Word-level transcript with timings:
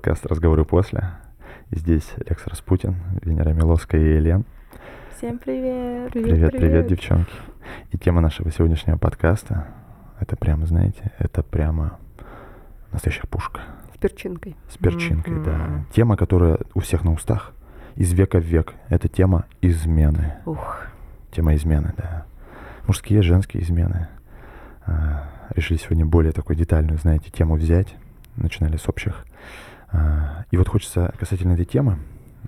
подкаст 0.00 0.24
«Разговоры 0.24 0.64
после». 0.64 1.10
Здесь 1.70 2.10
Лекс 2.26 2.46
Распутин, 2.46 2.96
Венера 3.20 3.50
Миловская 3.50 4.00
и 4.00 4.16
Елен. 4.16 4.46
Всем 5.14 5.36
привет! 5.36 6.10
Привет, 6.10 6.30
привет, 6.30 6.52
привет, 6.52 6.86
девчонки. 6.86 7.30
И 7.92 7.98
тема 7.98 8.22
нашего 8.22 8.50
сегодняшнего 8.50 8.96
подкаста, 8.96 9.66
это 10.18 10.36
прямо, 10.36 10.64
знаете, 10.64 11.12
это 11.18 11.42
прямо 11.42 11.98
настоящая 12.90 13.26
пушка. 13.26 13.60
С 13.94 13.98
перчинкой. 13.98 14.56
С 14.70 14.78
перчинкой, 14.78 15.34
mm-hmm. 15.34 15.44
да. 15.44 15.84
Тема, 15.94 16.16
которая 16.16 16.60
у 16.72 16.80
всех 16.80 17.04
на 17.04 17.12
устах, 17.12 17.52
из 17.94 18.10
века 18.14 18.40
в 18.40 18.44
век. 18.44 18.72
Это 18.88 19.06
тема 19.06 19.44
измены. 19.60 20.36
Ух. 20.46 20.80
Тема 21.30 21.54
измены, 21.56 21.92
да. 21.98 22.24
Мужские, 22.86 23.20
женские 23.20 23.62
измены. 23.62 24.08
А, 24.86 25.28
решили 25.54 25.76
сегодня 25.76 26.06
более 26.06 26.32
такую 26.32 26.56
детальную, 26.56 26.98
знаете, 26.98 27.30
тему 27.30 27.56
взять. 27.56 27.94
Начинали 28.36 28.78
с 28.78 28.88
общих. 28.88 29.26
А, 29.92 30.44
и 30.50 30.56
вот 30.56 30.68
хочется 30.68 31.12
касательно 31.18 31.52
этой 31.52 31.64
темы, 31.64 31.98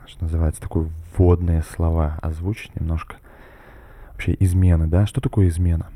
что 0.06 0.24
называется, 0.24 0.60
такое 0.60 0.88
вводные 1.16 1.62
слова 1.62 2.19
озвучить 2.23 2.74
немножко. 2.78 3.16
Вообще 4.12 4.37
измена, 4.38 4.88
да? 4.88 5.06
Что 5.06 5.20
такое 5.20 5.48
измена? 5.48 5.86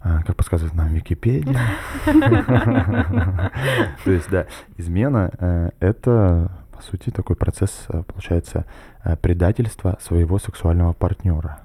А, 0.00 0.22
как 0.22 0.36
подсказывает 0.36 0.74
нам 0.74 0.88
Википедия. 0.88 1.58
То 4.04 4.10
есть, 4.10 4.30
да, 4.30 4.46
измена 4.76 5.30
э,— 5.38 5.70
это, 5.80 6.52
по 6.70 6.82
сути, 6.82 7.10
такой 7.10 7.34
процесс, 7.34 7.86
э, 7.88 8.02
получается, 8.04 8.66
э, 9.02 9.16
предательства 9.16 9.98
своего 10.00 10.38
сексуального 10.38 10.92
партнера. 10.92 11.58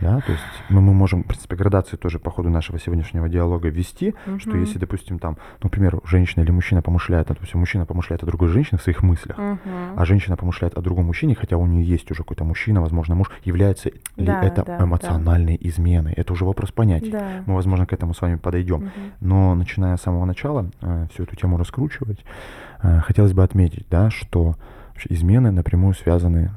Да, 0.00 0.20
то 0.20 0.32
есть 0.32 0.44
мы, 0.68 0.80
мы 0.80 0.92
можем, 0.94 1.24
в 1.24 1.26
принципе, 1.26 1.56
градацию 1.56 1.98
тоже 1.98 2.18
по 2.18 2.30
ходу 2.30 2.50
нашего 2.50 2.78
сегодняшнего 2.78 3.28
диалога 3.28 3.68
ввести, 3.68 4.14
угу. 4.26 4.38
что 4.38 4.56
если, 4.56 4.78
допустим, 4.78 5.18
там, 5.18 5.34
ну, 5.60 5.64
например, 5.64 6.00
женщина 6.04 6.42
или 6.42 6.50
мужчина 6.50 6.82
помышляет, 6.82 7.28
допустим, 7.28 7.60
мужчина 7.60 7.86
помышляет 7.86 8.22
о 8.22 8.26
другой 8.26 8.48
женщине 8.48 8.78
в 8.78 8.82
своих 8.82 9.02
мыслях, 9.02 9.38
угу. 9.38 9.58
а 9.96 10.04
женщина 10.04 10.36
помышляет 10.36 10.74
о 10.74 10.80
другом 10.80 11.06
мужчине, 11.06 11.34
хотя 11.34 11.56
у 11.56 11.66
нее 11.66 11.84
есть 11.84 12.10
уже 12.10 12.22
какой-то 12.22 12.44
мужчина, 12.44 12.80
возможно, 12.80 13.14
муж, 13.14 13.30
является 13.44 13.90
да, 14.16 14.40
ли 14.40 14.48
это 14.48 14.64
да, 14.64 14.84
эмоциональной 14.84 15.58
да. 15.60 15.68
изменой? 15.68 16.12
Это 16.12 16.32
уже 16.32 16.44
вопрос 16.44 16.70
понятий. 16.70 17.10
Да. 17.10 17.42
Мы, 17.46 17.54
возможно, 17.54 17.86
к 17.86 17.92
этому 17.92 18.14
с 18.14 18.20
вами 18.20 18.36
подойдем. 18.36 18.84
Угу. 18.84 18.90
Но 19.20 19.54
начиная 19.54 19.96
с 19.96 20.02
самого 20.02 20.24
начала 20.24 20.70
э, 20.80 21.06
всю 21.12 21.24
эту 21.24 21.36
тему 21.36 21.56
раскручивать, 21.56 22.24
э, 22.82 23.00
хотелось 23.00 23.32
бы 23.32 23.42
отметить, 23.42 23.86
да, 23.90 24.10
что 24.10 24.56
измены 25.08 25.50
напрямую 25.50 25.94
связаны 25.94 26.50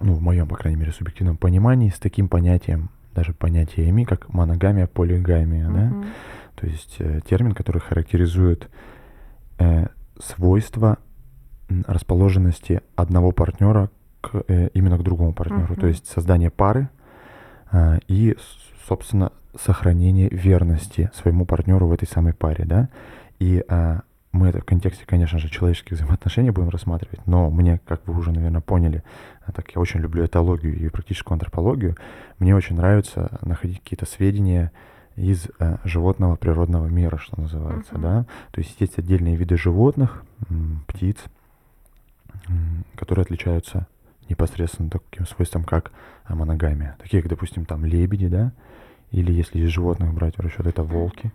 ну, 0.00 0.14
в 0.14 0.22
моем, 0.22 0.48
по 0.48 0.56
крайней 0.56 0.78
мере, 0.78 0.92
субъективном 0.92 1.36
понимании, 1.36 1.90
с 1.90 1.98
таким 1.98 2.28
понятием, 2.28 2.90
даже 3.14 3.32
понятиями, 3.32 4.04
как 4.04 4.32
моногамия, 4.32 4.86
полигамия, 4.86 5.68
uh-huh. 5.68 6.02
да, 6.02 6.06
то 6.54 6.66
есть 6.66 6.96
э, 6.98 7.20
термин, 7.28 7.52
который 7.52 7.80
характеризует 7.80 8.68
э, 9.58 9.86
свойства 10.18 10.98
расположенности 11.86 12.82
одного 12.94 13.32
партнера 13.32 13.90
к, 14.20 14.44
э, 14.48 14.68
именно 14.74 14.98
к 14.98 15.02
другому 15.02 15.32
партнеру, 15.32 15.74
uh-huh. 15.74 15.80
то 15.80 15.86
есть 15.86 16.06
создание 16.06 16.50
пары 16.50 16.90
э, 17.72 17.98
и, 18.06 18.36
собственно, 18.86 19.32
сохранение 19.58 20.28
верности 20.28 21.10
своему 21.14 21.46
партнеру 21.46 21.86
в 21.86 21.92
этой 21.92 22.06
самой 22.06 22.34
паре, 22.34 22.64
да, 22.66 22.88
и 23.38 23.64
э, 23.66 24.00
мы 24.36 24.48
это 24.48 24.60
в 24.60 24.64
контексте, 24.64 25.04
конечно 25.06 25.38
же, 25.38 25.48
человеческих 25.48 25.96
взаимоотношений 25.96 26.50
будем 26.50 26.68
рассматривать, 26.68 27.26
но 27.26 27.50
мне, 27.50 27.80
как 27.86 28.06
вы 28.06 28.16
уже, 28.18 28.32
наверное, 28.32 28.60
поняли, 28.60 29.02
а 29.44 29.52
так 29.52 29.70
я 29.74 29.80
очень 29.80 30.00
люблю 30.00 30.24
этологию 30.24 30.76
и 30.78 30.88
практическую 30.88 31.34
антропологию, 31.34 31.96
мне 32.38 32.54
очень 32.54 32.76
нравится 32.76 33.38
находить 33.42 33.80
какие-то 33.82 34.06
сведения 34.06 34.72
из 35.16 35.48
э, 35.58 35.78
животного 35.84 36.36
природного 36.36 36.86
мира, 36.86 37.16
что 37.16 37.40
называется, 37.40 37.94
uh-huh. 37.94 38.02
да. 38.02 38.26
То 38.50 38.60
есть 38.60 38.78
есть 38.80 38.98
отдельные 38.98 39.36
виды 39.36 39.56
животных, 39.56 40.22
птиц, 40.86 41.16
которые 42.94 43.22
отличаются 43.22 43.86
непосредственно 44.28 44.90
таким 44.90 45.26
свойством, 45.26 45.64
как 45.64 45.90
моногамия. 46.28 46.96
Такие, 47.00 47.22
как, 47.22 47.30
допустим, 47.30 47.64
там 47.64 47.84
лебеди, 47.84 48.28
да, 48.28 48.52
или 49.10 49.32
если 49.32 49.60
из 49.60 49.70
животных 49.70 50.12
брать 50.12 50.36
в 50.36 50.40
расчет, 50.40 50.66
это 50.66 50.82
волки. 50.82 51.32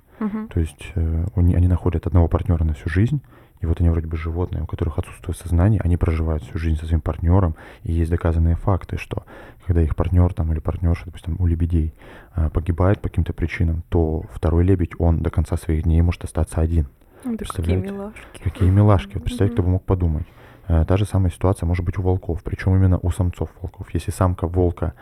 То 0.49 0.59
есть 0.59 0.91
э, 0.95 1.25
они, 1.35 1.67
находят 1.67 2.05
одного 2.05 2.27
партнера 2.27 2.63
на 2.63 2.73
всю 2.73 2.89
жизнь, 2.89 3.21
и 3.59 3.65
вот 3.65 3.79
они 3.79 3.89
вроде 3.89 4.07
бы 4.07 4.17
животные, 4.17 4.63
у 4.63 4.65
которых 4.65 4.97
отсутствует 4.99 5.37
сознание, 5.37 5.81
они 5.83 5.97
проживают 5.97 6.43
всю 6.43 6.57
жизнь 6.57 6.79
со 6.79 6.85
своим 6.85 7.01
партнером, 7.01 7.55
и 7.83 7.91
есть 7.91 8.09
доказанные 8.09 8.55
факты, 8.55 8.97
что 8.97 9.23
когда 9.65 9.81
их 9.81 9.95
партнер 9.95 10.33
там 10.33 10.51
или 10.51 10.59
партнерша, 10.59 11.05
допустим, 11.05 11.35
у 11.39 11.45
лебедей 11.45 11.93
э, 12.35 12.49
погибает 12.49 13.01
по 13.01 13.09
каким-то 13.09 13.33
причинам, 13.33 13.83
то 13.89 14.23
второй 14.31 14.63
лебедь, 14.63 14.91
он 14.99 15.21
до 15.21 15.29
конца 15.29 15.57
своих 15.57 15.83
дней 15.83 16.01
может 16.01 16.23
остаться 16.23 16.59
один. 16.61 16.87
Да 17.23 17.45
какие 17.45 17.75
милашки. 17.75 18.43
Какие 18.43 18.69
милашки. 18.69 19.13
Вот 19.13 19.23
представляете, 19.23 19.53
кто 19.53 19.63
бы 19.63 19.69
мог 19.69 19.83
подумать. 19.83 20.25
Э, 20.67 20.85
та 20.85 20.97
же 20.97 21.05
самая 21.05 21.31
ситуация 21.31 21.67
может 21.67 21.85
быть 21.85 21.97
у 21.97 22.01
волков, 22.01 22.41
причем 22.43 22.75
именно 22.75 22.97
у 23.01 23.11
самцов 23.11 23.49
волков. 23.61 23.87
Если 23.93 24.11
самка 24.11 24.47
волка 24.47 24.85
а, 24.87 24.93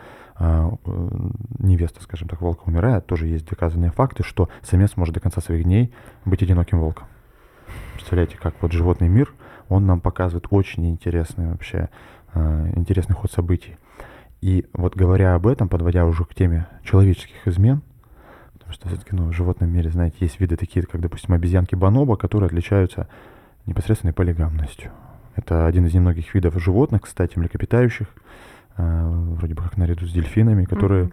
невеста, 1.58 2.02
скажем 2.02 2.28
так, 2.28 2.40
волка 2.40 2.62
умирает, 2.64 3.06
тоже 3.06 3.26
есть 3.26 3.46
доказанные 3.46 3.90
факты, 3.90 4.22
что 4.22 4.48
самец 4.62 4.96
может 4.96 5.14
до 5.14 5.20
конца 5.20 5.40
своих 5.40 5.64
дней 5.64 5.92
быть 6.24 6.42
одиноким 6.42 6.80
волком. 6.80 7.06
Представляете, 7.94 8.38
как 8.38 8.54
вот 8.62 8.72
животный 8.72 9.08
мир, 9.08 9.34
он 9.68 9.86
нам 9.86 10.00
показывает 10.00 10.46
очень 10.50 10.88
интересный 10.88 11.48
вообще, 11.48 11.90
а, 12.32 12.70
интересный 12.74 13.14
ход 13.14 13.30
событий. 13.30 13.76
И 14.40 14.66
вот 14.72 14.96
говоря 14.96 15.34
об 15.34 15.46
этом, 15.46 15.68
подводя 15.68 16.06
уже 16.06 16.24
к 16.24 16.34
теме 16.34 16.66
человеческих 16.82 17.46
измен, 17.46 17.82
потому 18.54 18.72
что 18.72 18.88
все-таки 18.88 19.14
ну, 19.14 19.26
в 19.26 19.32
животном 19.32 19.70
мире, 19.70 19.90
знаете, 19.90 20.16
есть 20.20 20.40
виды 20.40 20.56
такие, 20.56 20.86
как, 20.86 21.00
допустим, 21.00 21.34
обезьянки 21.34 21.74
бонобо, 21.74 22.16
которые 22.16 22.46
отличаются 22.46 23.08
непосредственной 23.66 24.14
полигамностью. 24.14 24.90
Это 25.36 25.66
один 25.66 25.86
из 25.86 25.92
немногих 25.94 26.34
видов 26.34 26.58
животных, 26.58 27.02
кстати, 27.02 27.38
млекопитающих, 27.38 28.08
Э, 28.76 29.08
вроде 29.08 29.54
бы 29.54 29.62
как 29.62 29.76
наряду 29.76 30.06
с 30.06 30.12
дельфинами, 30.12 30.64
которые 30.64 31.04
mm-hmm. 31.04 31.12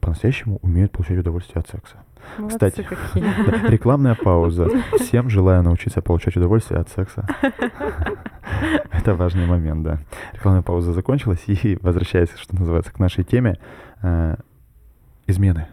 по-настоящему 0.00 0.58
умеют 0.62 0.92
получать 0.92 1.18
удовольствие 1.18 1.60
от 1.60 1.68
секса. 1.68 1.96
Молодцы 2.38 2.56
Кстати, 2.56 2.82
какие. 2.82 3.70
рекламная 3.70 4.14
пауза. 4.14 4.68
Всем 4.98 5.30
желаю 5.30 5.62
научиться 5.62 6.02
получать 6.02 6.36
удовольствие 6.36 6.80
от 6.80 6.88
секса. 6.88 7.26
Это 8.90 9.14
важный 9.14 9.46
момент, 9.46 9.82
да. 9.82 9.98
Рекламная 10.32 10.62
пауза 10.62 10.92
закончилась, 10.92 11.44
и 11.46 11.78
возвращаясь, 11.80 12.30
что 12.36 12.56
называется, 12.56 12.92
к 12.92 12.98
нашей 12.98 13.24
теме, 13.24 13.58
э, 14.02 14.36
измены. 15.26 15.68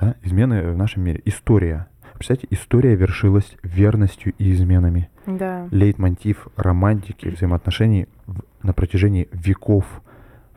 Да? 0.00 0.14
Измены 0.22 0.70
в 0.72 0.76
нашем 0.76 1.02
мире. 1.02 1.22
История. 1.24 1.86
Представляете, 2.14 2.48
история 2.50 2.94
вершилась 2.96 3.56
верностью 3.62 4.32
и 4.38 4.52
изменами. 4.52 5.08
Да. 5.26 5.68
Лейтмотив 5.70 6.48
романтики, 6.56 7.28
взаимоотношений 7.28 8.08
на 8.62 8.72
протяжении 8.72 9.28
веков 9.32 10.02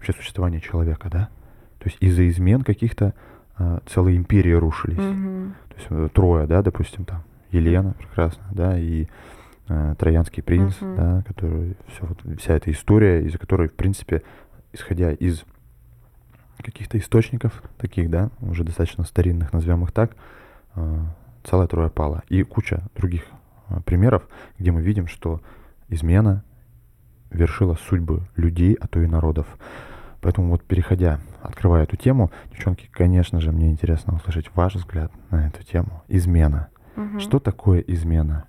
вообще 0.02 0.14
существования 0.14 0.60
человека, 0.60 1.10
да? 1.12 1.30
То 1.78 1.86
есть 1.86 1.98
из-за 2.00 2.28
измен 2.28 2.64
каких-то 2.64 3.14
э, 3.60 3.80
целые 3.86 4.18
империи 4.18 4.52
рушились. 4.52 4.98
Mm-hmm. 4.98 5.52
То 5.70 5.76
есть 5.76 5.88
э, 5.90 6.10
Троя, 6.12 6.48
да, 6.48 6.64
допустим, 6.64 7.06
там, 7.06 7.24
Елена 7.52 7.94
прекрасно, 7.94 8.44
да, 8.52 8.78
и 8.80 9.08
э, 9.68 9.96
Троянский 10.00 10.42
принц, 10.42 10.74
mm-hmm. 10.82 10.96
да, 10.96 11.24
который, 11.28 11.78
все, 11.88 12.06
вот, 12.06 12.40
вся 12.40 12.56
эта 12.56 12.72
история, 12.72 13.24
из-за 13.26 13.38
которой, 13.38 13.70
в 13.70 13.74
принципе, 13.74 14.24
исходя 14.74 15.12
из 15.12 15.44
каких-то 16.58 16.98
источников 16.98 17.62
таких, 17.78 18.10
да, 18.10 18.32
уже 18.42 18.64
достаточно 18.64 19.04
старинных, 19.04 19.54
назовем 19.54 19.84
их 19.84 19.92
так, 19.92 20.16
э, 20.76 21.00
целая 21.44 21.68
Троя 21.68 21.90
пала. 21.90 22.24
И 22.28 22.42
куча 22.42 22.82
других 22.96 23.24
э, 23.70 23.80
примеров, 23.86 24.28
где 24.58 24.72
мы 24.72 24.82
видим, 24.82 25.06
что 25.06 25.42
измена 25.90 26.44
вершила 27.30 27.76
судьбы 27.88 28.28
людей, 28.36 28.76
а 28.80 28.88
то 28.88 29.00
и 29.00 29.08
народов. 29.08 29.46
Поэтому 30.22 30.50
вот 30.50 30.64
переходя, 30.64 31.20
открывая 31.42 31.84
эту 31.84 31.98
тему, 31.98 32.32
девчонки, 32.52 32.88
конечно 32.92 33.42
же, 33.42 33.52
мне 33.52 33.70
интересно 33.70 34.16
услышать 34.16 34.54
ваш 34.56 34.76
взгляд 34.76 35.12
на 35.32 35.48
эту 35.48 35.64
тему. 35.64 36.04
Измена. 36.08 36.70
Угу. 36.96 37.20
Что 37.20 37.40
такое 37.40 37.80
измена? 37.80 38.46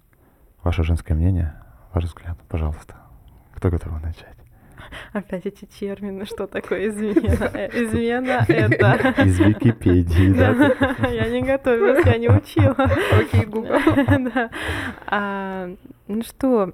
Ваше 0.63 0.85
женское 0.85 1.15
мнение, 1.15 1.55
ваш 1.93 2.05
взгляд, 2.05 2.39
пожалуйста. 2.49 2.97
Кто 3.55 3.71
готов 3.71 4.01
начать? 4.03 4.37
Опять 5.13 5.47
эти 5.47 5.65
термины, 5.65 6.27
что 6.27 6.47
такое 6.47 6.89
измена? 6.89 7.51
Э, 7.55 7.69
измена— 7.69 8.45
это... 8.49 9.15
Из 9.25 9.39
Википедии, 9.39 10.33
да? 10.33 11.09
Я 11.09 11.31
не 11.31 11.43
готовилась, 11.43 12.05
я 12.05 12.19
не 12.19 12.29
учила. 12.29 12.77
Окей, 13.19 13.45
Google. 13.47 13.73
Да. 14.35 14.51
А, 15.07 15.71
ну 16.07 16.23
что, 16.23 16.73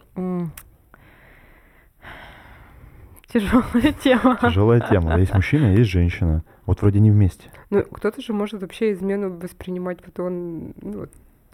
Тяжелая 3.33 3.93
тема. 3.93 4.39
Тяжелая 4.41 4.81
тема. 4.81 5.19
Есть 5.19 5.35
мужчина, 5.35 5.75
есть 5.75 5.91
женщина. 5.91 6.45
Вот 6.67 6.81
вроде 6.81 7.01
не 7.01 7.11
вместе. 7.11 7.51
Ну, 7.71 7.83
кто-то 7.83 8.21
же 8.23 8.33
может 8.33 8.61
вообще 8.61 8.93
измену 8.93 9.39
воспринимать, 9.39 9.99
вот 10.05 10.19
он 10.21 10.73
ну, 10.81 11.07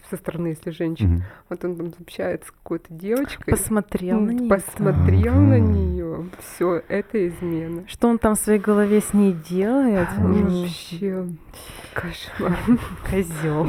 со 0.09 0.17
стороны, 0.17 0.47
если 0.47 0.71
женщина. 0.71 1.15
Мгм. 1.15 1.23
Вот 1.49 1.65
он 1.65 1.75
там 1.75 1.93
общается 1.99 2.47
с 2.47 2.51
какой-то 2.51 2.93
девочкой. 2.93 3.51
Посмотрел 3.51 4.19
на 4.19 4.31
м, 4.31 4.37
нее. 4.37 4.49
Посмотрел 4.49 5.35
на 5.35 5.59
нее. 5.59 6.25
Все, 6.39 6.81
это 6.87 7.27
измена. 7.27 7.83
Что 7.87 8.07
он 8.09 8.17
там 8.19 8.35
в 8.35 8.39
своей 8.39 8.59
голове 8.59 9.01
с 9.01 9.13
ней 9.13 9.33
делает? 9.33 10.07
Вообще 10.17 11.27
кошмар. 11.93 12.57
Козел. 13.09 13.63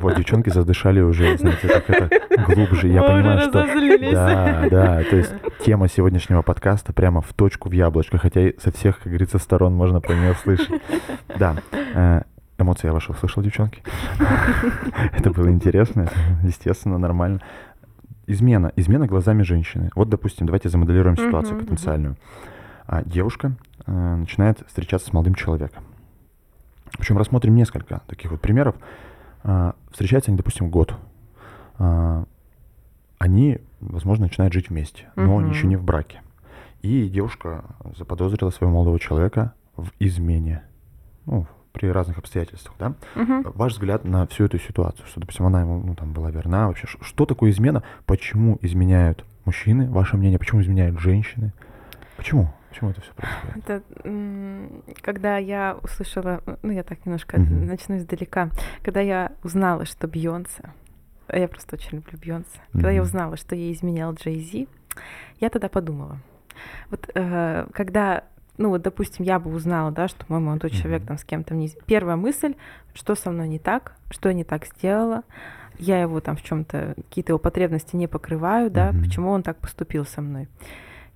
Вот, 0.00 0.16
девчонки 0.16 0.50
задышали 0.50 1.00
уже, 1.00 1.36
знаете, 1.38 1.68
так 1.68 1.88
это 1.88 2.44
глубже. 2.44 2.88
Я 2.88 3.02
понимаю, 3.02 3.40
что... 3.40 3.66
Да, 4.12 4.68
да, 4.70 5.02
то 5.04 5.16
есть 5.16 5.32
тема 5.64 5.88
сегодняшнего 5.88 6.42
подкаста 6.42 6.92
прямо 6.92 7.20
в 7.22 7.32
точку 7.32 7.68
в 7.68 7.72
яблочко, 7.72 8.18
хотя 8.18 8.48
и 8.48 8.58
со 8.60 8.70
всех, 8.70 8.98
как 8.98 9.06
говорится, 9.06 9.38
сторон 9.38 9.74
можно 9.74 10.00
про 10.00 10.14
нее 10.14 10.34
слышать. 10.42 10.80
Да, 11.38 11.56
э, 11.72 12.22
эмоции 12.58 12.86
я 12.88 12.92
ваши 12.92 13.12
услышал, 13.12 13.42
девчонки. 13.42 13.82
Это 15.12 15.30
было 15.30 15.48
интересно, 15.50 16.08
естественно, 16.42 16.98
нормально. 16.98 17.40
Измена. 18.26 18.72
Измена 18.76 19.06
глазами 19.06 19.42
женщины. 19.42 19.90
Вот, 19.94 20.08
допустим, 20.08 20.46
давайте 20.46 20.68
замоделируем 20.68 21.16
ситуацию 21.16 21.58
потенциальную. 21.60 22.16
А, 22.86 23.02
Девушка 23.04 23.52
э, 23.86 23.92
начинает 24.16 24.66
встречаться 24.66 25.08
с 25.08 25.12
молодым 25.12 25.34
человеком. 25.34 25.84
Причем 26.98 27.18
рассмотрим 27.18 27.54
несколько 27.54 28.00
таких 28.08 28.30
вот 28.32 28.40
примеров. 28.40 28.74
А, 29.44 29.74
Встречаются 29.92 30.30
они, 30.30 30.36
допустим, 30.38 30.70
год. 30.70 30.94
А, 31.78 32.24
Они, 33.18 33.58
возможно, 33.80 34.24
начинают 34.26 34.52
жить 34.52 34.70
вместе, 34.70 35.06
но 35.16 35.38
Мгм. 35.38 35.50
еще 35.50 35.66
не 35.68 35.76
в 35.76 35.82
браке. 35.84 36.20
И 36.82 37.08
девушка 37.08 37.64
заподозрила 37.96 38.50
своего 38.50 38.74
молодого 38.74 38.98
человека 38.98 39.52
в 39.76 39.88
измене. 40.00 40.62
Ну, 41.26 41.46
при 41.76 41.88
разных 41.88 42.16
обстоятельствах, 42.18 42.74
да? 42.78 42.94
Мгм. 43.14 43.52
Ваш 43.54 43.74
взгляд 43.74 44.04
на 44.04 44.26
всю 44.26 44.44
эту 44.44 44.58
ситуацию, 44.58 45.06
что, 45.06 45.20
допустим, 45.20 45.44
она 45.46 45.60
ему 45.60 45.82
ну, 45.84 45.94
там, 45.94 46.12
была 46.12 46.30
верна 46.30 46.68
вообще. 46.68 46.86
Что 47.02 47.26
такое 47.26 47.50
измена? 47.50 47.82
Почему 48.06 48.58
изменяют 48.62 49.24
мужчины? 49.44 49.90
Ваше 49.90 50.16
мнение, 50.16 50.38
почему 50.38 50.62
изменяют 50.62 50.98
женщины? 50.98 51.52
Почему? 52.16 52.50
Почему 52.70 52.90
это 52.90 53.00
все 53.02 53.12
происходит? 53.12 53.56
Это 53.56 53.82
когда 55.02 55.36
я 55.36 55.78
услышала, 55.82 56.42
ну 56.62 56.72
я 56.72 56.82
так 56.82 57.04
немножко 57.04 57.38
Мгм. 57.38 57.66
начну 57.66 57.96
издалека, 57.98 58.50
когда 58.82 59.00
я 59.00 59.32
узнала, 59.42 59.84
что 59.84 60.06
Бьонсе, 60.06 60.70
а 61.28 61.38
я 61.38 61.48
просто 61.48 61.76
очень 61.76 61.98
люблю 61.98 62.18
Бьонсе, 62.18 62.58
когда 62.72 62.90
я 62.90 63.02
узнала, 63.02 63.36
что 63.36 63.54
ей 63.54 63.72
изменял 63.74 64.14
Джей 64.14 64.40
Зи, 64.40 64.68
я 65.40 65.50
тогда 65.50 65.68
подумала, 65.68 66.18
вот 66.90 67.10
э, 67.14 67.66
когда, 67.74 68.24
ну 68.58 68.70
вот 68.70 68.82
допустим, 68.82 69.24
я 69.24 69.38
бы 69.38 69.52
узнала, 69.54 69.90
да, 69.90 70.08
что 70.08 70.24
мой 70.28 70.40
молодой 70.40 70.70
человек 70.70 71.00
Мгм. 71.00 71.08
там 71.08 71.18
с 71.18 71.24
кем-то 71.24 71.54
не, 71.54 71.70
первая 71.86 72.16
мысль, 72.16 72.54
что 72.94 73.14
со 73.14 73.30
мной 73.30 73.48
не 73.48 73.58
так, 73.58 73.94
что 74.10 74.28
я 74.28 74.34
не 74.34 74.44
так 74.44 74.66
сделала, 74.66 75.22
я 75.78 76.00
его 76.00 76.20
там 76.20 76.36
в 76.36 76.42
чем-то 76.42 76.94
какие-то 76.96 77.32
его 77.32 77.38
потребности 77.38 77.96
не 77.96 78.06
покрываю, 78.06 78.70
да, 78.70 78.92
почему 79.02 79.30
он 79.30 79.42
так 79.42 79.58
поступил 79.58 80.06
со 80.06 80.22
мной. 80.22 80.48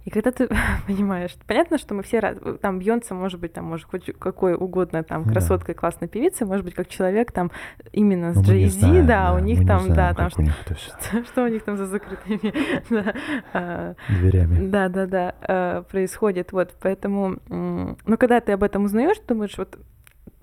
И 0.04 0.10
когда 0.10 0.30
ты 0.30 0.48
понимаешь, 0.86 1.36
понятно, 1.46 1.78
что 1.78 1.94
мы 1.94 2.02
все 2.02 2.20
раз, 2.20 2.36
там 2.60 2.78
Бьонса 2.78 3.14
может 3.14 3.38
быть 3.40 3.52
там 3.52 3.64
может 3.64 3.86
хоть 3.86 4.10
какой 4.18 4.54
угодно 4.54 5.02
там 5.02 5.24
Ну 5.26 5.32
да. 5.32 5.74
классная 5.74 6.08
певица, 6.08 6.46
может 6.46 6.64
быть 6.64 6.74
как 6.74 6.88
человек 6.88 7.32
там 7.32 7.50
именно 7.92 8.32
с 8.32 8.36
Ну, 8.36 8.42
Z, 8.44 8.68
знаем, 8.68 9.06
да, 9.06 9.34
у 9.34 9.38
них 9.38 9.66
там, 9.66 9.80
знаем, 9.80 9.94
да, 9.94 10.14
там 10.14 10.30
у 10.36 10.42
них 10.42 10.54
что, 10.78 11.24
что 11.24 11.44
у 11.44 11.48
них 11.48 11.62
там 11.64 11.76
за 11.76 11.86
закрытыми 11.86 12.52
да, 12.90 13.14
а, 13.52 13.94
дверями. 14.08 14.68
да, 14.68 14.88
да, 14.88 15.06
да, 15.06 15.34
э, 15.46 15.82
происходит. 15.90 16.52
Вот, 16.52 16.74
поэтому, 16.80 17.38
м, 17.48 17.96
ну, 18.06 18.16
когда 18.16 18.40
ты 18.40 18.52
об 18.52 18.62
этом 18.62 18.84
узнаешь, 18.84 19.18
думаешь, 19.28 19.56
вот, 19.58 19.78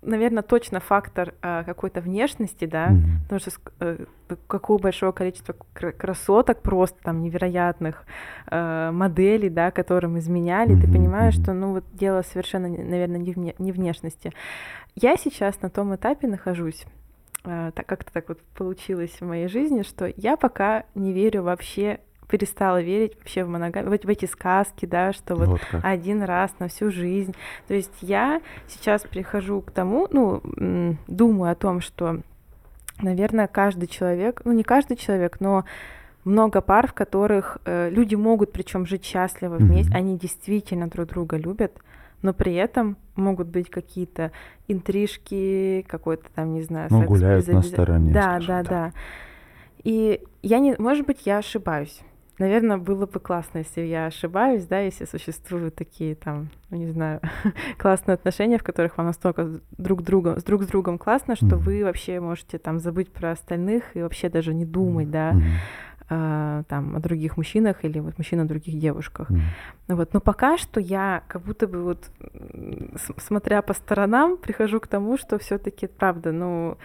наверное, 0.02 0.44
точно 0.44 0.80
фактор 0.80 1.34
а, 1.42 1.64
какой-то 1.64 2.02
внешности, 2.02 2.66
да, 2.66 2.90
Мгм. 2.90 3.22
потому 3.24 3.40
что 3.40 3.52
э, 3.80 4.06
какого 4.48 4.78
большого 4.78 5.12
количества 5.12 5.56
кра- 5.74 5.92
красоток 5.92 6.62
просто 6.62 6.98
там 7.02 7.22
невероятных 7.22 8.06
э, 8.50 8.92
моделей, 8.92 9.50
да, 9.50 9.72
которым 9.72 10.18
изменяли, 10.20 10.76
ты 10.80 10.88
Мгм, 10.88 10.94
понимаешь, 10.94 11.34
что, 11.34 11.54
ну, 11.54 11.74
вот 11.74 11.84
дело 11.94 12.22
совершенно, 12.22 12.68
наверное, 12.68 13.18
не, 13.20 13.34
вне- 13.34 13.56
не 13.58 13.72
внешности. 13.72 14.32
Я 14.96 15.16
сейчас 15.18 15.62
на 15.62 15.70
том 15.70 15.96
этапе 15.96 16.28
нахожусь, 16.28 16.86
э, 17.46 17.72
так 17.74 17.86
как-то 17.86 18.12
так 18.14 18.30
вот 18.30 18.42
получилось 18.56 19.18
в 19.20 19.26
моей 19.26 19.48
жизни, 19.48 19.82
что 19.84 20.12
я 20.16 20.38
пока 20.38 20.84
не 20.96 21.12
верю 21.14 21.44
вообще, 21.44 22.00
перестала 22.28 22.82
верить 22.82 23.16
вообще 23.18 23.44
в 23.44 23.50
моногамию, 23.50 23.90
вот 23.92 24.04
в 24.04 24.10
эти 24.10 24.26
сказки, 24.26 24.86
да, 24.86 25.14
что 25.14 25.36
вот 25.36 25.48
Вот 25.48 25.62
как. 25.72 25.84
один 25.86 26.22
раз 26.24 26.54
на 26.60 26.68
всю 26.68 26.92
жизнь. 26.92 27.34
То 27.68 27.74
есть 27.74 27.94
я 28.02 28.42
сейчас 28.68 29.02
прихожу 29.04 29.62
к 29.62 29.72
тому, 29.72 30.08
ну, 30.12 30.42
думаю 31.08 31.52
о 31.52 31.56
том, 31.56 31.80
что, 31.82 32.20
наверное, 33.02 33.48
каждый 33.48 33.88
человек, 33.88 34.42
ну, 34.44 34.52
не 34.52 34.64
каждый 34.64 34.98
человек, 34.98 35.40
но 35.40 35.64
много 36.26 36.60
пар, 36.60 36.88
в 36.88 36.94
которых 36.94 37.60
э, 37.66 37.90
люди 37.90 38.16
могут 38.16 38.52
причем 38.52 38.86
жить 38.86 39.06
счастливо 39.06 39.56
вместе, 39.56 39.92
Мгм. 39.92 39.98
они 39.98 40.18
действительно 40.18 40.88
друг 40.90 41.08
друга 41.08 41.38
любят, 41.38 41.72
но 42.22 42.34
при 42.34 42.54
этом 42.56 42.98
могут 43.16 43.48
быть 43.48 43.70
какие-то 43.70 44.32
интрижки, 44.68 45.86
какой-то 45.88 46.26
там, 46.36 46.54
не 46.54 46.64
знаю, 46.64 46.88
Ну, 46.92 47.00
секс 47.00 47.08
гуляют 47.08 47.46
без 47.48 47.54
на 47.54 47.62
стороне, 47.62 48.12
Да, 48.12 48.40
да, 48.40 48.64
так. 48.64 48.68
да. 48.70 48.92
И 49.84 50.22
я 50.42 50.60
не, 50.60 50.76
может 50.78 51.06
быть, 51.06 51.22
я 51.26 51.38
ошибаюсь. 51.38 52.02
Наверное, 52.40 52.78
было 52.78 53.08
бы 53.08 53.20
классно, 53.20 53.60
если 53.60 53.82
я 53.82 54.06
ошибаюсь, 54.06 54.66
да, 54.66 54.80
если 54.80 55.06
существуют 55.06 55.74
такие 55.76 56.14
там, 56.14 56.50
ну 56.70 56.78
не 56.78 56.86
знаю, 56.88 57.20
классные 57.80 58.14
отношения, 58.14 58.60
в 58.60 58.64
которых 58.64 58.98
вам 58.98 59.08
настолько 59.08 59.60
друг 59.78 60.04
другом, 60.04 60.38
с 60.38 60.44
друг 60.44 60.64
с 60.64 60.68
другом 60.68 61.00
классно, 61.00 61.36
что 61.36 61.46
Мгм. 61.46 61.60
вы 61.60 61.84
вообще 61.84 62.20
можете 62.20 62.60
там 62.60 62.80
забыть 62.80 63.12
про 63.12 63.32
остальных 63.32 63.96
и 63.96 64.02
вообще 64.04 64.30
даже 64.30 64.54
не 64.54 64.66
думать, 64.66 65.10
да, 65.10 65.36
а, 66.10 66.64
там 66.70 66.96
о 66.96 67.00
других 67.00 67.38
мужчинах 67.38 67.84
или 67.84 68.00
вот 68.00 68.18
мужчин 68.18 68.40
о 68.40 68.46
других 68.46 68.80
девушках. 68.80 69.30
Ну 69.88 69.96
Вот. 69.96 70.14
Но 70.14 70.22
пока 70.22 70.58
что 70.58 70.80
я 70.80 71.24
как 71.28 71.42
будто 71.42 71.68
бы 71.68 71.84
вот, 71.84 72.10
смотря 73.18 73.62
по 73.62 73.74
сторонам, 73.74 74.38
прихожу 74.38 74.80
к 74.80 74.88
тому, 74.88 75.18
что 75.18 75.38
все 75.38 75.58
таки 75.58 75.88
правда, 75.88 76.32
ну, 76.32 76.78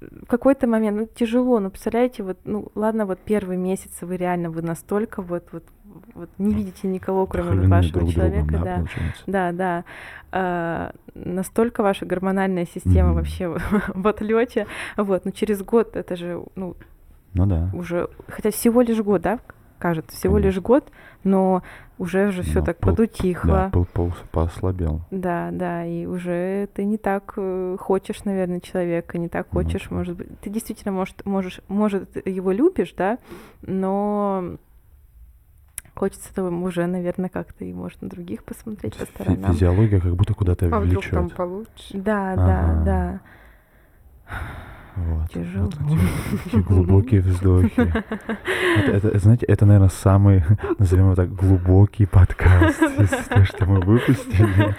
в 0.00 0.26
какой-то 0.26 0.66
момент, 0.66 0.96
ну, 0.98 1.06
тяжело, 1.12 1.58
ну, 1.58 1.70
представляете, 1.70 2.22
вот, 2.22 2.38
ну, 2.44 2.68
ладно, 2.74 3.04
вот 3.04 3.18
первые 3.18 3.58
месяцы 3.58 4.06
вы 4.06 4.16
реально, 4.16 4.50
вы 4.50 4.62
настолько 4.62 5.22
вот, 5.22 5.48
вот, 5.52 5.64
вот 6.14 6.30
не 6.38 6.54
видите 6.54 6.86
никого, 6.86 7.26
кроме 7.26 7.48
Вдохновлены 7.50 7.76
вашего 7.76 7.92
друг 8.00 8.12
человека, 8.12 8.46
другом, 8.46 8.64
да. 8.64 8.76
получается. 8.76 9.22
Да, 9.26 9.52
да. 9.52 9.84
А, 10.30 10.92
настолько 11.14 11.82
ваша 11.82 12.06
гормональная 12.06 12.66
система 12.66 13.08
Мгм. 13.08 13.14
вообще 13.16 13.48
в 13.48 13.58
отлете. 14.06 14.66
Вот, 14.96 15.24
но 15.24 15.30
через 15.32 15.62
год 15.62 15.96
это 15.96 16.14
же, 16.16 16.44
ну, 16.54 16.76
Ну 17.34 17.46
да. 17.46 17.70
уже, 17.72 18.08
хотя 18.28 18.50
всего 18.50 18.82
лишь 18.82 19.00
год, 19.00 19.22
да, 19.22 19.40
кажется, 19.78 20.16
всего 20.16 20.38
лишь 20.38 20.58
год, 20.60 20.90
но 21.24 21.62
уже 21.98 22.30
же 22.30 22.42
все 22.42 22.60
Ну, 22.60 22.64
так 22.64 22.78
пол- 22.78 22.92
подутихло. 22.92 23.52
Да, 23.52 23.70
пол, 23.70 23.86
пол, 23.92 24.12
послабел. 24.30 25.00
Да, 25.10 25.50
да, 25.52 25.84
и 25.84 26.06
уже 26.06 26.68
ты 26.74 26.84
не 26.84 26.96
так 26.98 27.34
э, 27.36 27.76
хочешь, 27.80 28.24
наверное, 28.24 28.60
человека, 28.60 29.18
не 29.18 29.28
так 29.28 29.48
Ну 29.52 29.62
хочешь, 29.62 29.86
да. 29.88 29.96
может 29.96 30.16
быть, 30.16 30.28
ты 30.40 30.50
действительно 30.50 30.92
может, 30.92 31.24
можешь, 31.26 31.60
может 31.68 32.24
его 32.26 32.52
любишь, 32.52 32.94
да, 32.96 33.18
но 33.62 34.56
хочется 35.94 36.32
того 36.32 36.48
уже, 36.64 36.86
наверное, 36.86 37.28
как-то 37.28 37.64
и 37.64 37.72
может 37.72 38.00
на 38.02 38.08
других 38.08 38.44
посмотреть 38.44 38.96
по 38.96 39.04
сторонам. 39.04 39.52
Физиология 39.52 40.00
как 40.00 40.14
будто 40.14 40.34
куда-то 40.34 40.66
А 40.66 40.78
вдруг 40.80 41.04
там 41.04 41.22
влечет. 41.24 41.36
получше? 41.36 41.98
Да, 41.98 42.32
Ага. 42.34 42.46
да, 42.46 42.84
да. 42.84 43.20
Вот. 45.06 45.30
Тяжело. 45.30 45.70
Вот 45.80 45.98
такие 46.44 46.62
глубокие 46.62 47.20
вздохи. 47.20 47.92
Это, 48.76 49.08
это, 49.08 49.18
знаете, 49.18 49.46
это, 49.46 49.66
наверное, 49.66 49.90
самый, 49.90 50.44
назовем 50.78 51.04
его 51.04 51.14
так, 51.14 51.32
глубокий 51.32 52.06
подкаст 52.06 52.82
из 52.82 53.10
того, 53.28 53.44
что 53.44 53.66
мы 53.66 53.80
выпустили. 53.80 54.74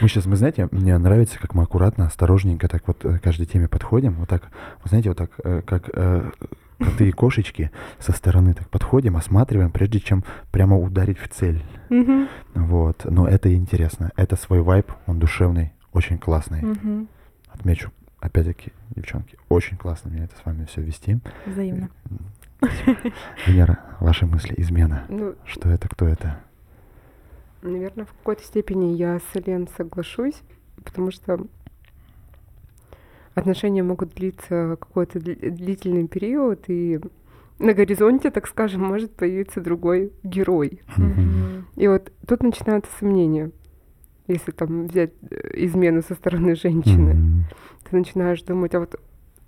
Мы 0.00 0.08
сейчас, 0.08 0.26
мы 0.26 0.36
знаете, 0.36 0.68
мне 0.70 0.96
нравится, 0.96 1.38
как 1.38 1.54
мы 1.54 1.64
аккуратно, 1.64 2.06
осторожненько 2.06 2.68
так 2.68 2.86
вот 2.86 3.04
э, 3.04 3.18
каждой 3.18 3.46
теме 3.46 3.68
подходим. 3.68 4.14
Вот 4.14 4.28
так, 4.28 4.44
вы 4.82 4.88
знаете, 4.88 5.10
вот 5.10 5.18
так, 5.18 5.30
э, 5.44 5.62
как 5.62 5.90
э, 5.92 6.30
коты 6.78 7.08
и 7.08 7.12
кошечки 7.12 7.70
со 7.98 8.12
стороны 8.12 8.54
так 8.54 8.68
подходим, 8.70 9.16
осматриваем, 9.16 9.70
прежде 9.70 10.00
чем 10.00 10.24
прямо 10.50 10.78
ударить 10.78 11.18
в 11.18 11.28
цель. 11.28 11.62
Вот. 12.54 13.04
Но 13.04 13.28
это 13.28 13.54
интересно. 13.54 14.10
Это 14.16 14.36
свой 14.36 14.62
вайб, 14.62 14.90
он 15.06 15.18
душевный, 15.18 15.72
очень 15.92 16.18
классный. 16.18 16.62
Отмечу, 17.52 17.92
опять-таки, 18.22 18.72
девчонки, 18.94 19.36
очень 19.48 19.76
классно 19.76 20.10
мне 20.10 20.24
это 20.24 20.36
с 20.36 20.44
вами 20.44 20.64
все 20.64 20.80
вести. 20.80 21.18
Взаимно. 21.46 21.90
Венера, 23.46 23.80
ваши 24.00 24.24
мысли, 24.26 24.54
измена. 24.56 25.04
Ну, 25.08 25.34
Что 25.44 25.68
это, 25.68 25.88
кто 25.88 26.06
это? 26.06 26.40
наверное, 27.62 28.06
в 28.06 28.12
какой-то 28.14 28.42
степени 28.42 28.96
я 28.96 29.18
с 29.20 29.36
Элен 29.36 29.68
соглашусь, 29.76 30.42
потому 30.82 31.12
что 31.12 31.46
отношения 33.34 33.82
могут 33.84 34.14
длиться 34.14 34.76
какой-то 34.80 35.18
дли- 35.20 35.50
длительный 35.50 36.08
период, 36.08 36.64
и 36.68 36.98
на 37.60 37.72
горизонте, 37.74 38.30
так 38.32 38.48
скажем, 38.48 38.82
может 38.82 39.14
появиться 39.14 39.60
другой 39.60 40.12
герой. 40.24 40.80
И 41.76 41.86
вот 41.86 42.12
тут 42.26 42.42
начинаются 42.42 42.90
сомнения. 42.98 43.50
Если 44.28 44.52
там 44.52 44.86
взять 44.86 45.10
э, 45.30 45.50
измену 45.64 46.02
со 46.02 46.14
стороны 46.14 46.54
женщины. 46.54 47.44
Ты 47.92 47.98
начинаешь 47.98 48.42
думать, 48.42 48.74
а 48.74 48.80
вот 48.80 48.98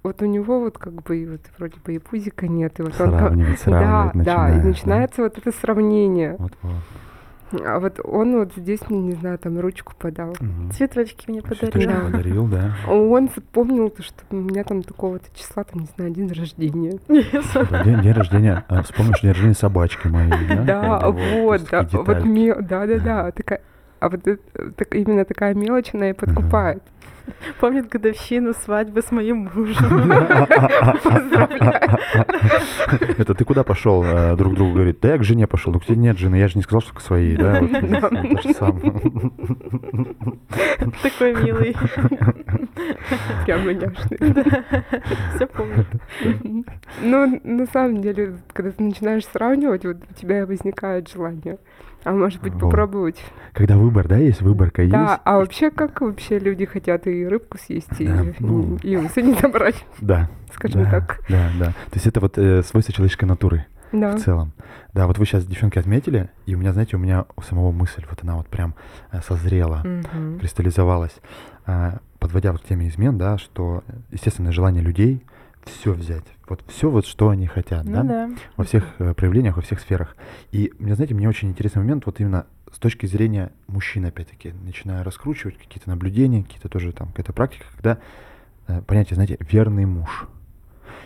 вот 0.02 0.20
у 0.20 0.26
него 0.26 0.60
вот 0.60 0.76
как 0.76 0.92
бы 1.02 1.16
и 1.16 1.26
вот 1.26 1.40
вроде 1.56 1.76
бы 1.82 1.94
и 1.94 1.98
пузика 1.98 2.46
нет, 2.46 2.78
и 2.78 2.82
вот 2.82 2.94
сравнивать, 2.94 3.48
он 3.48 3.56
сравнивать 3.56 4.12
да, 4.22 4.48
да, 4.48 4.54
и 4.54 4.62
начинается 4.62 5.16
да? 5.16 5.22
вот 5.24 5.38
это 5.38 5.50
сравнение. 5.50 6.36
Вот, 6.38 6.52
вот. 6.60 7.62
А 7.64 7.78
вот 7.78 8.00
он 8.04 8.36
вот 8.36 8.52
здесь 8.54 8.80
мне, 8.90 9.00
не 9.00 9.12
знаю, 9.12 9.38
там 9.38 9.58
ручку 9.58 9.94
подал. 9.98 10.30
Угу. 10.30 10.72
Цветочки 10.72 11.30
мне 11.30 11.40
подарил. 11.40 11.70
Цветочки 11.70 12.00
подарил, 12.12 12.46
да. 12.48 12.74
Он 12.86 13.30
запомнил, 13.34 13.88
то, 13.88 14.02
что 14.02 14.16
у 14.30 14.36
меня 14.36 14.64
там 14.64 14.82
такого-то 14.82 15.26
числа, 15.34 15.64
там, 15.64 15.82
не 15.82 15.88
знаю, 15.96 16.10
день 16.10 16.30
рождения. 16.30 16.98
День, 17.08 18.02
день 18.02 18.12
рождения, 18.12 18.64
а, 18.68 18.82
вспомнишь 18.82 19.22
день 19.22 19.30
рождения 19.30 19.54
собачки 19.54 20.08
моей, 20.08 20.30
да? 20.48 20.64
Да, 20.64 21.10
вот, 21.10 21.62
да, 21.70 21.88
вот, 21.92 22.06
да, 22.68 22.86
да, 22.86 22.98
да, 22.98 23.30
такая, 23.30 23.60
а 24.00 24.10
вот 24.10 24.22
так, 24.22 24.94
именно 24.94 25.24
такая 25.24 25.54
мелочь, 25.54 25.94
она 25.94 26.10
и 26.10 26.12
подкупает. 26.12 26.82
Помнит 27.60 27.88
годовщину 27.88 28.52
свадьбы 28.52 29.02
с 29.02 29.10
моим 29.10 29.50
мужем. 29.54 30.12
Это 33.18 33.34
ты 33.34 33.44
куда 33.44 33.64
пошел? 33.64 34.04
Э, 34.04 34.36
друг 34.36 34.54
другу 34.54 34.74
говорит, 34.74 35.00
да 35.00 35.12
я 35.12 35.18
к 35.18 35.24
жене 35.24 35.46
пошел. 35.46 35.72
Ну 35.72 35.80
где 35.80 35.96
нет 35.96 36.18
жены, 36.18 36.36
я 36.36 36.48
же 36.48 36.56
не 36.56 36.62
сказал, 36.62 36.82
что 36.82 36.94
к 36.94 37.00
своей, 37.00 37.36
да? 37.36 37.54
Такой 41.02 41.34
милый. 41.42 41.74
Прям 43.44 43.66
няшный. 43.66 44.18
Все 45.34 45.46
помню. 45.46 45.86
Ну, 47.02 47.40
на 47.42 47.66
самом 47.66 48.02
деле, 48.02 48.36
когда 48.52 48.70
ты 48.72 48.82
начинаешь 48.82 49.26
сравнивать, 49.26 49.84
вот 49.84 49.96
у 50.10 50.14
тебя 50.14 50.46
возникает 50.46 51.08
желание 51.08 51.58
а 52.04 52.12
может 52.12 52.42
быть, 52.42 52.52
попробовать. 52.52 53.16
Когда 53.52 53.76
выбор, 53.76 54.06
да, 54.06 54.18
есть 54.18 54.42
выборка 54.42 54.82
есть. 54.82 54.92
Да, 54.92 55.20
а 55.24 55.38
вообще 55.38 55.70
как 55.70 56.02
вообще 56.02 56.38
люди 56.38 56.66
хотят 56.66 57.06
и 57.14 57.24
рыбку 57.26 57.58
съесть, 57.58 57.88
да, 57.98 58.22
и, 58.22 58.34
ну, 58.40 58.76
и 58.82 58.96
усы 58.96 59.22
не 59.22 59.34
забрать? 59.34 59.84
Да. 60.00 60.28
Скажем 60.52 60.84
да, 60.84 60.90
так. 60.90 61.20
Да, 61.28 61.50
да. 61.58 61.66
То 61.66 61.94
есть 61.94 62.06
это 62.06 62.20
вот 62.20 62.38
э, 62.38 62.62
свойство 62.62 62.92
человеческой 62.94 63.24
натуры 63.24 63.66
да. 63.92 64.16
в 64.16 64.20
целом. 64.20 64.52
Да, 64.92 65.06
вот 65.06 65.18
вы 65.18 65.26
сейчас, 65.26 65.44
девчонки, 65.46 65.78
отметили, 65.78 66.30
и 66.46 66.54
у 66.54 66.58
меня, 66.58 66.72
знаете, 66.72 66.96
у 66.96 66.98
меня 66.98 67.26
у 67.36 67.42
самого 67.42 67.72
мысль, 67.72 68.04
вот 68.08 68.22
она 68.22 68.36
вот 68.36 68.46
прям 68.48 68.74
э, 69.10 69.20
созрела, 69.26 69.80
угу. 69.84 70.38
кристаллизовалась. 70.38 71.14
Э, 71.66 71.98
подводя 72.18 72.52
вот 72.52 72.62
к 72.62 72.64
теме 72.64 72.88
измен, 72.88 73.18
да, 73.18 73.38
что, 73.38 73.84
естественно, 74.10 74.52
желание 74.52 74.82
людей 74.82 75.22
все 75.64 75.92
взять. 75.92 76.24
Вот 76.48 76.62
все 76.68 76.90
вот, 76.90 77.06
что 77.06 77.30
они 77.30 77.46
хотят, 77.46 77.84
ну, 77.84 77.92
да? 77.92 78.02
да? 78.02 78.30
Во 78.56 78.64
всех 78.64 78.84
э, 78.98 79.14
проявлениях, 79.14 79.56
во 79.56 79.62
всех 79.62 79.80
сферах. 79.80 80.16
И, 80.52 80.72
мне, 80.78 80.94
знаете, 80.94 81.14
мне 81.14 81.28
очень 81.28 81.48
интересный 81.48 81.80
момент, 81.82 82.06
вот 82.06 82.20
именно 82.20 82.46
с 82.74 82.78
точки 82.78 83.06
зрения 83.06 83.52
мужчин, 83.68 84.04
опять-таки, 84.04 84.52
начинаю 84.64 85.04
раскручивать 85.04 85.56
какие-то 85.58 85.88
наблюдения, 85.88 86.42
какие-то 86.42 86.68
тоже 86.68 86.92
там, 86.92 87.08
какая-то 87.08 87.32
практика, 87.32 87.66
когда 87.74 87.98
э, 88.66 88.82
понятие, 88.82 89.14
знаете, 89.14 89.38
верный 89.40 89.86
муж. 89.86 90.26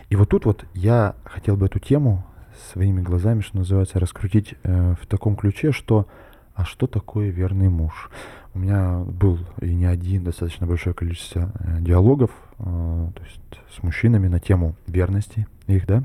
И 0.08 0.16
вот 0.16 0.30
тут 0.30 0.46
вот 0.46 0.64
я 0.72 1.14
хотел 1.24 1.56
бы 1.56 1.66
эту 1.66 1.78
тему 1.78 2.24
своими 2.72 3.02
глазами, 3.02 3.42
что 3.42 3.58
называется, 3.58 4.00
раскрутить 4.00 4.54
э, 4.62 4.94
в 5.00 5.06
таком 5.06 5.36
ключе, 5.36 5.72
что 5.72 6.08
а 6.54 6.64
что 6.64 6.86
такое 6.86 7.28
верный 7.28 7.68
муж? 7.68 8.10
У 8.54 8.58
меня 8.58 8.98
был 8.98 9.38
и 9.60 9.72
не 9.72 9.84
один, 9.84 10.24
достаточно 10.24 10.66
большое 10.66 10.94
количество 10.94 11.52
э, 11.60 11.80
диалогов, 11.80 12.30
э, 12.58 12.62
то 12.64 13.22
есть 13.22 13.60
с 13.76 13.82
мужчинами 13.82 14.26
на 14.26 14.40
тему 14.40 14.74
верности 14.86 15.46
их, 15.66 15.86
да, 15.86 16.02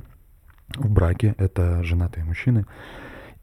в 0.75 0.89
браке. 0.91 1.33
Это 1.37 1.83
женатые 1.83 2.25
мужчины. 2.25 2.65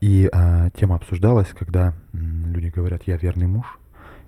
И 0.00 0.28
а, 0.32 0.70
тема 0.70 0.96
обсуждалась, 0.96 1.48
когда 1.48 1.94
м, 2.12 2.52
люди 2.52 2.68
говорят, 2.68 3.02
я 3.06 3.16
верный 3.16 3.46
муж, 3.46 3.78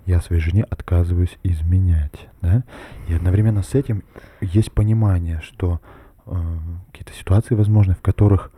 я 0.05 0.21
своей 0.21 0.43
жене 0.43 0.65
отказываюсь 0.65 1.39
изменять, 1.43 2.29
да, 2.41 2.65
и 3.09 3.15
одновременно 3.15 3.63
с 3.63 3.75
этим 3.75 4.03
есть 4.41 4.73
понимание, 4.73 5.41
что 5.43 5.81
э, 6.27 6.33
какие-то 6.91 7.13
ситуации 7.13 7.55
возможны, 7.55 7.95
в 7.95 8.01
которых 8.01 8.51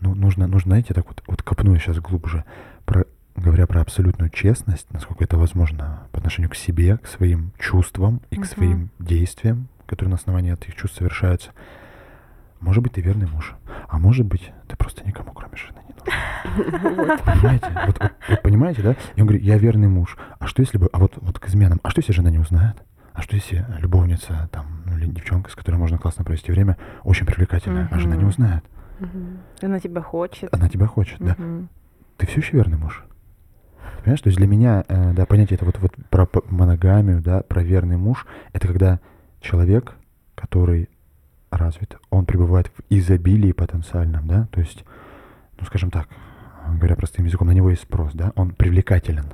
ну, 0.00 0.14
нужно, 0.14 0.46
нужно, 0.46 0.68
знаете, 0.68 0.94
так 0.94 1.08
вот, 1.08 1.22
вот 1.26 1.42
копну 1.42 1.74
я 1.74 1.80
сейчас 1.80 1.98
глубже, 1.98 2.44
про 2.84 3.04
говоря 3.34 3.66
про 3.66 3.80
абсолютную 3.80 4.30
честность, 4.30 4.92
насколько 4.92 5.24
это 5.24 5.36
возможно 5.36 6.02
по 6.12 6.18
отношению 6.18 6.50
к 6.50 6.56
себе, 6.56 6.98
к 6.98 7.06
своим 7.06 7.52
чувствам 7.58 8.20
и 8.30 8.36
к 8.36 8.40
uh-huh. 8.40 8.54
своим 8.54 8.90
действиям, 8.98 9.68
которые 9.86 10.10
на 10.10 10.16
основании 10.16 10.52
этих 10.52 10.74
чувств 10.74 10.98
совершаются. 10.98 11.50
Может 12.60 12.82
быть, 12.82 12.92
ты 12.92 13.00
верный 13.00 13.26
муж, 13.26 13.54
а 13.88 13.98
может 13.98 14.26
быть, 14.26 14.52
ты 14.66 14.76
просто 14.76 15.06
никому, 15.06 15.32
кроме 15.32 15.56
жены, 15.56 15.80
не 15.86 15.94
нужен. 15.94 17.18
Понимаете? 17.24 17.66
Вот, 17.86 17.98
вот, 18.00 18.12
вот 18.28 18.42
понимаете, 18.42 18.82
да? 18.82 18.96
И 19.14 19.20
он 19.20 19.26
говорит, 19.26 19.44
я 19.44 19.58
верный 19.58 19.88
муж. 19.88 20.16
А 20.38 20.46
что 20.46 20.62
если 20.62 20.78
бы, 20.78 20.88
а 20.92 20.98
вот, 20.98 21.14
вот 21.16 21.38
к 21.38 21.48
изменам, 21.48 21.80
а 21.82 21.90
что 21.90 22.00
если 22.00 22.12
жена 22.12 22.30
не 22.30 22.38
узнает? 22.38 22.76
А 23.12 23.22
что 23.22 23.34
если 23.36 23.66
любовница, 23.78 24.48
там, 24.52 24.82
ну, 24.86 24.96
или 24.96 25.06
девчонка, 25.06 25.50
с 25.50 25.54
которой 25.56 25.76
можно 25.76 25.98
классно 25.98 26.24
провести 26.24 26.52
время, 26.52 26.76
очень 27.02 27.26
привлекательная, 27.26 27.84
uh-huh. 27.84 27.96
а 27.96 27.98
жена 27.98 28.16
не 28.16 28.24
узнает? 28.24 28.64
Uh-huh. 29.00 29.38
Она 29.62 29.80
тебя 29.80 30.02
хочет. 30.02 30.54
Она 30.54 30.68
тебя 30.68 30.86
хочет, 30.86 31.20
uh-huh. 31.20 31.36
да. 31.36 31.68
Ты 32.16 32.26
все 32.26 32.40
еще 32.40 32.56
верный 32.56 32.78
муж? 32.78 33.04
Понимаешь, 33.98 34.20
то 34.20 34.28
есть 34.28 34.38
для 34.38 34.46
меня, 34.46 34.84
э, 34.86 35.12
да, 35.14 35.26
понятие 35.26 35.56
это 35.56 35.64
вот, 35.64 35.78
вот 35.78 35.94
про 36.10 36.28
моногамию, 36.48 37.20
да, 37.20 37.42
про 37.42 37.62
верный 37.62 37.96
муж, 37.96 38.26
это 38.52 38.68
когда 38.68 39.00
человек, 39.40 39.94
который 40.34 40.88
развит, 41.50 41.96
он 42.10 42.26
пребывает 42.26 42.68
в 42.68 42.82
изобилии 42.90 43.52
потенциальном, 43.52 44.26
да, 44.26 44.48
то 44.50 44.60
есть, 44.60 44.84
ну, 45.58 45.66
скажем 45.66 45.90
так, 45.90 46.08
говоря 46.76 46.96
простым 46.96 47.24
языком, 47.24 47.48
на 47.48 47.52
него 47.52 47.70
есть 47.70 47.82
спрос, 47.82 48.12
да, 48.14 48.32
он 48.36 48.50
привлекателен. 48.50 49.26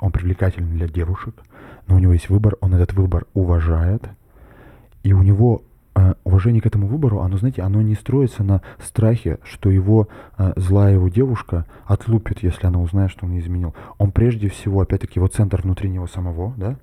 Он 0.00 0.12
привлекателен 0.12 0.70
для 0.72 0.88
девушек, 0.88 1.34
но 1.86 1.96
у 1.96 1.98
него 1.98 2.12
есть 2.12 2.28
выбор, 2.28 2.56
он 2.60 2.74
этот 2.74 2.92
выбор 2.92 3.26
уважает, 3.34 4.08
и 5.02 5.12
у 5.12 5.22
него 5.22 5.62
а, 5.94 6.14
уважение 6.22 6.62
к 6.62 6.66
этому 6.66 6.86
выбору, 6.86 7.20
оно, 7.20 7.38
знаете, 7.38 7.62
оно 7.62 7.82
не 7.82 7.94
строится 7.94 8.44
на 8.44 8.62
страхе, 8.78 9.38
что 9.42 9.70
его 9.70 10.08
а, 10.36 10.52
злая 10.56 10.94
его 10.94 11.08
девушка 11.08 11.66
отлупит, 11.86 12.42
если 12.42 12.66
она 12.66 12.80
узнает, 12.80 13.10
что 13.10 13.26
он 13.26 13.32
не 13.32 13.40
изменил. 13.40 13.74
Он 13.96 14.12
прежде 14.12 14.48
всего, 14.48 14.80
опять-таки, 14.80 15.18
его 15.18 15.26
центр 15.26 15.62
внутри 15.62 15.90
него 15.90 16.06
самого, 16.06 16.54
да, 16.56 16.76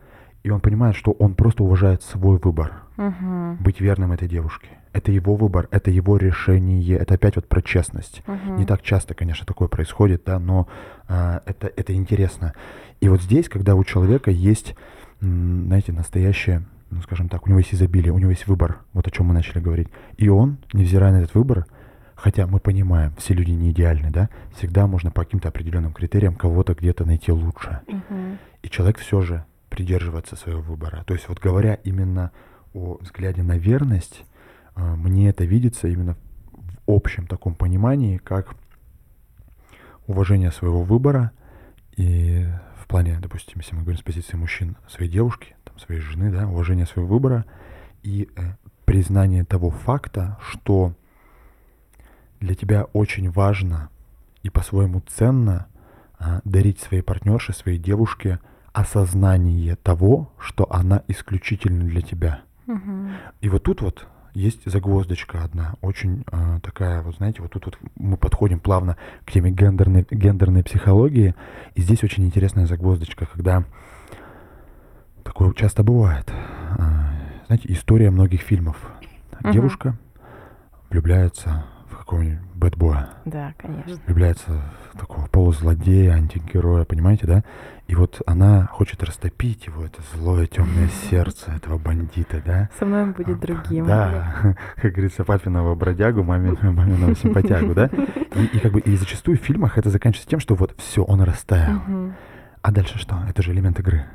и 0.45 0.51
он 0.51 0.59
понимает, 0.59 0.95
что 0.95 1.11
он 1.13 1.33
просто 1.33 1.63
уважает 1.63 2.03
свой 2.03 2.37
выбор. 2.37 2.83
Uh-huh. 2.97 3.57
Быть 3.59 3.81
верным 3.81 4.11
этой 4.11 4.27
девушке. 4.27 4.67
Это 4.93 5.11
его 5.11 5.35
выбор, 5.35 5.67
это 5.71 5.89
его 5.89 6.17
решение. 6.17 6.97
Это 6.97 7.15
опять 7.15 7.35
вот 7.35 7.49
про 7.49 7.63
честность. 7.63 8.21
Uh-huh. 8.27 8.59
Не 8.59 8.65
так 8.67 8.83
часто, 8.83 9.15
конечно, 9.15 9.43
такое 9.47 9.69
происходит, 9.69 10.21
да, 10.23 10.37
но 10.37 10.67
а, 11.07 11.41
это, 11.47 11.71
это 11.75 11.95
интересно. 11.95 12.53
И 13.01 13.09
вот 13.09 13.23
здесь, 13.23 13.49
когда 13.49 13.73
у 13.73 13.83
человека 13.83 14.29
есть, 14.29 14.75
знаете, 15.19 15.91
настоящее 15.91 16.63
ну, 16.91 17.01
скажем 17.01 17.27
так, 17.27 17.47
у 17.47 17.49
него 17.49 17.57
есть 17.57 17.73
изобилие, 17.73 18.13
у 18.13 18.19
него 18.19 18.29
есть 18.29 18.45
выбор, 18.45 18.77
вот 18.93 19.07
о 19.07 19.11
чем 19.11 19.25
мы 19.25 19.33
начали 19.33 19.59
говорить. 19.59 19.87
И 20.17 20.29
он, 20.29 20.59
невзирая 20.73 21.11
на 21.11 21.17
этот 21.17 21.33
выбор, 21.33 21.65
хотя 22.13 22.45
мы 22.45 22.59
понимаем, 22.59 23.13
все 23.17 23.33
люди 23.33 23.49
не 23.49 23.71
идеальны, 23.71 24.11
да, 24.11 24.29
всегда 24.55 24.85
можно 24.85 25.09
по 25.09 25.23
каким-то 25.23 25.49
определенным 25.49 25.91
критериям 25.91 26.35
кого-то 26.35 26.75
где-то 26.75 27.03
найти 27.03 27.31
лучше. 27.31 27.81
Uh-huh. 27.87 28.37
И 28.61 28.69
человек 28.69 28.99
все 28.99 29.21
же 29.21 29.43
придерживается 29.75 30.38
своего 30.38 30.62
выбора. 30.62 31.03
То 31.05 31.13
есть 31.13 31.27
вот 31.27 31.39
говоря 31.39 31.74
именно 31.74 32.32
о 32.74 32.98
взгляде 33.01 33.44
на 33.44 33.58
верность, 33.58 34.24
э, 34.77 34.96
мне 34.96 35.27
это 35.27 35.44
видится 35.44 35.89
именно 35.89 36.15
в 36.53 36.77
общем 36.88 37.27
таком 37.27 37.55
понимании, 37.55 38.17
как 38.17 38.55
уважение 40.08 40.51
своего 40.51 40.82
выбора 40.82 41.32
и 41.98 42.48
в 42.77 42.88
плане, 42.88 43.20
допустим, 43.22 43.55
если 43.58 43.75
мы 43.75 43.82
говорим 43.82 44.00
с 44.00 44.03
позиции 44.03 44.38
мужчин 44.38 44.77
своей 44.88 45.12
девушки, 45.12 45.58
своей 45.77 46.00
жены, 46.00 46.32
да, 46.32 46.48
уважение 46.48 46.86
своего 46.86 47.13
выбора 47.13 47.44
и 48.01 48.29
э, 48.34 48.53
признание 48.86 49.44
того 49.44 49.72
факта, 49.72 50.38
что 50.41 50.94
для 52.39 52.55
тебя 52.55 52.86
очень 52.94 53.29
важно 53.29 53.89
и 54.41 54.50
по-своему 54.50 55.01
ценно 55.01 55.67
э, 56.17 56.39
дарить 56.46 56.79
своей 56.79 57.03
партнерше, 57.03 57.51
своей 57.51 57.77
девушке 57.77 58.39
осознание 58.75 59.75
того, 59.75 60.32
что 60.39 60.67
она 60.72 61.01
исключительно 61.08 61.86
для 61.86 62.01
тебя. 62.01 62.41
Угу. 62.67 63.10
И 63.41 63.50
вот 63.50 63.63
тут 63.63 63.82
вот 63.82 64.08
есть 64.34 64.70
загвоздочка 64.70 65.44
одна, 65.44 65.75
очень 65.82 66.25
э, 66.32 66.60
такая, 66.62 67.01
вот 67.01 67.15
знаете, 67.15 67.41
вот 67.41 67.51
тут 67.51 67.65
вот 67.65 67.77
мы 67.96 68.17
подходим 68.17 68.60
плавно 68.60 68.98
к 69.25 69.32
теме 69.32 69.51
гендерной, 69.51 70.05
гендерной 70.12 70.63
психологии, 70.63 71.36
и 71.75 71.82
здесь 71.82 72.03
очень 72.03 72.25
интересная 72.25 72.67
загвоздочка, 72.67 73.25
когда 73.25 73.63
Такое 75.25 75.51
часто 75.53 75.84
бывает. 75.84 76.32
А, 76.77 77.10
знаете, 77.48 77.74
история 77.74 78.12
многих 78.12 78.41
фильмов. 78.41 78.77
Угу. 79.44 79.51
Девушка 79.51 79.98
влюбляется 80.91 81.65
какого-нибудь 82.05 82.39
бэтбоя. 82.53 83.09
Да, 83.25 83.53
конечно. 83.57 83.97
Влюбляется 84.05 84.62
в 84.93 84.97
такого 84.97 85.25
полузлодея, 85.25 86.13
антигероя, 86.13 86.85
понимаете, 86.85 87.25
да? 87.25 87.43
И 87.88 87.95
вот 87.95 88.21
она 88.27 88.67
хочет 88.67 89.03
растопить 89.03 89.65
его, 89.65 89.83
это 89.83 90.01
злое 90.13 90.45
темное 90.45 90.88
сердце 91.09 91.51
этого 91.51 91.79
бандита, 91.79 92.41
да? 92.45 92.69
Со 92.77 92.85
мной 92.85 93.03
он 93.03 93.12
будет 93.13 93.39
другим. 93.39 93.88
Да, 93.88 94.55
как 94.75 94.91
говорится, 94.91 95.24
папиного 95.24 95.74
бродягу, 95.74 96.24
маминого 96.24 97.15
симпатягу, 97.15 97.74
да? 97.74 97.89
И, 98.35 98.45
и 98.45 98.59
как 98.59 98.71
бы 98.71 98.79
и 98.79 98.95
зачастую 98.95 99.38
в 99.38 99.41
фильмах 99.41 99.77
это 99.79 99.89
заканчивается 99.89 100.29
тем, 100.29 100.39
что 100.39 100.53
вот 100.53 100.75
все, 100.77 101.03
он 101.03 101.21
растаял. 101.21 101.77
Угу. 101.77 102.13
А 102.62 102.71
дальше 102.71 103.00
что? 103.00 103.17
Это 103.27 103.41
же 103.41 103.51
элемент 103.51 103.79
игры. 103.79 104.05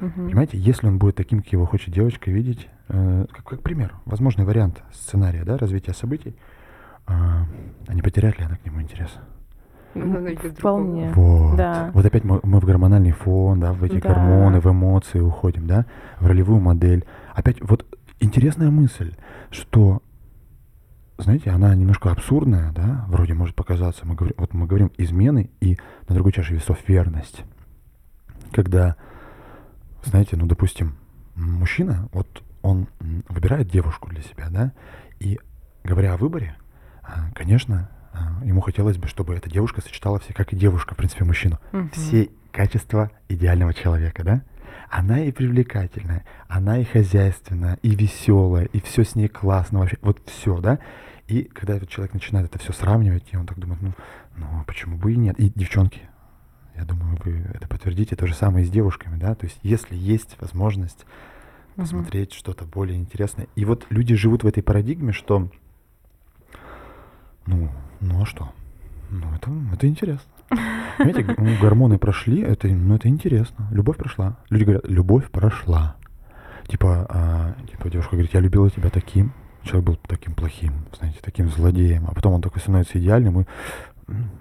Мгм. 0.00 0.26
Понимаете, 0.26 0.58
если 0.58 0.86
он 0.86 0.98
будет 0.98 1.16
таким, 1.16 1.42
как 1.42 1.52
его 1.52 1.64
хочет 1.64 1.92
девочка 1.94 2.30
видеть, 2.30 2.68
э, 2.88 3.26
как, 3.32 3.44
как 3.44 3.62
пример, 3.62 3.94
возможный 4.04 4.44
вариант 4.44 4.82
сценария, 4.92 5.44
да, 5.44 5.56
развития 5.56 5.92
событий, 5.94 6.34
а, 7.06 7.46
а 7.86 7.94
не 7.94 8.02
потеряет 8.02 8.38
ли 8.38 8.44
она 8.44 8.56
к 8.56 8.64
нему 8.64 8.80
интерес? 8.80 9.10
Она 9.94 10.20
найдет 10.20 10.58
Вполне. 10.58 11.10
Вот. 11.14 11.56
Да. 11.56 11.90
Вот 11.94 12.04
опять 12.04 12.22
мы, 12.24 12.40
мы 12.44 12.60
в 12.60 12.64
гормональный 12.64 13.10
фон, 13.12 13.58
да, 13.60 13.72
в 13.72 13.82
эти 13.82 14.00
Да. 14.00 14.08
гормоны, 14.08 14.60
в 14.60 14.66
эмоции 14.66 15.18
уходим, 15.18 15.66
да, 15.66 15.86
в 16.20 16.26
ролевую 16.26 16.60
модель. 16.60 17.04
Опять 17.34 17.60
вот 17.60 17.84
интересная 18.20 18.70
мысль, 18.70 19.16
что, 19.50 20.00
знаете, 21.18 21.50
она 21.50 21.74
немножко 21.74 22.12
абсурдная, 22.12 22.70
да, 22.72 23.04
вроде 23.08 23.34
может 23.34 23.56
показаться. 23.56 24.06
Мы 24.06 24.14
говорим, 24.14 24.36
вот 24.38 24.54
мы 24.54 24.66
говорим 24.66 24.92
измены 24.96 25.50
и 25.60 25.76
на 26.08 26.14
другой 26.14 26.32
чаше 26.32 26.54
весов 26.54 26.78
верность. 26.86 27.42
Когда, 28.52 28.94
знаете, 30.04 30.36
ну, 30.36 30.46
допустим, 30.46 30.94
мужчина, 31.34 32.08
вот 32.12 32.44
он 32.62 32.86
выбирает 33.28 33.68
девушку 33.68 34.08
для 34.08 34.22
себя, 34.22 34.48
да, 34.50 34.72
и 35.18 35.38
говоря 35.82 36.14
о 36.14 36.16
выборе, 36.16 36.54
конечно, 37.34 37.88
а, 38.12 38.44
ему 38.44 38.60
хотелось 38.60 38.96
бы, 38.98 39.08
чтобы 39.08 39.34
эта 39.34 39.50
девушка 39.50 39.80
сочетала 39.80 40.18
все, 40.18 40.32
как 40.34 40.52
и 40.52 40.56
девушка, 40.56 40.94
в 40.94 40.96
принципе, 40.96 41.24
мужчину, 41.24 41.58
Мгм. 41.72 41.90
все 41.90 42.30
качества 42.52 43.10
идеального 43.28 43.72
человека, 43.74 44.24
да? 44.24 44.42
Она 44.90 45.20
и 45.20 45.30
привлекательная, 45.32 46.24
она 46.48 46.78
и 46.78 46.84
хозяйственная, 46.84 47.78
и 47.82 47.94
веселая, 47.94 48.64
и 48.64 48.80
все 48.80 49.04
с 49.04 49.14
ней 49.14 49.28
классно 49.28 49.80
вообще, 49.80 49.98
вот 50.02 50.20
все, 50.26 50.60
да? 50.60 50.78
И 51.28 51.44
когда 51.44 51.76
этот 51.76 51.88
человек 51.88 52.12
начинает 52.12 52.46
это 52.46 52.58
все 52.58 52.72
сравнивать, 52.72 53.28
и 53.30 53.36
он 53.36 53.46
так 53.46 53.58
думает, 53.58 53.80
ну, 53.82 53.92
ну 54.36 54.46
а 54.60 54.64
почему 54.64 54.96
бы 54.96 55.12
и 55.12 55.16
нет? 55.16 55.38
И 55.38 55.52
девчонки, 55.54 56.00
я 56.76 56.84
думаю, 56.84 57.16
вы 57.24 57.44
это 57.54 57.68
подтвердите, 57.68 58.16
то 58.16 58.26
же 58.26 58.34
самое 58.34 58.64
и 58.64 58.68
с 58.68 58.70
девушками, 58.70 59.16
да? 59.16 59.34
То 59.36 59.46
есть 59.46 59.58
если 59.62 59.94
есть 59.94 60.36
возможность 60.40 61.04
посмотреть 61.76 62.32
что-то 62.32 62.64
более 62.64 62.98
интересное. 62.98 63.46
И 63.54 63.64
вот 63.64 63.86
люди 63.90 64.14
живут 64.14 64.42
в 64.42 64.46
этой 64.46 64.62
парадигме, 64.62 65.12
что, 65.12 65.50
ну, 67.50 67.68
ну 68.00 68.22
а 68.22 68.26
что? 68.26 68.52
Ну, 69.10 69.26
это, 69.34 69.50
это 69.74 69.88
интересно. 69.88 70.30
Понимаете, 70.98 71.34
ну, 71.38 71.56
гормоны 71.60 71.98
прошли, 71.98 72.40
это, 72.42 72.68
ну, 72.68 72.94
это 72.96 73.08
интересно. 73.08 73.68
Любовь 73.70 73.96
прошла. 73.96 74.36
Люди 74.50 74.64
говорят, 74.64 74.86
любовь 74.86 75.30
прошла. 75.30 75.96
Типа, 76.68 77.06
а, 77.08 77.54
типа 77.70 77.90
девушка 77.90 78.12
говорит, 78.12 78.34
я 78.34 78.40
любила 78.40 78.70
тебя 78.70 78.90
таким. 78.90 79.32
Человек 79.62 79.86
был 79.86 79.96
таким 80.06 80.34
плохим, 80.34 80.72
знаете, 80.96 81.18
таким 81.22 81.48
злодеем. 81.48 82.06
А 82.08 82.14
потом 82.14 82.34
он 82.34 82.42
такой 82.42 82.60
становится 82.60 82.98
идеальным, 82.98 83.40
и 83.40 83.44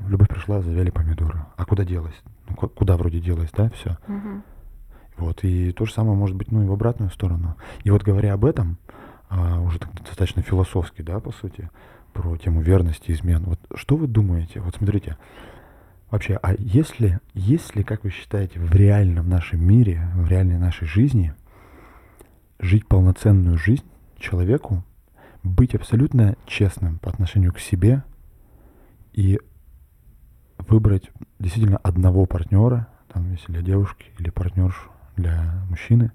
любовь 0.07 0.29
прошла, 0.29 0.61
завяли 0.61 0.91
помидоры. 0.91 1.45
А 1.57 1.65
куда 1.65 1.83
делась? 1.83 2.15
Ну, 2.47 2.55
ку- 2.55 2.69
куда 2.69 2.95
вроде 2.97 3.19
делась, 3.19 3.49
да, 3.51 3.69
все. 3.71 3.97
Мгм. 4.07 4.43
Вот, 5.17 5.43
и 5.43 5.71
то 5.73 5.85
же 5.85 5.93
самое 5.93 6.15
может 6.15 6.35
быть, 6.35 6.51
ну, 6.51 6.63
и 6.63 6.67
в 6.67 6.71
обратную 6.71 7.11
сторону. 7.11 7.55
И 7.83 7.91
вот 7.91 8.03
говоря 8.03 8.33
об 8.33 8.45
этом, 8.45 8.77
а, 9.29 9.59
уже 9.59 9.79
так 9.79 9.93
достаточно 9.93 10.41
философски, 10.41 11.01
да, 11.01 11.19
по 11.19 11.31
сути, 11.31 11.69
про 12.19 12.35
тему 12.35 12.61
верности, 12.61 13.11
измен, 13.11 13.43
вот 13.45 13.59
что 13.75 13.95
вы 13.95 14.05
думаете? 14.05 14.59
Вот 14.59 14.75
смотрите, 14.75 15.17
вообще, 16.11 16.37
а 16.43 16.53
если, 16.57 17.21
если, 17.33 17.81
как 17.81 18.03
вы 18.03 18.09
считаете, 18.09 18.59
в 18.59 18.75
реальном 18.75 19.29
нашем 19.29 19.63
мире, 19.63 20.09
в 20.15 20.27
реальной 20.27 20.57
нашей 20.57 20.85
жизни 20.85 21.33
жить 22.59 22.85
полноценную 22.87 23.57
жизнь 23.57 23.85
человеку, 24.17 24.83
быть 25.43 25.73
абсолютно 25.75 26.35
честным 26.45 26.99
по 26.99 27.09
отношению 27.09 27.53
к 27.53 27.59
себе 27.59 28.03
и 29.13 29.39
выбрать 30.57 31.09
действительно 31.39 31.77
одного 31.77 32.25
партнера, 32.25 32.89
там, 33.13 33.31
если 33.31 33.53
для 33.53 33.61
девушки 33.61 34.07
или 34.17 34.29
партнершу 34.29 34.91
для 35.15 35.63
мужчины, 35.69 36.11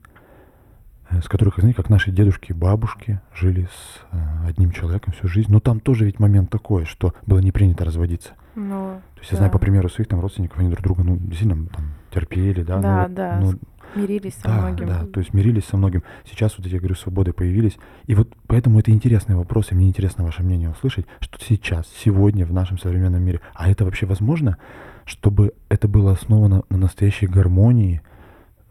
с 1.11 1.29
которых, 1.29 1.59
знаете, 1.59 1.77
как 1.77 1.91
наши 1.91 2.11
дедушки 2.11 2.51
и 2.51 2.55
бабушки 2.55 3.21
жили 3.35 3.65
с 3.67 4.01
э, 4.13 4.49
одним 4.49 4.73
человеком 4.73 5.13
всю 5.13 5.29
жизнь. 5.29 5.53
Но 5.53 5.61
там 5.61 5.81
тоже 5.81 6.05
ведь 6.05 6.19
момент 6.19 6.51
такой, 6.51 6.85
что 6.85 7.15
было 7.27 7.39
не 7.39 7.53
принято 7.53 7.85
разводиться. 7.85 8.31
Ну, 8.55 9.01
То 9.15 9.21
есть 9.21 9.33
я 9.33 9.37
знаю 9.37 9.53
по 9.53 9.59
да. 9.59 9.63
примеру 9.63 9.89
своих 9.89 10.09
там 10.09 10.21
родственников, 10.21 10.59
они 10.59 10.71
друг 10.71 10.83
друга, 10.83 11.03
ну, 11.03 11.17
действительно 11.17 11.67
там 11.67 11.95
терпели, 12.13 12.63
да. 12.63 12.77
ну, 12.77 12.83
Да, 12.83 13.03
вот, 13.03 13.15
да, 13.15 13.39
ну, 13.41 13.55
Мирились 13.95 14.35
со 14.35 14.49
да, 14.49 14.61
многим. 14.61 14.87
да, 14.87 15.07
то 15.07 15.21
есть 15.21 15.33
мирились 15.35 15.65
со 15.67 15.77
многим. 15.77 16.03
Сейчас 16.29 16.57
вот 16.59 16.67
эти, 16.67 16.75
я 16.75 16.81
говорю, 16.81 16.97
свободы 16.97 17.33
появились. 17.33 17.77
И 18.07 18.15
вот 18.15 18.33
поэтому 18.47 18.81
это 18.81 18.91
интересный 18.91 19.37
вопрос, 19.37 19.71
и 19.71 19.75
мне 19.75 19.89
интересно 19.89 20.25
ваше 20.25 20.43
мнение 20.43 20.71
услышать, 20.71 21.07
что 21.21 21.39
сейчас, 21.45 21.87
сегодня 21.97 22.45
в 22.45 22.53
нашем 22.53 22.79
современном 22.79 23.23
мире, 23.23 23.41
а 23.55 23.71
это 23.71 23.85
вообще 23.85 24.07
возможно, 24.07 24.57
чтобы 25.05 25.53
это 25.69 25.87
было 25.87 26.13
основано 26.13 26.65
на 26.71 26.77
настоящей 26.77 27.27
гармонии, 27.27 28.03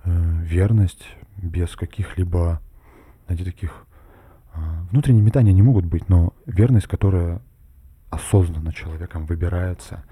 э, 0.04 0.12
верность, 0.44 1.06
без 1.44 1.76
каких-либо, 1.76 2.62
знаете, 3.28 3.46
таких... 3.46 3.86
э, 4.54 4.60
внутренние 4.92 5.24
метания 5.24 5.54
не 5.54 5.62
могут 5.62 5.86
быть, 5.86 6.10
но 6.10 6.34
верность, 6.46 6.88
которая 6.88 7.42
осознанно 8.10 8.72
человеком 8.72 9.26
выбирается, 9.26 10.04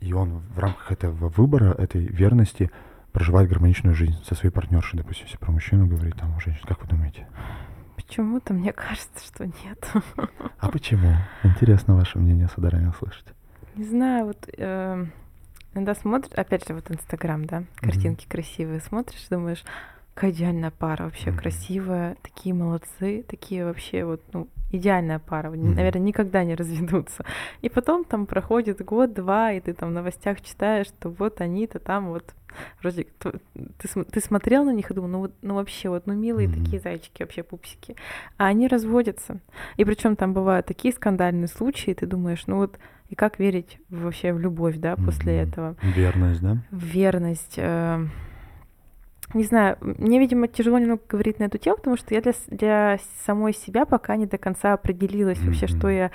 и 0.00 0.12
он 0.12 0.40
в 0.54 0.58
рамках 0.58 0.92
этого 0.92 1.28
выбора, 1.28 1.72
этой 1.72 2.06
верности 2.06 2.70
проживает 3.12 3.48
гармоничную 3.48 3.94
жизнь 3.94 4.22
со 4.24 4.34
своей 4.34 4.52
партнершей, 4.52 4.98
допустим, 4.98 5.26
если 5.26 5.38
про 5.38 5.50
мужчину 5.50 5.86
говорить, 5.86 6.16
там, 6.16 6.36
у 6.36 6.40
женщин, 6.40 6.62
как 6.66 6.82
вы 6.82 6.88
думаете? 6.88 7.26
Почему-то 7.96 8.54
мне 8.54 8.72
кажется, 8.72 9.24
что 9.24 9.46
нет. 9.46 9.92
А 10.58 10.68
почему? 10.70 11.14
Интересно 11.42 11.94
ваше 11.94 12.18
мнение, 12.18 12.48
сударыня, 12.48 12.90
услышать. 12.90 13.26
Не 13.76 13.84
знаю, 13.84 14.26
вот 14.26 14.48
э, 14.56 15.06
иногда 15.74 15.94
смотришь, 15.94 16.32
опять 16.34 16.66
же, 16.66 16.74
вот 16.74 16.90
Инстаграм, 16.90 17.44
да, 17.44 17.64
картинки 17.76 18.26
красивые, 18.28 18.80
смотришь, 18.80 19.26
думаешь, 19.28 19.64
какая 20.14 20.32
идеальная 20.32 20.70
пара, 20.70 21.04
вообще 21.04 21.30
Мгм. 21.30 21.38
красивая, 21.38 22.16
такие 22.22 22.54
молодцы, 22.54 23.24
такие 23.28 23.64
вообще 23.64 24.04
вот, 24.04 24.20
ну, 24.32 24.48
идеальная 24.70 25.18
пара, 25.18 25.50
Мгм. 25.50 25.74
наверное, 25.74 26.02
никогда 26.02 26.44
не 26.44 26.54
разведутся. 26.54 27.24
И 27.62 27.68
потом 27.68 28.04
там 28.04 28.26
проходит 28.26 28.84
год-два, 28.84 29.52
и 29.52 29.60
ты 29.60 29.72
там 29.72 29.90
в 29.90 29.92
новостях 29.92 30.40
читаешь, 30.42 30.86
что 30.86 31.10
вот 31.10 31.40
они-то 31.40 31.78
там 31.78 32.08
вот 32.10 32.34
вроде 32.82 33.06
ты, 33.18 33.32
ты 34.10 34.20
смотрел 34.20 34.64
на 34.64 34.72
них 34.72 34.90
и 34.90 34.94
думал, 34.94 35.08
ну 35.08 35.18
вот, 35.20 35.32
ну 35.42 35.54
вообще 35.54 35.88
вот, 35.88 36.06
ну 36.06 36.14
милые 36.14 36.48
Мгм. 36.48 36.64
такие 36.64 36.80
зайчики, 36.80 37.22
вообще 37.22 37.42
пупсики, 37.42 37.96
а 38.36 38.46
они 38.46 38.68
разводятся. 38.68 39.38
И 39.76 39.84
причем 39.84 40.16
там 40.16 40.34
бывают 40.34 40.66
такие 40.66 40.92
скандальные 40.92 41.48
случаи, 41.48 41.90
и 41.90 41.94
ты 41.94 42.06
думаешь, 42.06 42.46
ну 42.46 42.56
вот 42.56 42.78
и 43.08 43.14
как 43.14 43.38
верить 43.40 43.78
вообще 43.88 44.32
в 44.32 44.38
любовь, 44.38 44.76
да, 44.78 44.96
после 44.96 45.40
Мгм. 45.42 45.48
этого? 45.50 45.76
Верность, 45.82 46.40
да? 46.42 46.58
Верность. 46.70 47.54
э, 47.56 48.06
Не 49.34 49.44
знаю, 49.44 49.76
мне, 49.80 50.18
видимо, 50.18 50.48
тяжело 50.48 50.78
немного 50.78 51.02
говорить 51.08 51.38
на 51.38 51.44
эту 51.44 51.58
тему, 51.58 51.76
потому 51.76 51.96
что 51.96 52.14
я 52.14 52.20
для, 52.20 52.32
для 52.48 52.98
самой 53.24 53.54
себя 53.54 53.86
пока 53.86 54.16
не 54.16 54.26
до 54.26 54.38
конца 54.38 54.72
определилась 54.72 55.38
вообще, 55.40 55.66
что 55.66 55.88
я 55.88 56.10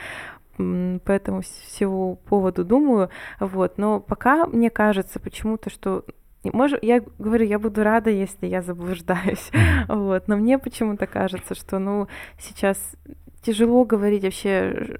по 0.57 1.11
этому 1.11 1.39
вс- 1.39 1.65
всему 1.67 2.17
поводу 2.27 2.63
думаю. 2.63 3.09
Вот. 3.39 3.77
Но 3.77 3.99
пока 3.99 4.45
мне 4.45 4.69
кажется 4.69 5.19
почему-то, 5.19 5.69
что 5.69 6.05
может, 6.43 6.83
я 6.83 7.01
говорю, 7.17 7.45
я 7.45 7.57
буду 7.57 7.83
рада, 7.83 8.09
если 8.09 8.47
я 8.47 8.61
заблуждаюсь. 8.61 9.51
Вот. 9.87 10.27
Но 10.27 10.37
мне 10.37 10.57
почему-то 10.59 11.07
кажется, 11.07 11.55
что 11.55 11.79
ну, 11.79 12.07
сейчас 12.39 12.77
тяжело 13.41 13.85
говорить 13.85 14.23
вообще 14.23 14.99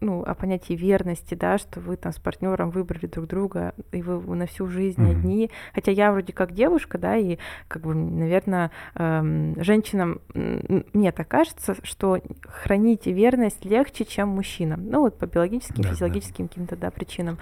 ну, 0.00 0.22
о 0.22 0.34
понятии 0.34 0.74
верности, 0.74 1.34
да, 1.34 1.58
что 1.58 1.80
вы 1.80 1.96
там 1.96 2.12
с 2.12 2.18
партнером 2.18 2.70
выбрали 2.70 3.06
друг 3.06 3.26
друга, 3.26 3.74
и 3.92 4.02
вы 4.02 4.36
на 4.36 4.46
всю 4.46 4.66
жизнь 4.66 5.00
Мгм. 5.00 5.10
одни. 5.10 5.50
Хотя 5.74 5.92
я 5.92 6.12
вроде 6.12 6.32
как 6.32 6.52
девушка, 6.52 6.98
да, 6.98 7.16
и 7.16 7.38
как 7.68 7.82
бы, 7.82 7.94
наверное, 7.94 8.70
женщинам, 8.94 10.20
м, 10.34 10.84
мне 10.92 11.12
так 11.12 11.28
кажется, 11.28 11.76
что 11.82 12.18
хранить 12.46 13.06
верность 13.06 13.64
легче, 13.64 14.04
чем 14.04 14.28
мужчинам. 14.28 14.88
Ну, 14.88 15.00
вот 15.00 15.18
по 15.18 15.26
биологическим, 15.26 15.82
Да, 15.82 15.88
да. 15.88 15.94
физиологическим 15.94 16.48
каким-то, 16.48 16.76
да, 16.76 16.90
причинам. 16.90 17.38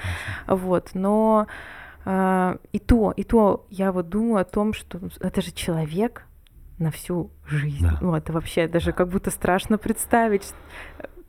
Вот, 0.46 0.90
но 0.94 1.46
а, 2.04 2.58
и 2.72 2.78
то, 2.78 3.12
и 3.16 3.24
то 3.24 3.66
я 3.68 3.90
вот 3.90 4.08
думаю 4.08 4.42
о 4.42 4.44
том, 4.44 4.72
что 4.74 5.00
это 5.20 5.40
же 5.42 5.50
человек 5.52 6.24
на 6.78 6.90
всю 6.90 7.30
жизнь. 7.46 7.82
Да. 7.82 7.98
Ну, 8.00 8.14
это 8.14 8.32
вообще 8.32 8.68
даже 8.68 8.86
Да. 8.86 8.92
как 8.92 9.08
будто 9.08 9.30
страшно 9.30 9.76
представить. 9.78 10.54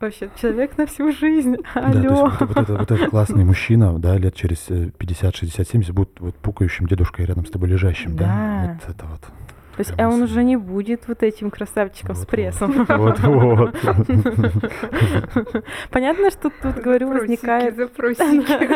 Вообще, 0.00 0.30
человек 0.40 0.78
на 0.78 0.86
всю 0.86 1.12
жизнь. 1.12 1.56
Да, 1.74 1.92
то 1.92 1.98
есть 1.98 2.06
Алло. 2.06 2.24
вот, 2.26 2.40
вот 2.40 2.56
это, 2.56 2.72
вот 2.74 2.90
этот 2.90 3.10
классный 3.10 3.44
мужчина, 3.44 3.98
да, 3.98 4.16
лет 4.16 4.34
через 4.34 4.66
э, 4.68 4.90
50, 4.96 5.36
60, 5.36 5.68
70 5.68 5.92
будет 5.92 6.20
вот 6.20 6.34
пукающим 6.36 6.86
дедушкой 6.86 7.26
рядом 7.26 7.44
с 7.46 7.50
тобой 7.50 7.68
лежащим, 7.68 8.16
да? 8.16 8.24
Да. 8.24 8.78
Вот 8.80 8.94
это 8.94 9.06
вот. 9.06 9.20
То 9.20 9.80
есть, 9.80 9.92
а 9.96 10.08
он 10.08 10.22
уже 10.22 10.42
не 10.42 10.56
будет 10.56 11.06
вот 11.06 11.22
этим 11.22 11.50
красавчиком 11.50 12.16
с 12.16 12.20
Вот-вот. 12.20 12.30
прессом. 12.30 12.84
Вот-вот. 12.88 13.76
Понятно, 15.90 16.30
что 16.30 16.50
тут, 16.50 16.76
говорю, 16.82 17.06
Запросики, 17.08 17.30
возникает 17.30 17.76
запросики. 17.76 18.68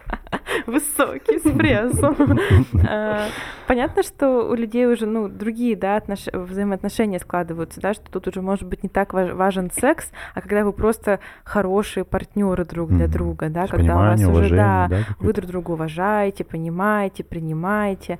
Высокий 0.66 1.38
с 1.38 1.42
прессом. 1.42 2.14
А, 2.88 3.26
Понятно, 3.66 4.02
что 4.02 4.48
у 4.48 4.54
людей 4.54 4.86
уже, 4.86 5.06
ну, 5.06 5.28
другие, 5.28 5.76
да, 5.76 5.96
отнош- 5.96 6.36
взаимоотношения 6.36 7.18
складываются, 7.18 7.80
да, 7.80 7.94
что 7.94 8.10
тут 8.10 8.28
уже 8.28 8.40
может 8.42 8.68
быть 8.68 8.82
не 8.82 8.88
так 8.88 9.12
важ- 9.12 9.34
важен 9.34 9.70
секс, 9.70 10.10
а 10.34 10.40
когда 10.40 10.64
вы 10.64 10.72
просто 10.72 11.18
хорошие 11.44 12.04
партнеры 12.04 12.64
друг 12.64 12.90
для 12.90 13.06
друга, 13.08 13.48
да, 13.48 13.66
когда 13.66 13.94
у 13.94 13.98
вас 13.98 14.20
уже, 14.44 14.54
да, 14.56 14.88
вы 15.18 15.32
друг 15.32 15.46
друга 15.50 15.70
уважаете, 15.72 16.44
понимаете, 16.44 17.24
принимаете. 17.24 18.18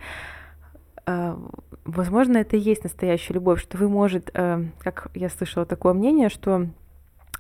э, 1.07 1.37
возможно, 1.85 2.39
это 2.39 2.57
и 2.57 2.61
есть 2.61 2.85
настоящая 2.85 3.35
любовь, 3.35 3.61
что 3.61 3.77
вы, 3.79 3.89
может, 3.89 4.31
э, 4.35 4.65
как 4.81 5.09
я 5.15 5.29
слышала 5.29 5.67
такое 5.67 5.93
мнение, 5.93 6.29
что 6.29 6.67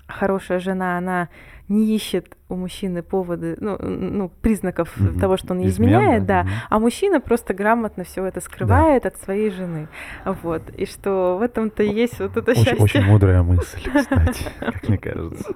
хорошая 0.09 0.59
жена, 0.59 0.98
она 0.98 1.28
не 1.70 1.94
ищет 1.94 2.37
у 2.48 2.56
мужчины 2.56 3.02
поводы, 3.02 3.56
ну, 3.61 3.78
ну 3.78 4.28
признаков 4.28 4.92
mm-hmm. 4.98 5.20
того, 5.20 5.37
что 5.37 5.54
он 5.54 5.64
изменяет, 5.64 6.26
да, 6.26 6.42
mm-hmm. 6.42 6.66
а 6.68 6.78
мужчина 6.80 7.20
просто 7.20 7.54
грамотно 7.54 8.02
все 8.02 8.24
это 8.24 8.40
скрывает 8.40 9.04
да. 9.04 9.11
от 9.11 9.16
своей 9.18 9.50
жены, 9.50 9.87
вот, 10.24 10.62
и 10.76 10.85
что 10.85 11.37
в 11.38 11.42
этом-то 11.42 11.85
есть 11.85 12.18
вот 12.18 12.37
это 12.37 12.50
очень, 12.50 12.64
счастье. 12.64 12.83
Очень 12.83 13.04
мудрая 13.04 13.44
мысль, 13.44 13.78
кстати, 13.94 14.44
как 14.59 14.88
мне 14.88 14.98
кажется. 14.98 15.54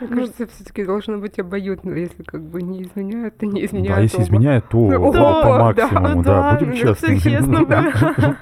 Мне 0.00 0.08
кажется, 0.08 0.46
все-таки 0.46 0.84
должно 0.84 1.16
быть 1.16 1.38
обоюдно, 1.38 1.94
если 1.94 2.22
как 2.22 2.42
бы 2.42 2.60
не 2.60 2.82
изменяют, 2.82 3.38
то 3.38 3.46
не 3.46 3.64
изменяют. 3.64 3.96
Да, 3.96 4.02
если 4.02 4.22
изменяют, 4.22 4.68
то 4.68 4.78
по 4.88 5.58
максимуму, 5.58 6.22
да, 6.22 6.58
будем 6.58 6.74
честными. 6.74 7.18
честно. 7.18 7.62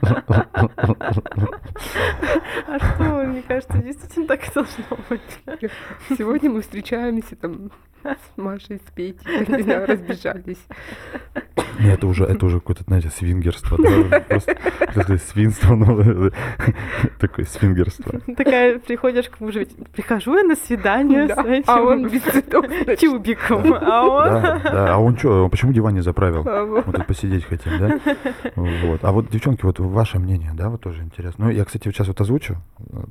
А 2.66 2.78
что, 2.78 3.04
мне 3.26 3.42
кажется, 3.42 3.78
действительно 3.78 4.26
так 4.26 4.46
и 4.46 4.52
должно 4.54 4.84
быть. 5.08 5.70
Сегодня 6.16 6.39
мы 6.48 6.62
встречаемся 6.62 7.36
там 7.36 7.70
с 8.04 8.36
Машей, 8.36 8.80
с 8.86 8.90
Петей, 8.92 9.46
не 9.48 9.62
знаю, 9.62 9.86
разбежались. 9.86 10.64
Нет, 11.78 11.98
это 11.98 12.06
уже, 12.06 12.24
это 12.24 12.46
уже 12.46 12.58
какое-то, 12.60 12.84
знаете, 12.84 13.08
свингерство. 13.10 13.78
Да? 13.78 14.20
Просто 14.92 15.18
свинство, 15.18 15.74
ну, 15.74 16.30
такое 17.18 17.46
свингерство. 17.46 18.20
Такая, 18.36 18.78
приходишь 18.78 19.28
к 19.28 19.40
мужу, 19.40 19.60
прихожу 19.92 20.36
я 20.36 20.44
на 20.44 20.56
свидание 20.56 21.26
да, 21.26 21.36
с 21.36 21.46
этим 21.46 21.64
а 21.66 21.82
он 21.82 22.08
без 22.08 22.22
цветов, 22.22 22.66
тюбиком, 22.98 23.74
а 23.74 24.02
он... 24.02 24.24
Да, 24.24 24.60
да, 24.62 24.94
а 24.94 24.98
он 24.98 25.16
что, 25.16 25.44
он 25.44 25.50
почему 25.50 25.72
диван 25.72 25.94
не 25.94 26.02
заправил? 26.02 26.44
Мы 26.44 26.92
тут 26.92 27.06
посидеть 27.06 27.44
хотим, 27.44 27.78
да? 27.78 28.00
Вот. 28.56 29.04
А 29.04 29.12
вот, 29.12 29.30
девчонки, 29.30 29.64
вот 29.64 29.78
ваше 29.78 30.18
мнение, 30.18 30.52
да, 30.54 30.68
вот 30.68 30.80
тоже 30.80 31.02
интересно. 31.02 31.46
Ну, 31.46 31.50
я, 31.50 31.64
кстати, 31.64 31.86
вот 31.88 31.94
сейчас 31.94 32.08
вот 32.08 32.20
озвучу 32.20 32.58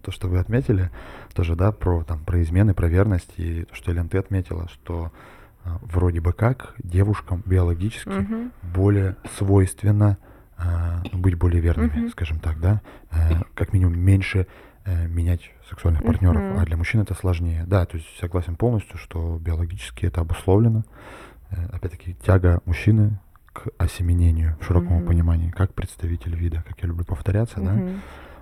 то, 0.03 0.11
что 0.11 0.27
вы 0.27 0.39
отметили, 0.39 0.91
тоже, 1.33 1.55
да, 1.55 1.71
про, 1.71 2.03
там, 2.03 2.19
про 2.19 2.41
измены, 2.41 2.73
про 2.73 2.87
верность, 2.87 3.31
и 3.37 3.63
то, 3.63 3.75
что, 3.75 3.91
Елена, 3.91 4.09
ты 4.09 4.17
отметила, 4.17 4.67
что 4.67 4.78
а, 4.87 5.77
вроде 5.81 6.21
бы 6.21 6.33
как 6.33 6.75
девушкам 6.79 7.43
биологически 7.45 8.09
угу. 8.09 8.51
более 8.73 9.15
свойственно 9.37 10.17
а, 10.57 11.01
быть 11.13 11.35
более 11.35 11.61
верными, 11.61 12.05
угу. 12.05 12.09
скажем 12.09 12.39
так, 12.39 12.59
да, 12.59 12.81
а, 13.11 13.43
как 13.53 13.73
минимум 13.73 13.97
меньше 13.99 14.47
а, 14.85 15.07
менять 15.07 15.51
сексуальных 15.69 16.03
партнеров, 16.03 16.41
угу. 16.41 16.61
а 16.61 16.65
для 16.65 16.77
мужчин 16.77 17.01
это 17.01 17.13
сложнее. 17.13 17.63
Да, 17.67 17.85
то 17.85 17.97
есть 17.97 18.07
согласен 18.19 18.55
полностью, 18.55 18.97
что 18.97 19.37
биологически 19.39 20.05
это 20.05 20.21
обусловлено. 20.21 20.83
Э, 21.51 21.65
опять-таки 21.71 22.15
тяга 22.25 22.61
мужчины 22.65 23.19
к 23.53 23.67
осеменению 23.77 24.57
в 24.59 24.65
широком 24.65 24.97
угу. 24.97 25.07
понимании, 25.07 25.49
как 25.49 25.73
представитель 25.73 26.35
вида, 26.35 26.63
как 26.67 26.81
я 26.81 26.87
люблю 26.87 27.05
повторяться, 27.05 27.59
угу. 27.59 27.65
да. 27.65 27.81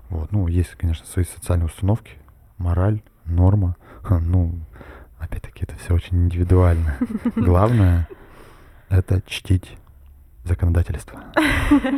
Вот, 0.10 0.32
ну 0.32 0.47
есть, 0.47 0.71
конечно, 0.76 1.06
свои 1.06 1.26
социальные 1.26 1.67
установки, 1.67 2.13
мораль, 2.58 3.02
норма, 3.26 3.76
ну 4.10 4.60
Опять-таки, 5.19 5.63
это 5.63 5.75
все 5.77 5.93
очень 5.93 6.25
индивидуально. 6.25 6.97
Главное— 7.36 8.08
это 8.89 9.21
чтить 9.25 9.77
законодательство. 10.43 11.23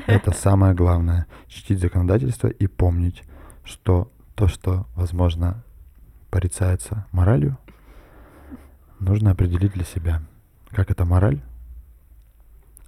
Это 0.07 0.31
самое 0.31 0.73
главное. 0.73 1.27
Чтить 1.47 1.79
законодательство 1.79 2.47
и 2.47 2.67
помнить, 2.67 3.23
что 3.63 4.11
то, 4.35 4.47
что, 4.47 4.87
возможно, 4.95 5.63
порицается 6.29 7.05
моралью, 7.11 7.57
нужно 8.99 9.31
определить 9.31 9.73
для 9.73 9.83
себя, 9.83 10.21
как 10.71 10.89
эта 10.91 11.05
мораль 11.05 11.41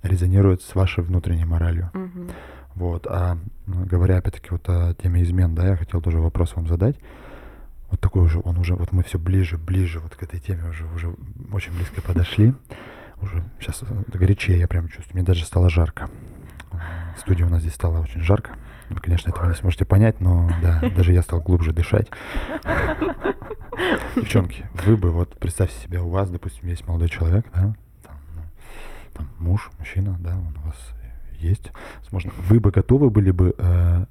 резонирует 0.02 0.62
с 0.62 0.74
вашей 0.76 1.04
внутренней 1.04 1.46
моралью. 1.46 1.92
Вот. 2.74 3.06
А 3.08 3.38
говоря 3.68 4.18
опять-таки 4.18 4.48
вот 4.52 4.68
о 4.70 4.94
теме 4.96 5.24
измен, 5.24 5.54
да, 5.54 5.68
я 5.68 5.76
хотел 5.76 6.02
тоже 6.02 6.20
вопрос 6.20 6.56
вам 6.56 6.68
задать 6.68 6.96
вот 7.92 8.00
такой 8.00 8.24
уже, 8.24 8.40
он 8.44 8.58
уже, 8.58 8.76
вот 8.76 8.92
мы 8.94 9.04
все 9.04 9.20
ближе, 9.20 9.58
ближе 9.58 10.00
вот 10.00 10.16
к 10.16 10.24
этой 10.24 10.40
теме 10.40 10.70
уже, 10.70 10.86
уже 10.86 11.14
очень 11.52 11.74
близко 11.74 12.02
подошли. 12.02 12.54
Уже 13.22 13.44
сейчас 13.60 13.84
горячее 14.08 14.58
я 14.60 14.68
прям 14.68 14.88
чувствую, 14.88 15.14
мне 15.14 15.24
даже 15.24 15.46
стало 15.46 15.70
жарко. 15.70 16.10
В 17.16 17.20
студии 17.20 17.44
у 17.44 17.50
нас 17.50 17.62
здесь 17.62 17.76
стало 17.76 18.00
очень 18.00 18.22
жарко. 18.22 18.52
Вы, 18.90 19.00
конечно, 19.00 19.30
этого 19.30 19.48
не 19.48 19.56
сможете 19.56 19.86
понять, 19.86 20.20
но 20.22 20.50
да, 20.62 20.82
даже 20.96 21.14
я 21.14 21.22
стал 21.22 21.42
глубже 21.42 21.74
дышать. 21.74 22.10
Девчонки, 24.16 24.66
вы 24.86 24.98
бы, 24.98 25.12
вот 25.12 25.38
представьте 25.38 25.78
себе, 25.80 26.00
у 26.00 26.10
вас, 26.10 26.30
допустим, 26.30 26.68
есть 26.68 26.88
молодой 26.88 27.10
человек, 27.10 27.46
да, 27.54 27.76
там, 28.04 28.18
ну, 28.36 28.42
там 29.14 29.30
муж, 29.38 29.70
мужчина, 29.80 30.18
да, 30.20 30.36
он 30.38 30.58
у 30.58 30.68
вас 30.68 30.78
есть. 31.40 31.72
Возможно, 32.04 32.32
вы 32.48 32.60
бы 32.60 32.72
готовы 32.72 33.10
были 33.10 33.32
бы 33.32 33.54
э, 33.58 34.06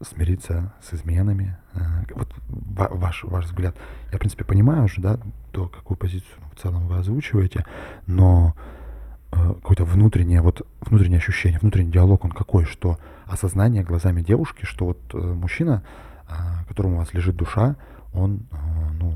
смириться 0.00 0.72
с 0.80 0.94
изменами. 0.94 1.56
Э, 1.74 2.04
вот 2.14 2.32
ваш, 2.48 3.24
ваш 3.24 3.46
взгляд. 3.46 3.76
Я, 4.12 4.18
в 4.18 4.20
принципе, 4.20 4.44
понимаю 4.44 4.84
уже, 4.84 5.00
да, 5.00 5.18
то, 5.52 5.68
какую 5.68 5.96
позицию 5.96 6.38
в 6.54 6.60
целом 6.60 6.86
вы 6.86 6.98
озвучиваете, 6.98 7.64
но 8.06 8.54
э, 9.32 9.54
какое-то 9.54 9.84
внутреннее, 9.84 10.40
вот 10.40 10.66
внутреннее 10.80 11.18
ощущение, 11.18 11.58
внутренний 11.58 11.90
диалог, 11.90 12.24
он 12.24 12.30
какой, 12.30 12.64
что 12.64 12.98
осознание 13.26 13.82
глазами 13.82 14.22
девушки, 14.22 14.64
что 14.64 14.86
вот 14.86 14.98
э, 15.12 15.18
мужчина, 15.18 15.82
которому 16.68 16.96
у 16.96 16.98
вас 16.98 17.14
лежит 17.14 17.36
душа, 17.36 17.76
он, 18.12 18.42
ну, 19.00 19.14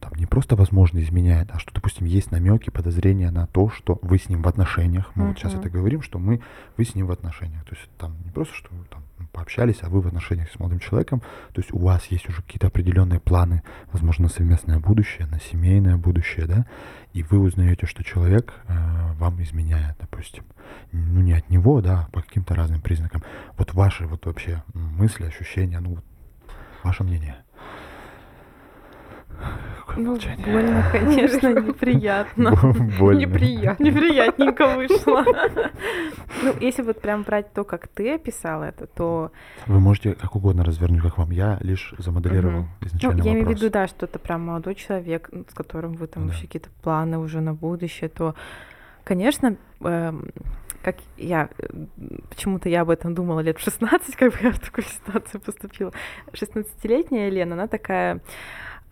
там 0.00 0.12
не 0.16 0.26
просто 0.26 0.56
возможно 0.56 0.98
изменяет, 1.00 1.50
а 1.52 1.58
что, 1.58 1.74
допустим, 1.74 2.06
есть 2.06 2.30
намеки, 2.30 2.70
подозрения 2.70 3.30
на 3.30 3.46
то, 3.46 3.68
что 3.68 3.98
вы 4.00 4.18
с 4.18 4.28
ним 4.28 4.42
в 4.42 4.48
отношениях. 4.48 5.10
Мы 5.14 5.24
uh-huh. 5.24 5.28
вот 5.28 5.38
сейчас 5.38 5.54
это 5.54 5.70
говорим, 5.70 6.02
что 6.02 6.18
мы, 6.18 6.40
вы 6.76 6.84
с 6.84 6.94
ним 6.94 7.06
в 7.06 7.12
отношениях. 7.12 7.64
То 7.64 7.74
есть 7.74 7.88
там 7.98 8.16
не 8.24 8.30
просто, 8.30 8.54
что 8.54 8.70
там 8.90 9.02
пообщались, 9.34 9.78
а 9.82 9.88
вы 9.90 10.00
в 10.00 10.06
отношениях 10.06 10.50
с 10.50 10.58
молодым 10.58 10.78
человеком, 10.78 11.20
то 11.52 11.60
есть 11.60 11.72
у 11.72 11.78
вас 11.78 12.06
есть 12.06 12.28
уже 12.28 12.40
какие-то 12.40 12.68
определенные 12.68 13.20
планы, 13.20 13.62
возможно, 13.92 14.24
на 14.24 14.28
совместное 14.30 14.78
будущее, 14.78 15.26
на 15.26 15.40
семейное 15.40 15.96
будущее, 15.96 16.46
да, 16.46 16.66
и 17.12 17.22
вы 17.22 17.40
узнаете, 17.40 17.86
что 17.86 18.04
человек 18.04 18.54
э, 18.68 18.74
вам 19.18 19.42
изменяет, 19.42 19.96
допустим. 20.00 20.44
Ну, 20.92 21.20
не 21.20 21.32
от 21.32 21.50
него, 21.50 21.80
да, 21.80 22.06
а 22.06 22.10
по 22.10 22.22
каким-то 22.22 22.54
разным 22.54 22.80
признакам. 22.80 23.22
Вот 23.58 23.74
ваши 23.74 24.06
вот 24.06 24.24
вообще 24.24 24.62
мысли, 24.72 25.26
ощущения, 25.26 25.80
ну, 25.80 25.98
ваше 26.82 27.04
мнение. 27.04 27.36
Ну, 29.96 30.10
молчание. 30.10 30.46
больно, 30.46 30.84
конечно, 30.92 31.48
неприятно. 31.48 32.54
Больно. 32.98 33.18
Неприятно. 33.18 33.82
Неприятненько 33.82 34.68
вышло. 34.74 35.24
Ну, 36.42 36.54
если 36.60 36.82
вот 36.82 37.00
прям 37.00 37.22
брать 37.22 37.52
то, 37.52 37.64
как 37.64 37.88
ты 37.88 38.14
описал 38.14 38.62
это, 38.62 38.86
то... 38.86 39.30
Вы 39.66 39.80
можете 39.80 40.14
как 40.14 40.34
угодно 40.36 40.64
развернуть, 40.64 41.02
как 41.02 41.18
вам. 41.18 41.30
Я 41.30 41.58
лишь 41.60 41.94
замоделировал 41.98 42.66
изначально 42.80 43.18
Ну, 43.18 43.24
я 43.24 43.32
имею 43.32 43.46
в 43.46 43.50
виду, 43.50 43.70
да, 43.70 43.86
что 43.86 44.06
это 44.06 44.18
прям 44.18 44.42
молодой 44.42 44.74
человек, 44.74 45.30
с 45.48 45.54
которым 45.54 45.94
вы 45.94 46.06
там 46.06 46.26
вообще 46.26 46.46
какие-то 46.46 46.70
планы 46.82 47.18
уже 47.18 47.40
на 47.40 47.54
будущее, 47.54 48.08
то, 48.08 48.34
конечно, 49.04 49.56
эм, 49.80 50.30
как 50.84 50.96
я, 51.16 51.48
почему-то 52.28 52.68
я 52.68 52.82
об 52.82 52.90
этом 52.90 53.14
думала 53.14 53.40
лет 53.40 53.58
в 53.58 53.62
16, 53.62 54.16
как 54.16 54.32
бы 54.32 54.38
я 54.42 54.52
в 54.52 54.60
такую 54.60 54.84
ситуацию 54.84 55.40
поступила. 55.40 55.92
16-летняя 56.32 57.30
Лена, 57.30 57.54
она 57.54 57.66
такая 57.68 58.20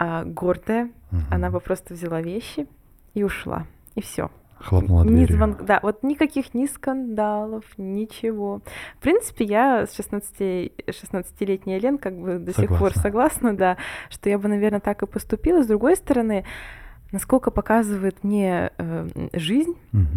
а, 0.02 0.24
гордая, 0.24 0.90
угу. 1.12 1.20
она 1.30 1.48
бы 1.48 1.60
просто 1.60 1.94
взяла 1.94 2.20
вещи 2.20 2.66
и 3.14 3.22
ушла. 3.22 3.66
И 3.94 4.00
все. 4.00 4.32
Хлопнула 4.58 5.04
дверью. 5.04 5.28
Ни 5.28 5.32
звон... 5.32 5.56
Да, 5.60 5.78
вот 5.80 6.02
никаких 6.02 6.54
ни 6.54 6.66
скандалов, 6.66 7.64
ничего. 7.76 8.62
В 8.98 9.00
принципе, 9.00 9.44
я 9.44 9.86
с 9.86 9.94
16... 9.94 10.72
16-летняя 10.88 11.78
Лен 11.78 11.98
как 11.98 12.18
бы 12.18 12.40
до 12.40 12.52
согласна. 12.52 12.62
сих 12.62 12.78
пор 12.78 12.94
согласна, 12.94 13.56
да, 13.56 13.76
что 14.10 14.28
я 14.28 14.40
бы, 14.40 14.48
наверное, 14.48 14.80
так 14.80 15.04
и 15.04 15.06
поступила. 15.06 15.62
С 15.62 15.68
другой 15.68 15.94
стороны, 15.94 16.44
насколько 17.12 17.52
показывает 17.52 18.24
мне 18.24 18.72
э, 18.78 19.28
жизнь, 19.34 19.76
угу. 19.92 20.08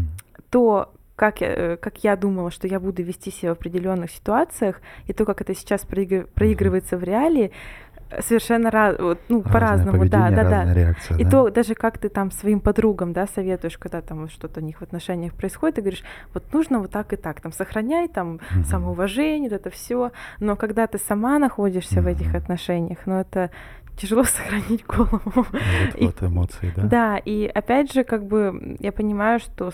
то 0.49 0.93
как 1.15 1.41
я, 1.41 1.47
э, 1.47 1.77
как 1.77 2.03
я 2.03 2.15
думала, 2.15 2.51
что 2.51 2.67
я 2.67 2.79
буду 2.79 3.03
вести 3.03 3.31
себя 3.31 3.53
в 3.53 3.57
определенных 3.57 4.11
ситуациях, 4.11 4.81
и 5.05 5.13
то, 5.13 5.25
как 5.25 5.41
это 5.41 5.53
сейчас 5.53 5.85
проигрывается 5.85 6.97
в 6.97 7.03
реалии, 7.03 7.51
совершенно 8.21 8.71
раз, 8.71 8.97
ну, 9.29 9.41
по-разному, 9.41 10.07
да, 10.07 10.29
да, 10.29 10.43
да. 10.43 10.73
Реакция, 10.73 11.17
и 11.17 11.23
да? 11.23 11.29
то 11.29 11.49
даже 11.49 11.75
как 11.75 11.97
ты 11.97 12.09
там 12.09 12.31
своим 12.31 12.59
подругам, 12.59 13.13
да, 13.13 13.27
советуешь, 13.27 13.77
когда 13.77 14.01
там 14.01 14.21
вот 14.21 14.31
что-то 14.31 14.59
у 14.59 14.63
них 14.63 14.79
в 14.79 14.81
отношениях 14.81 15.33
происходит, 15.33 15.75
ты 15.75 15.81
говоришь, 15.81 16.03
вот 16.33 16.51
нужно 16.53 16.79
вот 16.79 16.91
так 16.91 17.13
и 17.13 17.15
так, 17.15 17.41
там 17.41 17.51
сохраняй 17.51 18.07
там 18.07 18.35
угу. 18.35 18.63
самоуважение, 18.65 19.49
вот 19.49 19.55
это 19.55 19.69
все, 19.69 20.11
но 20.39 20.55
когда 20.55 20.87
ты 20.87 20.97
сама 20.97 21.39
находишься 21.39 21.99
угу. 21.99 22.03
в 22.03 22.07
этих 22.07 22.35
отношениях, 22.35 22.99
ну 23.05 23.15
это 23.19 23.51
тяжело 23.95 24.23
сохранить 24.25 24.85
голову. 24.85 25.21
Вот, 25.35 25.95
и, 25.95 26.05
вот 26.05 26.23
эмоции, 26.23 26.73
да. 26.75 26.83
Да, 26.83 27.17
и 27.17 27.45
опять 27.45 27.93
же, 27.93 28.03
как 28.03 28.25
бы 28.25 28.77
я 28.79 28.91
понимаю, 28.91 29.39
что 29.39 29.71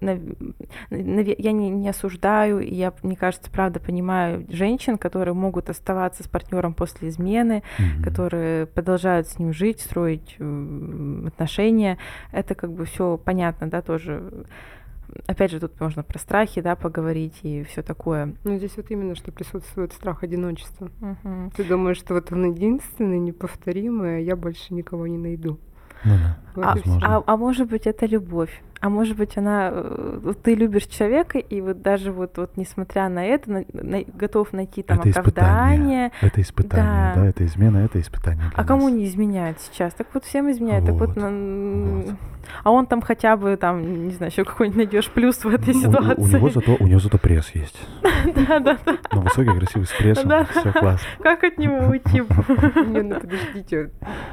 я 0.00 1.52
не, 1.52 1.70
не 1.70 1.88
осуждаю, 1.88 2.60
я, 2.60 2.92
мне 3.02 3.16
кажется, 3.16 3.50
правда 3.50 3.80
понимаю 3.80 4.46
женщин, 4.48 4.98
которые 4.98 5.34
могут 5.34 5.70
оставаться 5.70 6.22
с 6.22 6.28
партнером 6.28 6.74
после 6.74 7.08
измены, 7.08 7.62
mm-hmm. 7.78 8.02
которые 8.02 8.66
продолжают 8.66 9.28
с 9.28 9.38
ним 9.38 9.52
жить, 9.52 9.80
строить 9.80 10.36
отношения. 10.38 11.98
Это 12.32 12.54
как 12.54 12.72
бы 12.72 12.84
все 12.84 13.16
понятно, 13.16 13.68
да, 13.68 13.82
тоже 13.82 14.46
опять 15.26 15.50
же, 15.50 15.60
тут 15.60 15.80
можно 15.80 16.02
про 16.02 16.18
страхи, 16.18 16.60
да, 16.60 16.76
поговорить 16.76 17.38
и 17.42 17.64
все 17.64 17.82
такое. 17.82 18.34
Ну, 18.44 18.56
здесь 18.56 18.76
вот 18.76 18.90
именно, 18.90 19.14
что 19.14 19.32
присутствует 19.32 19.92
страх 19.92 20.22
одиночества. 20.22 20.90
Мгм. 21.00 21.50
Ты 21.56 21.64
думаешь, 21.64 21.98
что 21.98 22.14
вот 22.14 22.32
он 22.32 22.52
единственный, 22.52 23.18
неповторимый, 23.18 24.18
а 24.18 24.20
я 24.20 24.36
больше 24.36 24.74
никого 24.74 25.06
не 25.06 25.18
найду. 25.18 25.58
Ну 26.04 26.14
да. 26.14 26.38
Вот 26.54 26.64
А, 27.02 27.16
а- 27.18 27.22
а 27.26 27.36
может 27.36 27.68
быть, 27.68 27.86
это 27.86 28.06
любовь. 28.06 28.62
А 28.86 28.88
может 28.88 29.16
быть, 29.16 29.36
она 29.36 29.70
э, 29.72 30.18
вот 30.22 30.42
ты 30.42 30.54
любишь 30.54 30.84
человека, 30.86 31.38
и 31.38 31.60
вот 31.60 31.82
даже 31.82 32.12
вот, 32.12 32.38
вот 32.38 32.56
несмотря 32.56 33.08
на 33.08 33.24
это, 33.24 33.50
на- 33.50 33.64
на- 33.72 34.04
готов 34.04 34.52
найти 34.52 34.84
там 34.84 35.00
Это 35.00 35.08
оправдание. 35.10 36.06
испытание. 36.06 36.12
Это 36.20 36.40
испытание, 36.40 37.12
Да. 37.16 37.20
да. 37.20 37.26
это 37.26 37.44
измена, 37.44 37.78
это 37.78 38.00
испытание. 38.00 38.44
для 38.50 38.52
А 38.54 38.64
кому 38.64 38.84
нас. 38.84 38.92
не 38.92 39.06
изменяют 39.06 39.58
сейчас? 39.60 39.92
Так 39.94 40.06
вот 40.14 40.24
всем 40.24 40.48
изменяют. 40.52 40.86
Так 40.86 40.94
вот, 40.94 41.16
Вот, 41.16 41.16
вот. 41.16 42.14
а 42.62 42.70
он 42.70 42.86
там 42.86 43.00
хотя 43.02 43.36
бы 43.36 43.56
там, 43.56 44.06
не 44.06 44.12
знаю, 44.14 44.30
еще 44.30 44.44
какой-нибудь 44.44 44.76
найдешь 44.76 45.10
плюс 45.10 45.42
в 45.44 45.48
этой 45.48 45.74
У- 45.74 45.78
у- 45.78 45.80
ситуации. 45.80 46.22
У, 46.22 46.26
него 46.28 46.50
зато, 46.50 46.76
у 46.78 46.86
него 46.86 47.00
зато 47.00 47.18
пресс 47.18 47.50
есть. 47.56 47.76
Да, 48.48 48.60
да, 48.60 48.78
да. 48.86 48.96
Ну, 49.12 49.20
высокий, 49.22 49.50
красивый, 49.58 49.86
с 49.86 49.92
прессом, 49.92 50.28
Да. 50.28 50.44
все 50.44 50.72
классно. 50.72 51.06
Как 51.24 51.42
от 51.42 51.58
него 51.58 51.88
уйти? 51.88 52.20
Не, 52.20 53.02
ну 53.02 53.18
подождите, 53.20 53.90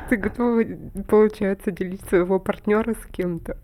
ты 0.10 0.18
готова, 0.18 0.62
получается, 1.08 1.72
делить 1.72 2.02
своего 2.08 2.38
партнера 2.39 2.94
с 2.94 3.06
кем-то? 3.12 3.58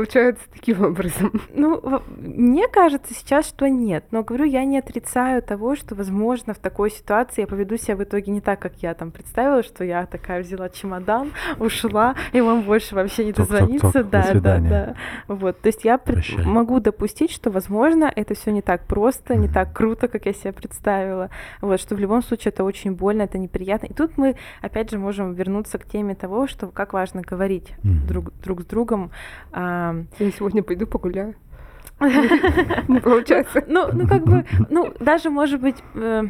И 0.00 0.04
Получается 0.10 0.44
таким 0.52 0.82
образом. 0.84 1.32
Ну, 1.54 2.00
мне 2.18 2.68
кажется 2.68 3.12
сейчас, 3.14 3.46
что 3.46 3.68
нет. 3.68 4.04
Но 4.10 4.22
говорю, 4.22 4.44
я 4.44 4.64
не 4.64 4.78
отрицаю 4.78 5.42
того, 5.42 5.76
что, 5.76 5.94
возможно, 5.94 6.54
в 6.54 6.58
такой 6.58 6.90
ситуации 6.90 7.42
я 7.42 7.46
поведу 7.46 7.76
себя 7.76 7.96
в 7.96 8.02
итоге 8.02 8.32
не 8.32 8.40
так, 8.40 8.58
как 8.60 8.72
я 8.82 8.94
там 8.94 9.10
представила, 9.10 9.62
что 9.62 9.84
я 9.84 10.06
такая 10.06 10.42
взяла 10.42 10.68
чемодан, 10.70 11.32
ушла, 11.58 12.14
и 12.32 12.40
вам 12.40 12.62
больше 12.62 12.94
вообще 12.94 13.24
не 13.26 13.32
дозвониться. 13.32 14.02
до 14.02 14.10
Да, 14.10 14.34
да, 14.34 14.58
да. 14.58 14.94
Вот. 15.28 15.60
То 15.60 15.66
есть 15.68 15.84
я 15.84 15.98
Прощай. 15.98 16.44
могу 16.44 16.80
допустить, 16.80 17.30
что, 17.30 17.50
возможно, 17.50 18.10
это 18.14 18.34
все 18.34 18.50
не 18.52 18.62
так 18.62 18.86
просто, 18.86 19.34
не 19.36 19.46
Мгм. 19.46 19.54
так 19.54 19.72
круто, 19.74 20.08
как 20.08 20.26
я 20.26 20.32
себе 20.32 20.52
представила. 20.52 21.30
Вот, 21.60 21.78
что 21.80 21.94
в 21.94 21.98
любом 21.98 22.22
случае 22.22 22.50
это 22.52 22.64
очень 22.64 22.92
больно, 22.94 23.22
это 23.22 23.38
неприятно. 23.38 23.86
И 23.86 23.92
тут 23.92 24.16
мы, 24.16 24.36
опять 24.62 24.90
же, 24.90 24.98
можем 24.98 25.34
вернуться 25.34 25.78
к 25.78 25.84
теме 25.86 26.14
того, 26.14 26.46
что 26.46 26.68
как 26.68 26.92
важно 26.94 27.22
говорить 27.22 27.74
Мгм. 27.82 28.06
друг, 28.06 28.32
друг 28.42 28.62
с 28.62 28.64
другом. 28.64 29.10
А, 29.52 29.79
Я 30.18 30.30
сегодня 30.30 30.62
пойду 30.62 30.86
погуляю. 30.86 31.34
Не 32.00 33.00
получается. 33.00 33.62
Ну, 33.66 33.88
ну 33.92 34.06
как 34.06 34.24
бы, 34.24 34.44
ну 34.70 34.92
даже 35.00 35.30
может 35.30 35.60
быть, 35.60 35.76
э, 35.94 36.24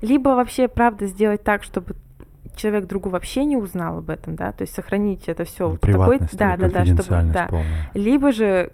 либо 0.00 0.30
вообще 0.30 0.68
правда 0.68 1.06
сделать 1.06 1.42
так, 1.42 1.64
чтобы 1.64 1.96
человек 2.54 2.86
другу 2.86 3.08
вообще 3.08 3.44
не 3.44 3.56
узнал 3.56 3.98
об 3.98 4.10
этом, 4.10 4.36
да, 4.36 4.52
то 4.52 4.62
есть 4.62 4.74
сохранить 4.74 5.28
это 5.28 5.44
все 5.44 5.68
в 5.68 5.78
такой, 5.78 6.18
да, 6.32 6.56
да, 6.56 6.68
да, 6.68 6.84
чтобы, 6.84 7.32
да, 7.32 7.48
либо 7.94 8.32
же 8.32 8.72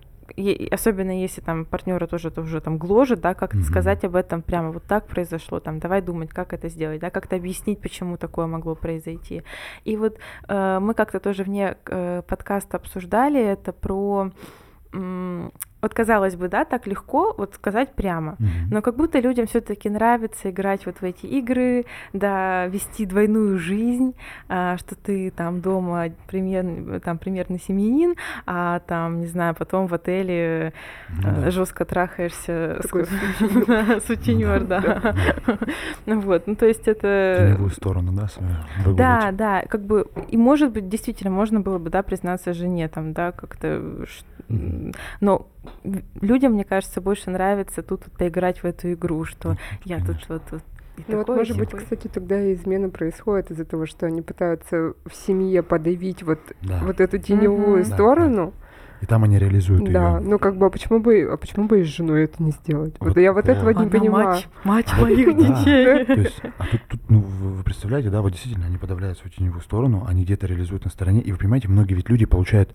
особенно 0.70 1.20
если 1.22 1.40
там 1.40 1.64
партнера 1.64 2.06
тоже 2.06 2.28
это 2.28 2.40
уже 2.40 2.60
там 2.60 2.78
гложет, 2.78 3.20
да, 3.20 3.34
как-то 3.34 3.58
Мгм. 3.58 3.66
сказать 3.66 4.04
об 4.04 4.16
этом 4.16 4.42
прямо 4.42 4.70
вот 4.72 4.84
так 4.84 5.06
произошло, 5.06 5.60
там 5.60 5.78
давай 5.78 6.02
думать, 6.02 6.30
как 6.30 6.52
это 6.52 6.68
сделать, 6.68 7.00
да, 7.00 7.10
как-то 7.10 7.36
объяснить, 7.36 7.80
почему 7.80 8.16
такое 8.16 8.46
могло 8.46 8.74
произойти. 8.74 9.42
И 9.84 9.96
вот 9.96 10.18
э, 10.48 10.78
мы 10.80 10.94
как-то 10.94 11.20
тоже 11.20 11.44
вне 11.44 11.76
э, 11.86 12.22
подкаста 12.26 12.76
обсуждали 12.76 13.40
это 13.40 13.72
про 13.72 14.30
вот 15.84 15.92
казалось 15.92 16.34
бы, 16.34 16.48
да, 16.48 16.64
так 16.64 16.86
легко 16.86 17.34
вот 17.36 17.54
сказать 17.54 17.92
прямо, 17.92 18.36
Мгм. 18.38 18.70
но 18.70 18.80
как 18.80 18.96
будто 18.96 19.20
людям 19.20 19.46
все-таки 19.46 19.90
нравится 19.90 20.48
играть 20.50 20.86
вот 20.86 20.96
в 20.96 21.04
эти 21.04 21.26
игры, 21.26 21.84
да, 22.14 22.66
вести 22.68 23.04
двойную 23.04 23.58
жизнь, 23.58 24.14
а, 24.48 24.78
что 24.78 24.94
ты 24.94 25.30
там 25.30 25.60
дома 25.60 26.06
примерно, 26.26 27.00
там 27.00 27.18
примерно 27.18 27.58
семьянин, 27.58 28.14
а 28.46 28.78
там, 28.80 29.20
не 29.20 29.26
знаю, 29.26 29.54
потом 29.54 29.86
в 29.86 29.92
отеле 29.92 30.72
Ну 31.10 31.42
да. 31.42 31.50
жестко 31.50 31.84
трахаешься 31.84 32.78
с 32.80 32.82
Такой 32.84 33.04
сутенер, 34.06 34.64
да. 34.64 35.14
Вот, 36.06 36.46
ну 36.46 36.56
то 36.56 36.64
есть 36.64 36.88
это... 36.88 37.36
Теневую 37.40 37.70
сторону, 37.70 38.12
да. 38.12 38.28
Да, 38.86 39.32
да, 39.32 39.62
как 39.68 39.82
бы, 39.82 40.06
и 40.28 40.38
может 40.38 40.72
быть, 40.72 40.88
действительно, 40.88 41.30
можно 41.30 41.60
было 41.60 41.76
бы, 41.76 41.90
да, 41.90 42.02
признаться 42.02 42.54
жене, 42.54 42.88
там, 42.88 43.12
да, 43.12 43.32
как-то, 43.32 43.82
но 45.20 45.46
людям, 46.20 46.52
мне 46.52 46.64
кажется, 46.64 47.00
больше 47.00 47.30
нравится 47.30 47.82
тут 47.82 48.02
вот 48.06 48.16
поиграть 48.16 48.62
в 48.62 48.64
эту 48.64 48.92
игру, 48.92 49.24
что 49.24 49.56
я 49.84 49.98
тут 49.98 50.16
вот, 50.28 50.42
вот 50.50 50.62
и 50.96 51.04
Ну 51.08 51.16
вот, 51.18 51.26
такой, 51.26 51.34
и 51.36 51.38
может 51.38 51.58
быть, 51.58 51.70
сякой. 51.70 51.84
кстати, 51.84 52.08
тогда 52.08 52.40
и 52.40 52.54
измена 52.54 52.88
происходит 52.88 53.50
из-за 53.50 53.64
того, 53.64 53.84
что 53.86 54.06
они 54.06 54.22
пытаются 54.22 54.94
в 55.04 55.14
семье 55.14 55.62
подавить 55.62 56.22
вот, 56.22 56.38
Да. 56.62 56.80
вот 56.82 57.00
эту 57.00 57.18
теневую 57.18 57.80
Мгм. 57.80 57.90
Да, 57.90 57.96
сторону. 57.96 58.54
И 59.00 59.06
там 59.06 59.24
они 59.24 59.38
реализуют 59.38 59.90
Да, 59.90 60.18
ее. 60.18 60.20
ну 60.20 60.38
как 60.38 60.56
бы, 60.56 60.66
а 60.66 60.70
почему 60.70 61.00
бы, 61.00 61.28
а 61.30 61.36
почему 61.36 61.66
бы 61.66 61.80
и 61.80 61.84
с 61.84 61.88
женой 61.88 62.24
это 62.24 62.42
не 62.42 62.52
сделать? 62.52 62.94
Вот, 63.00 63.18
я 63.18 63.32
вот 63.32 63.48
этого 63.48 63.66
вот. 63.66 63.76
не 63.76 63.82
Она 63.82 63.90
понимаю. 63.90 64.26
мать, 64.28 64.48
мать 64.64 64.92
Вот, 64.96 65.02
моих 65.02 65.36
да. 65.36 65.58
детей. 65.58 66.04
То 66.06 66.20
есть, 66.20 66.40
а 66.58 66.66
тут, 66.66 66.80
тут, 66.88 67.10
ну, 67.10 67.20
вы 67.20 67.50
вы 67.54 67.62
представляете, 67.64 68.08
да, 68.10 68.22
вот 68.22 68.30
действительно, 68.32 68.66
они 68.66 68.78
подавляют 68.78 69.18
свою 69.18 69.32
теневую 69.32 69.60
сторону, 69.62 70.04
они 70.08 70.24
где-то 70.24 70.46
реализуют 70.46 70.84
на 70.84 70.90
стороне, 70.90 71.20
и 71.20 71.32
вы 71.32 71.38
понимаете, 71.38 71.68
многие 71.68 71.94
ведь 71.94 72.08
люди 72.08 72.24
получают 72.24 72.72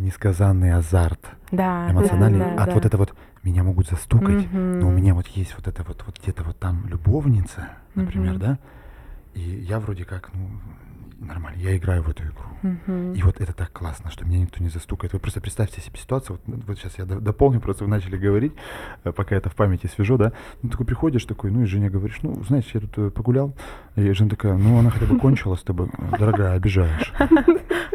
несказанный 0.00 0.74
азарт 0.74 1.20
Да, 1.52 1.90
эмоциональный 1.90 2.38
да, 2.40 2.56
да, 2.56 2.62
от 2.62 2.68
да. 2.68 2.74
вот 2.74 2.84
это 2.86 2.96
вот 2.96 3.14
меня 3.42 3.62
могут 3.62 3.88
застукать, 3.88 4.48
но 4.52 4.88
у 4.88 4.90
меня 4.90 5.14
вот 5.14 5.26
есть 5.28 5.54
вот 5.56 5.68
это 5.68 5.82
вот, 5.82 6.02
вот 6.06 6.18
где-то 6.20 6.42
вот 6.44 6.58
там 6.58 6.86
любовница, 6.88 7.68
например, 7.94 8.32
Мгм. 8.34 8.40
да, 8.40 8.58
и 9.34 9.40
я 9.40 9.78
вроде 9.80 10.04
как, 10.04 10.30
ну, 10.34 10.48
нормально, 11.20 11.58
я 11.60 11.76
играю 11.76 12.02
в 12.02 12.08
эту 12.08 12.22
игру. 12.24 12.34
Мгм. 12.62 13.12
И 13.14 13.22
вот 13.22 13.40
это 13.40 13.52
так 13.54 13.72
классно, 13.72 14.10
что 14.10 14.24
меня 14.26 14.40
никто 14.40 14.62
не 14.62 14.68
застукает. 14.68 15.12
Вы 15.12 15.18
просто 15.18 15.40
представьте 15.40 15.80
себе 15.80 15.98
ситуацию, 15.98 16.36
вот, 16.36 16.48
ну, 16.56 16.62
вот 16.66 16.78
сейчас 16.78 16.98
я 16.98 17.04
до- 17.04 17.20
дополню, 17.20 17.60
просто 17.60 17.84
вы 17.84 17.90
начали 17.90 18.16
говорить, 18.16 18.52
э, 19.04 19.12
пока 19.12 19.34
это 19.36 19.48
в 19.48 19.54
памяти 19.54 19.86
свежо, 19.86 20.16
да. 20.18 20.32
Ну, 20.62 20.68
такой 20.68 20.84
приходишь 20.86 21.24
такой, 21.24 21.50
ну, 21.50 21.62
и 21.62 21.66
жене 21.66 21.88
говоришь, 21.90 22.18
ну, 22.22 22.42
знаешь, 22.44 22.66
я 22.74 22.80
тут 22.80 22.92
э, 22.98 23.10
погулял, 23.10 23.54
и 23.96 24.12
жена 24.12 24.30
такая, 24.30 24.54
ну, 24.54 24.78
она 24.78 24.90
хотя 24.90 25.06
бы 25.06 25.18
кончила 25.18 25.54
с 25.54 25.62
тобой, 25.62 25.88
«Э, 25.98 26.16
дорогая, 26.18 26.52
обижаешь. 26.54 27.12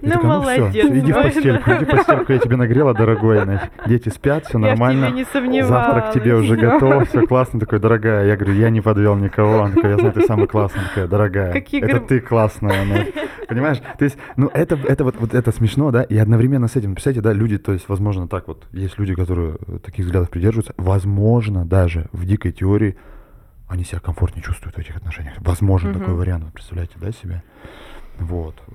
Ну, 0.01 0.11
такая, 0.11 0.27
молодец, 0.27 0.85
иди 0.85 1.11
в 1.11 1.15
постельку, 1.15 1.71
иди 1.71 1.85
в 1.85 1.89
постельку, 1.89 2.33
я 2.33 2.38
тебе 2.39 2.57
нагрела, 2.57 2.93
дорогой, 2.93 3.41
значит, 3.43 3.71
дети 3.88 4.09
спят, 4.09 4.45
все 4.45 4.59
Я 4.59 4.67
нормально. 4.67 5.07
тебе 5.07 5.15
не 5.19 5.25
сомневалась. 5.25 5.67
Завтрак 5.69 6.13
тебе 6.13 6.35
уже 6.35 6.57
готов, 6.57 7.07
все 7.09 7.25
классно, 7.25 7.59
такой, 7.59 7.79
дорогая. 7.79 8.27
Я 8.27 8.35
говорю, 8.35 8.53
я 8.53 8.69
не 8.69 8.81
подвел 8.81 9.15
никого. 9.15 9.63
Она 9.63 9.73
такая, 9.73 9.93
я 9.93 9.97
знаю, 9.97 10.13
ты 10.13 10.21
самый 10.27 10.47
классный. 10.47 10.81
Она 10.81 10.89
такая, 10.89 11.07
дорогая, 11.07 11.53
Какие 11.53 11.81
это 11.81 11.93
гр- 11.99 12.05
ты 12.07 12.19
классная. 12.19 12.81
Она- 12.83 13.05
Понимаешь? 13.49 13.80
То 13.97 14.06
есть, 14.06 14.17
ну, 14.38 14.49
это, 14.54 14.75
это 14.75 15.04
вот, 15.04 15.15
вот 15.17 15.34
это 15.34 15.51
смешно, 15.51 15.91
да, 15.91 16.04
и 16.04 16.17
одновременно 16.17 16.67
с 16.67 16.75
этим, 16.75 16.93
представляете, 16.93 17.21
да, 17.21 17.34
люди, 17.34 17.58
то 17.58 17.73
есть, 17.73 17.88
возможно, 17.89 18.28
так 18.28 18.47
вот, 18.47 18.67
есть 18.71 18.97
люди, 18.99 19.13
которые 19.15 19.58
э, 19.67 19.80
таких 19.80 20.06
взглядов 20.06 20.30
придерживаются, 20.30 20.73
возможно, 20.78 21.65
даже 21.65 22.08
в 22.12 22.25
дикой 22.25 22.51
теории 22.51 22.95
они 23.67 23.84
себя 23.84 23.99
комфортнее 23.99 24.43
чувствуют 24.43 24.75
в 24.75 24.80
этих 24.80 24.95
отношениях. 24.95 25.36
Возможно, 25.39 25.91
такой 25.93 26.10
Мгм. 26.10 26.17
вариант, 26.17 26.54
представляете, 26.54 26.93
да, 26.97 27.12
себе? 27.12 27.43
Вот. 28.19 28.56
Э, 28.67 28.71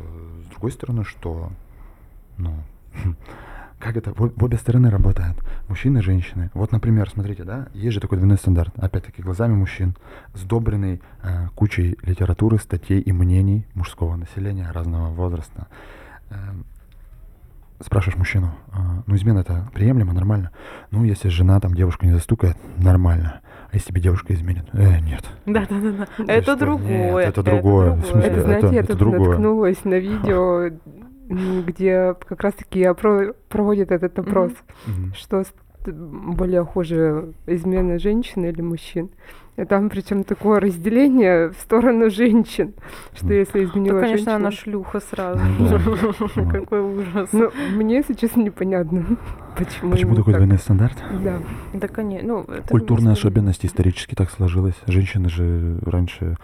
С 0.47 0.51
другой 0.51 0.73
стороны, 0.73 1.05
что, 1.05 1.51
ну, 2.39 2.55
как 3.81 3.97
это, 3.97 4.13
в, 4.13 4.33
в 4.37 4.45
обе 4.45 4.57
стороны 4.59 4.91
работает. 4.91 5.37
Мужчины 5.69 5.99
и 5.99 6.03
женщины. 6.03 6.51
Вот, 6.55 6.71
например, 6.71 7.09
смотрите, 7.09 7.45
да, 7.45 7.69
есть 7.73 7.95
же 7.95 8.01
такой 8.01 8.19
двойной 8.19 8.37
стандарт, 8.39 8.73
опять-таки, 8.77 9.23
глазами 9.23 9.55
мужчин, 9.55 9.97
сдобренный 10.35 11.01
э, 11.23 11.49
кучей 11.55 11.99
литературы, 12.03 12.59
статей 12.59 13.01
и 13.01 13.13
мнений 13.13 13.67
мужского 13.75 14.17
населения 14.17 14.71
разного 14.71 15.09
возраста. 15.09 15.67
Эм, 16.31 16.65
спрашиваешь 17.81 18.19
мужчину, 18.19 18.55
а, 18.73 19.03
ну, 19.07 19.17
измена 19.17 19.39
это 19.41 19.69
приемлемо, 19.73 20.13
нормально? 20.13 20.51
Ну, 20.91 21.03
если 21.05 21.29
жена, 21.29 21.59
там, 21.61 21.75
девушка 21.75 22.07
не 22.07 22.13
застукает, 22.13 22.57
нормально. 22.77 23.41
А 23.73 23.77
если 23.77 23.89
тебе 23.89 24.03
девушка 24.03 24.35
изменит? 24.35 24.67
Э, 24.73 25.01
нет. 25.01 25.25
Да, 25.47 25.65
да, 25.71 25.81
да, 25.81 26.07
да. 26.19 26.33
Это 26.33 26.57
другое. 26.57 27.25
Нет, 27.25 27.29
это 27.29 27.43
другое. 27.43 27.93
В 27.93 28.05
смысле, 28.05 28.21
Это, 28.31 28.37
это- 28.41 28.43
знаете, 28.43 28.75
я 28.75 28.81
это 28.81 28.89
тут 28.89 28.99
другое. 28.99 29.29
наткнулась 29.31 29.85
на 29.85 29.99
видео, 29.99 30.71
где 31.31 32.15
как 32.27 32.43
раз-таки 32.43 32.89
проводят 33.49 33.91
этот 33.93 34.19
опрос, 34.19 34.53
Мгм. 34.87 35.15
что 35.15 35.45
более 35.87 36.65
хуже, 36.65 37.33
измена 37.47 37.99
женщин 37.99 38.45
или 38.45 38.61
мужчин. 38.61 39.09
И 39.57 39.65
там 39.65 39.91
причем 39.91 40.25
такое 40.25 40.61
разделение 40.61 41.51
в 41.51 41.55
сторону 41.55 42.11
женщин, 42.11 42.73
что 43.15 43.33
если 43.33 43.61
То, 43.61 43.65
изменила 43.65 44.01
конечно, 44.01 44.17
женщина... 44.17 44.37
она 44.37 44.51
шлюха 44.51 45.01
сразу. 45.01 45.41
Ну. 45.59 46.51
Какой 46.51 46.81
ужас. 46.81 47.29
Ну, 47.33 47.51
мне, 47.75 47.97
если 47.97 48.15
честно, 48.15 48.43
непонятно, 48.43 49.05
почему. 49.57 49.91
Почему 49.91 50.15
такой 50.15 50.33
так. 50.33 50.41
двойной 50.41 50.59
стандарт? 50.59 50.97
Да. 51.23 51.41
Да, 51.75 51.89
конечно. 51.89 52.27
Ну, 52.29 52.41
это 52.45 52.69
Культурная 52.69 53.13
особенность 53.13 53.67
исторически 53.67 54.15
так 54.15 54.31
сложилась. 54.31 54.77
Женщины 54.87 55.29
же 55.29 55.79
раньше, 55.85 56.37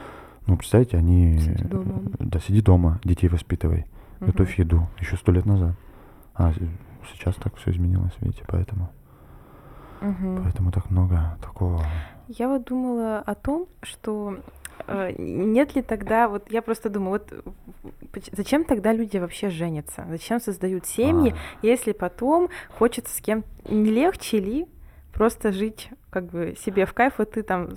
ну, 0.47 0.57
представьте, 0.57 0.97
они... 0.99 1.39
Сиди 1.39 1.65
дома. 1.65 2.03
Да, 2.19 2.41
сиди 2.41 2.61
дома, 2.61 3.01
детей 3.05 3.29
воспитывай, 3.29 3.87
Мгм. 4.21 4.31
готовь 4.31 4.59
еду. 4.59 4.89
Еще 5.01 5.17
сто 5.17 5.33
лет 5.33 5.47
назад. 5.47 5.75
А 6.35 6.53
сейчас 7.13 7.35
так 7.37 7.57
все 7.57 7.71
изменилось, 7.71 8.13
видите, 8.21 8.45
поэтому, 8.47 8.91
Мгм. 10.01 10.43
поэтому 10.43 10.73
так 10.73 10.91
много 10.91 11.37
такого. 11.43 11.83
Я 12.29 12.49
вот 12.49 12.65
думала 12.65 13.19
о 13.21 13.35
том, 13.35 13.67
что 13.83 14.39
э, 14.89 15.13
нет 15.19 15.75
ли 15.75 15.83
тогда, 15.83 16.29
вот 16.29 16.51
я 16.51 16.61
просто 16.63 16.91
думаю, 16.91 17.23
вот 17.23 17.45
зачем 18.33 18.65
тогда 18.65 18.93
люди 18.93 19.17
вообще 19.17 19.49
женятся? 19.49 20.05
Зачем 20.11 20.41
создают 20.41 20.87
семьи, 20.87 21.33
А. 21.35 21.67
если 21.67 21.93
потом 21.93 22.49
хочется 22.79 23.17
с 23.17 23.21
кем... 23.21 23.45
Не 23.69 23.91
легче 23.91 24.39
ли 24.39 24.67
просто 25.17 25.51
жить 25.51 25.89
как 26.11 26.27
бы 26.31 26.55
себе 26.65 26.87
в 26.87 26.93
кайф, 26.93 27.15
вот 27.19 27.33
ты 27.33 27.43
там 27.43 27.71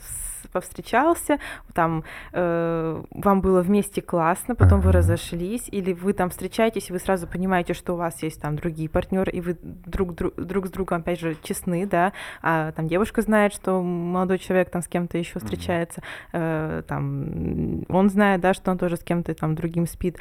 повстречался, 0.51 1.39
там 1.73 2.03
э, 2.33 3.03
вам 3.11 3.41
было 3.41 3.61
вместе 3.61 4.01
классно, 4.01 4.55
потом 4.55 4.81
вы 4.81 4.91
разошлись, 4.91 5.67
или 5.69 5.93
вы 5.93 6.13
там 6.13 6.29
встречаетесь, 6.29 6.89
и 6.89 6.93
вы 6.93 6.99
сразу 6.99 7.27
понимаете, 7.27 7.73
что 7.73 7.93
у 7.93 7.97
вас 7.97 8.21
есть 8.23 8.41
там 8.41 8.55
другие 8.55 8.89
партнеры, 8.89 9.31
и 9.31 9.41
вы 9.41 9.57
друг, 9.61 10.15
друг, 10.15 10.35
друг 10.35 10.67
с 10.67 10.71
другом, 10.71 10.99
опять 10.99 11.19
же, 11.19 11.35
честны, 11.43 11.85
да, 11.85 12.13
а 12.41 12.71
там 12.71 12.87
девушка 12.87 13.21
знает, 13.21 13.53
что 13.53 13.81
молодой 13.81 14.39
человек 14.39 14.69
там 14.69 14.81
с 14.81 14.87
кем-то 14.87 15.17
еще 15.17 15.39
встречается, 15.39 16.01
э, 16.33 16.83
там 16.87 17.85
он 17.89 18.09
знает, 18.09 18.41
да, 18.41 18.53
что 18.53 18.71
он 18.71 18.77
тоже 18.77 18.97
с 18.97 19.03
кем-то 19.03 19.33
там 19.33 19.55
другим 19.55 19.85
спит, 19.87 20.17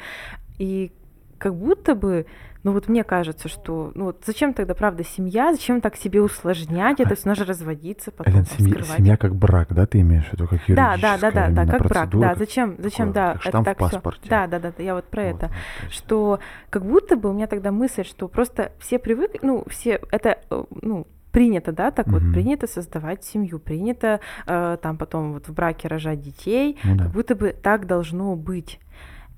и 0.57 0.91
как 1.39 1.55
будто 1.55 1.95
бы, 1.95 2.27
ну 2.63 2.73
вот 2.73 2.87
мне 2.87 3.03
кажется, 3.03 3.47
что, 3.47 3.91
ну 3.95 4.05
вот 4.05 4.21
зачем 4.25 4.53
тогда, 4.53 4.75
правда, 4.75 5.03
семья, 5.03 5.51
зачем 5.53 5.81
так 5.81 5.95
себе 5.95 6.21
усложнять 6.21 6.99
это, 6.99 7.15
все 7.15 7.29
надо 7.29 7.43
же 7.43 7.49
разводиться, 7.49 8.11
потом 8.11 8.33
там 8.33 8.45
семья, 8.45 8.83
семья 8.83 9.17
как 9.17 9.35
брак, 9.35 9.73
да, 9.73 9.87
ты 9.87 10.01
имеешь 10.01 10.25
в 10.25 10.33
виду, 10.33 10.47
как 10.47 10.59
Да, 10.67 10.93
юридическая 10.93 11.19
да, 11.21 11.31
да, 11.31 11.49
да, 11.49 11.65
да, 11.65 11.71
как 11.79 11.87
брак, 11.87 12.09
да, 12.11 12.35
зачем, 12.35 12.75
зачем, 12.77 13.11
да, 13.11 13.33
как 13.33 13.41
это 13.41 13.49
штамп 13.49 13.67
в 13.67 13.69
так 13.71 13.77
всё. 13.77 13.89
паспорте. 13.89 14.29
Да, 14.29 14.47
да, 14.47 14.59
да, 14.59 14.73
да, 14.77 14.83
я 14.83 14.93
вот 14.95 15.05
про 15.05 15.23
Вот, 15.23 15.35
это, 15.35 15.47
вот, 15.47 15.91
что 15.91 16.39
как 16.69 16.85
будто 16.85 17.15
бы 17.15 17.29
у 17.29 17.33
меня 17.33 17.47
тогда 17.47 17.71
мысль, 17.71 18.03
что 18.03 18.27
просто 18.27 18.73
все 18.79 18.99
привыкли, 18.99 19.39
ну, 19.41 19.63
все, 19.69 20.01
это, 20.11 20.39
э, 20.51 20.63
ну, 20.81 21.07
принято, 21.31 21.71
да, 21.71 21.91
так 21.91 22.07
вот, 22.07 22.21
Мгм. 22.21 22.33
принято 22.33 22.67
создавать 22.67 23.23
семью, 23.23 23.59
принято 23.59 24.19
э, 24.45 24.77
там 24.81 24.97
потом 24.97 25.33
вот 25.33 25.47
в 25.47 25.53
браке 25.53 25.87
рожать 25.87 26.21
детей, 26.21 26.77
Ну 26.83 26.95
да. 26.95 27.05
как 27.05 27.13
будто 27.13 27.35
бы 27.35 27.55
так 27.61 27.85
должно 27.87 28.35
быть. 28.35 28.79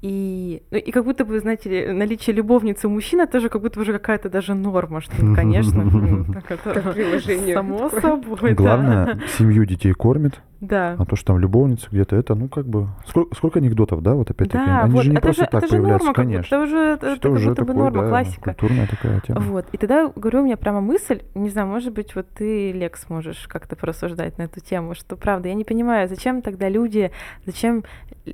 И, 0.01 0.63
ну, 0.71 0.77
и 0.79 0.91
как 0.91 1.05
будто 1.05 1.25
бы, 1.25 1.39
знаете 1.39 1.69
ли, 1.69 1.93
наличие 1.93 2.35
любовницы 2.35 2.87
у 2.87 2.89
мужчины 2.89 3.27
тоже 3.27 3.49
как 3.49 3.61
будто 3.61 3.75
бы 3.79 3.83
уже 3.83 3.93
какая-то 3.93 4.29
даже 4.31 4.55
норма, 4.55 4.99
что, 4.99 5.15
конечно, 5.35 5.83
ну, 5.83 6.25
так 6.33 6.49
это 6.51 6.81
Как 6.81 6.93
приложение. 6.95 7.53
само 7.53 7.87
собой, 7.89 8.49
да. 8.49 8.55
Главное, 8.55 9.19
семью 9.37 9.63
детей 9.65 9.93
кормит, 9.93 10.41
Да. 10.59 10.95
а 10.97 11.05
то, 11.05 11.15
что 11.15 11.27
там 11.27 11.37
любовница 11.39 11.87
где-то, 11.91 12.15
это, 12.15 12.33
ну, 12.33 12.49
как 12.49 12.65
бы... 12.65 12.87
Сколько, 13.05 13.35
сколько 13.35 13.59
анекдотов, 13.59 14.01
да, 14.01 14.15
вот 14.15 14.31
опять-таки? 14.31 14.65
Да, 14.65 14.81
Они 14.85 14.93
вот, 14.93 15.03
же 15.03 15.11
не 15.11 15.17
это 15.17 15.27
просто 15.27 15.43
же, 15.43 15.49
так 15.51 15.63
это 15.65 15.71
появляются, 15.71 16.07
норма, 16.07 16.13
конечно. 16.15 16.55
это 16.55 16.63
уже, 16.63 16.77
это, 16.77 17.07
это 17.07 17.21
как 17.21 17.31
уже 17.33 17.49
бы 17.49 17.55
такое, 17.55 17.75
норма, 17.75 18.01
да, 18.01 18.09
классика. 18.09 18.53
культурная 18.55 18.87
такая 18.87 19.19
тема. 19.19 19.39
Вот. 19.41 19.65
И 19.71 19.77
тогда, 19.77 20.11
говорю, 20.15 20.39
у 20.41 20.45
меня 20.45 20.57
прямо 20.57 20.81
мысль, 20.81 21.21
не 21.35 21.49
знаю, 21.49 21.67
может 21.67 21.93
быть, 21.93 22.15
вот 22.15 22.27
ты, 22.29 22.71
Лекс, 22.71 23.07
можешь 23.07 23.47
как-то 23.47 23.75
порассуждать 23.75 24.39
на 24.39 24.43
эту 24.43 24.61
тему, 24.61 24.95
что, 24.95 25.15
правда, 25.15 25.49
я 25.49 25.53
не 25.53 25.63
понимаю, 25.63 26.07
зачем 26.09 26.41
тогда 26.41 26.69
люди, 26.69 27.11
зачем 27.45 27.83
э, 28.25 28.31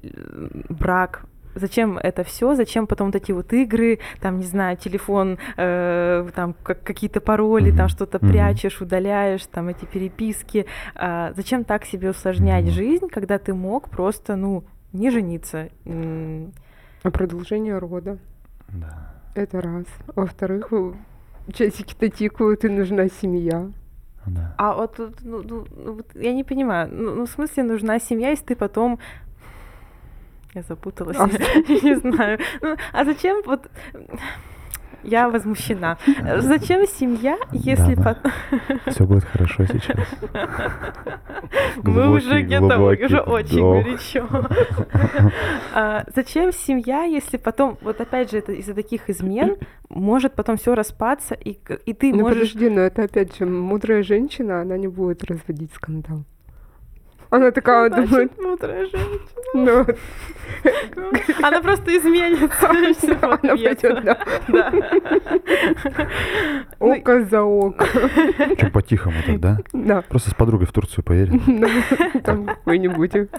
брак, 0.70 1.26
зачем 1.58 1.98
это 1.98 2.24
все, 2.24 2.56
зачем 2.56 2.88
потом 2.88 3.08
вот 3.08 3.16
эти 3.16 3.32
вот 3.32 3.54
игры, 3.54 4.00
там, 4.22 4.38
не 4.40 4.46
знаю, 4.46 4.78
телефон, 4.78 5.38
э, 5.58 6.28
там, 6.36 6.56
как, 6.64 6.84
какие-то 6.84 7.22
пароли, 7.22 7.72
там 7.72 7.86
Мгм. 7.86 7.90
что-то 7.90 8.18
Мгм. 8.22 8.30
прячешь, 8.30 8.82
удаляешь, 8.82 9.46
там, 9.48 9.68
эти 9.70 9.86
переписки. 9.86 10.66
А 10.96 11.34
зачем 11.36 11.64
так 11.64 11.86
себе 11.86 12.10
усложнять 12.12 12.66
Мгм. 12.66 12.74
жизнь, 12.74 13.08
когда 13.08 13.38
ты 13.38 13.54
мог 13.54 13.90
просто, 13.90 14.36
ну, 14.36 14.64
не 14.94 15.10
жениться? 15.12 15.70
А 15.86 17.12
продолжение 17.12 17.78
рода. 17.78 18.18
Да. 18.70 19.14
Это 19.36 19.62
раз. 19.62 19.86
Во-вторых, 20.16 20.72
часики-то 21.54 22.10
тикают, 22.10 22.66
и 22.66 22.70
нужна 22.70 23.08
семья. 23.08 23.68
Да. 24.26 24.54
А 24.58 24.74
вот 24.74 25.00
ну, 25.24 25.42
ну, 25.42 25.66
ну, 25.76 25.94
вот 25.94 26.08
я 26.16 26.34
не 26.34 26.44
понимаю, 26.44 26.90
ну, 26.92 27.16
ну, 27.16 27.26
в 27.26 27.30
смысле 27.30 27.64
нужна 27.64 28.00
семья, 28.00 28.32
если 28.32 28.46
ты 28.46 28.56
потом... 28.56 29.00
Я 30.58 30.64
запуталась, 30.64 31.18
А. 31.20 31.28
не 31.70 31.96
знаю. 31.98 32.40
Ну, 32.62 32.76
а 32.92 33.06
зачем 33.06 33.44
вот... 33.46 33.70
Я 35.04 35.30
возмущена. 35.30 36.00
Зачем 36.40 36.88
семья, 36.88 37.38
если 37.52 37.94
Да, 37.94 38.04
потом... 38.04 38.32
Все 38.88 39.06
будет 39.06 39.24
хорошо 39.24 39.66
сейчас. 39.68 40.00
Мы 41.84 42.10
уже 42.12 42.42
где-то 42.42 42.80
уже 42.80 43.20
очень 43.20 43.84
горячо. 43.84 44.28
А, 45.76 46.04
Зачем 46.16 46.52
семья, 46.52 47.04
если 47.04 47.38
потом, 47.38 47.78
вот 47.82 48.02
опять 48.02 48.32
же, 48.32 48.40
это 48.40 48.54
из-за 48.54 48.74
таких 48.74 49.12
измен, 49.12 49.58
может 49.90 50.34
потом 50.34 50.58
все 50.58 50.74
распаться, 50.74 51.36
и, 51.36 51.60
и 51.86 51.94
ты 51.94 52.12
Ну 52.12 52.22
можешь... 52.22 52.40
подожди, 52.40 52.70
но 52.70 52.82
это 52.82 53.04
опять 53.04 53.38
же 53.38 53.46
мудрая 53.46 54.02
женщина, 54.02 54.62
она 54.62 54.76
не 54.78 54.88
будет 54.88 55.24
разводить 55.24 55.72
скандал. 55.74 56.26
Она 57.30 57.52
такая 57.52 57.90
Значит, 57.90 58.10
думает, 58.10 58.32
мудрая 58.40 58.86
женщина. 58.86 59.20
ну, 59.54 59.86
Она 61.44 61.62
просто 61.62 61.98
изменится. 61.98 62.70
она 63.22 63.56
пойдет, 63.56 64.04
да, 64.04 64.18
Да. 64.48 64.72
Ну, 66.80 66.92
око 66.98 67.24
за 67.26 67.42
око. 67.44 67.86
Чем 68.58 68.72
по-тихому 68.72 69.18
так, 69.26 69.40
да? 69.40 69.58
Да, 69.74 70.02
Просто 70.04 70.30
с 70.30 70.34
подругой 70.34 70.68
в 70.68 70.72
Турцию 70.72 71.04
поедем. 71.04 71.42
ну, 71.48 72.22
там 72.22 72.46
какой-нибудь. 72.46 73.30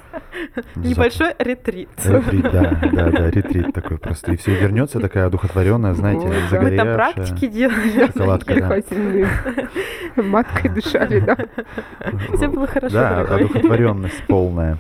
Небольшой 0.77 1.35
ретрит. 1.39 1.89
Ретрит, 2.05 2.43
да, 2.43 2.79
да, 2.93 3.11
да, 3.11 3.31
ретрит 3.31 3.73
такой 3.73 3.99
просто. 3.99 4.33
И 4.33 4.37
все 4.37 4.55
вернется 4.55 5.01
такая 5.01 5.27
одухотворенная, 5.27 5.95
знаете, 5.95 6.29
да. 6.29 6.35
Мы 6.35 6.49
загоревшая. 6.49 6.85
там 6.85 6.95
практики 6.95 7.47
делали. 7.47 8.07
Шоколадка, 8.07 8.55
да. 10.15 10.23
Маткой 10.23 10.71
дышали, 10.71 11.21
да. 11.21 11.37
Все 12.35 12.49
было 12.49 12.67
хорошо, 12.67 12.95
Да, 12.95 13.21
одухотворенность 13.21 14.23
полная. 14.27 14.79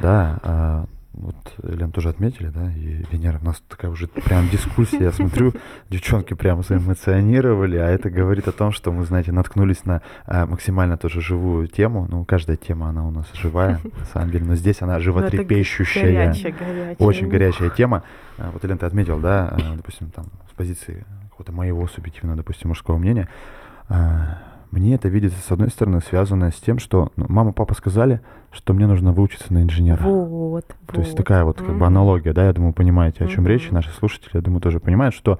Да, 0.00 0.38
а, 0.42 0.84
вот 1.20 1.54
Лен 1.62 1.90
тоже 1.90 2.08
отметили, 2.10 2.48
да, 2.48 2.70
и 2.72 3.04
Венера, 3.10 3.38
у 3.42 3.44
нас 3.44 3.62
такая 3.68 3.90
уже 3.90 4.06
прям 4.06 4.48
дискуссия, 4.48 5.04
я 5.04 5.12
смотрю, 5.12 5.52
девчонки 5.90 6.34
прям 6.34 6.62
заэмоционировали, 6.62 7.76
а 7.76 7.88
это 7.88 8.08
говорит 8.08 8.46
о 8.46 8.52
том, 8.52 8.72
что 8.72 8.92
мы, 8.92 9.04
знаете, 9.04 9.32
наткнулись 9.32 9.84
на 9.84 10.02
а, 10.26 10.46
максимально 10.46 10.96
тоже 10.96 11.20
живую 11.20 11.66
тему, 11.66 12.06
ну, 12.08 12.24
каждая 12.24 12.56
тема, 12.56 12.88
она 12.88 13.06
у 13.06 13.10
нас 13.10 13.26
живая, 13.34 13.80
на 13.98 14.04
самом 14.06 14.30
деле, 14.30 14.44
но 14.44 14.54
здесь 14.54 14.80
она 14.80 14.94
Ну, 14.94 15.00
животрепещущая. 15.00 16.02
Горячая, 16.02 16.52
горячая. 16.52 16.96
Очень 16.98 17.28
горячая 17.28 17.70
тема. 17.70 18.04
А, 18.38 18.50
Вот, 18.52 18.62
Елена, 18.62 18.78
ты 18.78 18.86
отметил, 18.86 19.18
да, 19.18 19.48
а, 19.48 19.76
допустим, 19.76 20.10
там, 20.10 20.26
с 20.50 20.54
позиции 20.54 21.04
какого-то 21.30 21.52
моего 21.52 21.86
субъективного, 21.88 22.36
допустим, 22.36 22.68
мужского 22.68 22.96
мнения, 22.96 23.28
а, 23.88 24.38
мне 24.70 24.94
это 24.94 25.08
видится, 25.08 25.38
с 25.40 25.50
одной 25.50 25.70
стороны, 25.70 26.00
связанное 26.00 26.50
с 26.50 26.56
тем, 26.56 26.78
что 26.78 27.10
ну, 27.16 27.26
мама, 27.28 27.52
папа 27.52 27.74
сказали, 27.74 28.20
что 28.52 28.72
мне 28.72 28.86
нужно 28.86 29.12
выучиться 29.12 29.52
на 29.52 29.62
инженера. 29.62 30.02
Вот, 30.02 30.64
То 30.86 31.00
есть 31.00 31.12
вот. 31.12 31.16
такая 31.18 31.44
вот 31.44 31.58
как 31.58 31.68
бы 31.68 31.74
Мгм. 31.74 31.84
аналогия, 31.84 32.32
да, 32.32 32.46
я 32.46 32.52
думаю, 32.52 32.72
понимаете, 32.72 33.24
о 33.24 33.28
чем 33.28 33.46
речь, 33.46 33.64
и 33.64 33.66
Мгм. 33.66 33.76
наши 33.76 33.90
слушатели, 33.90 34.30
я 34.34 34.40
думаю, 34.40 34.60
тоже 34.60 34.80
понимают, 34.80 35.14
что 35.14 35.38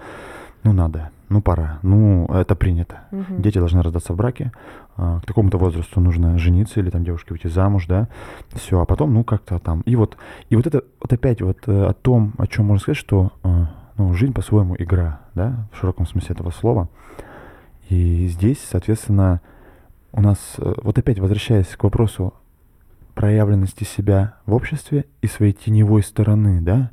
ну 0.64 0.72
надо, 0.72 1.10
ну 1.28 1.40
пора, 1.40 1.78
ну 1.82 2.26
это 2.26 2.54
принято. 2.54 3.00
Мгм. 3.10 3.42
Дети 3.42 3.58
должны 3.58 3.82
рождаться 3.82 4.12
в 4.12 4.16
браке, 4.16 4.52
а, 4.96 5.20
к 5.20 5.26
такому-то 5.26 5.58
возрасту 5.58 6.00
нужно 6.00 6.38
жениться 6.38 6.80
или 6.80 6.90
там 6.90 7.04
девушке 7.04 7.30
выйти 7.30 7.46
замуж, 7.46 7.86
да, 7.86 8.08
все, 8.54 8.80
а 8.80 8.84
потом, 8.84 9.14
ну 9.14 9.24
как-то 9.24 9.58
там. 9.58 9.82
И 9.82 9.96
вот, 9.96 10.16
и 10.50 10.56
вот 10.56 10.66
это 10.66 10.82
вот 11.00 11.12
опять 11.12 11.40
вот 11.40 11.58
э, 11.66 11.86
о 11.86 11.92
том, 11.92 12.34
о 12.38 12.46
чем 12.46 12.66
можно 12.66 12.82
сказать, 12.82 12.98
что 12.98 13.32
э, 13.44 13.64
ну, 13.96 14.12
жизнь 14.14 14.32
по-своему 14.32 14.76
игра, 14.78 15.20
да, 15.34 15.68
в 15.72 15.78
широком 15.78 16.06
смысле 16.06 16.34
этого 16.34 16.50
слова. 16.50 16.88
И 17.88 18.26
здесь, 18.26 18.58
соответственно, 18.70 19.40
у 20.12 20.20
нас, 20.20 20.38
э, 20.58 20.74
вот 20.82 20.98
опять 20.98 21.18
возвращаясь 21.18 21.68
к 21.68 21.84
вопросу 21.84 22.34
проявленности 23.18 23.82
себя 23.82 24.36
в 24.46 24.54
обществе 24.54 25.04
и 25.22 25.26
своей 25.26 25.52
теневой 25.52 26.04
стороны, 26.04 26.60
да, 26.60 26.92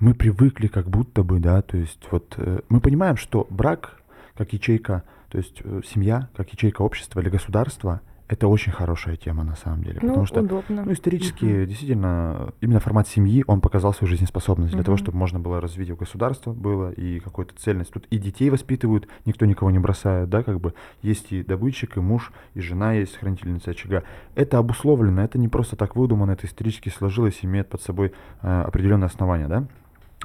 мы 0.00 0.12
привыкли 0.12 0.66
как 0.66 0.90
будто 0.90 1.22
бы, 1.22 1.38
да, 1.38 1.62
то 1.62 1.76
есть 1.76 2.00
вот 2.10 2.34
э, 2.38 2.62
мы 2.68 2.80
понимаем, 2.80 3.16
что 3.16 3.46
брак 3.50 4.02
как 4.36 4.52
ячейка, 4.52 5.04
то 5.28 5.38
есть 5.38 5.60
э, 5.62 5.82
семья 5.86 6.28
как 6.34 6.52
ячейка 6.52 6.82
общества 6.82 7.20
или 7.20 7.28
государства, 7.28 8.00
это 8.26 8.48
очень 8.48 8.72
хорошая 8.72 9.16
тема 9.16 9.44
на 9.44 9.54
самом 9.54 9.82
деле, 9.84 9.98
Ну, 10.00 10.08
потому 10.08 10.26
что 10.26 10.40
удобно. 10.40 10.82
ну, 10.86 10.92
исторически, 10.92 11.44
Мгм. 11.44 11.66
действительно, 11.66 12.52
именно 12.62 12.80
формат 12.80 13.06
семьи, 13.06 13.44
он 13.46 13.60
показал 13.60 13.92
свою 13.92 14.10
жизнеспособность 14.10 14.72
для 14.72 14.82
того, 14.82 14.96
чтобы 14.96 15.18
можно 15.18 15.38
было 15.38 15.60
развить 15.60 15.90
и 15.90 15.92
государство 15.92 16.52
было, 16.52 16.90
и 16.90 17.20
какую-то 17.20 17.54
цельность. 17.56 17.92
Тут 17.92 18.06
и 18.10 18.18
детей 18.18 18.48
воспитывают, 18.48 19.08
никто 19.26 19.44
никого 19.44 19.70
не 19.70 19.78
бросает, 19.78 20.30
да, 20.30 20.42
как 20.42 20.58
бы 20.58 20.72
есть 21.02 21.32
и 21.32 21.42
добытчик, 21.42 21.98
и 21.98 22.00
муж, 22.00 22.32
и 22.54 22.60
жена 22.60 22.94
есть, 22.94 23.16
хранительница 23.16 23.72
очага. 23.72 24.04
Это 24.34 24.56
обусловлено, 24.56 25.22
это 25.22 25.38
не 25.38 25.48
просто 25.48 25.76
так 25.76 25.94
выдумано, 25.94 26.30
это 26.32 26.46
исторически 26.46 26.88
сложилось, 26.88 27.40
имеет 27.42 27.68
под 27.68 27.82
собой 27.82 28.12
э, 28.40 28.62
определенные 28.62 29.06
основания, 29.06 29.48
да. 29.48 29.64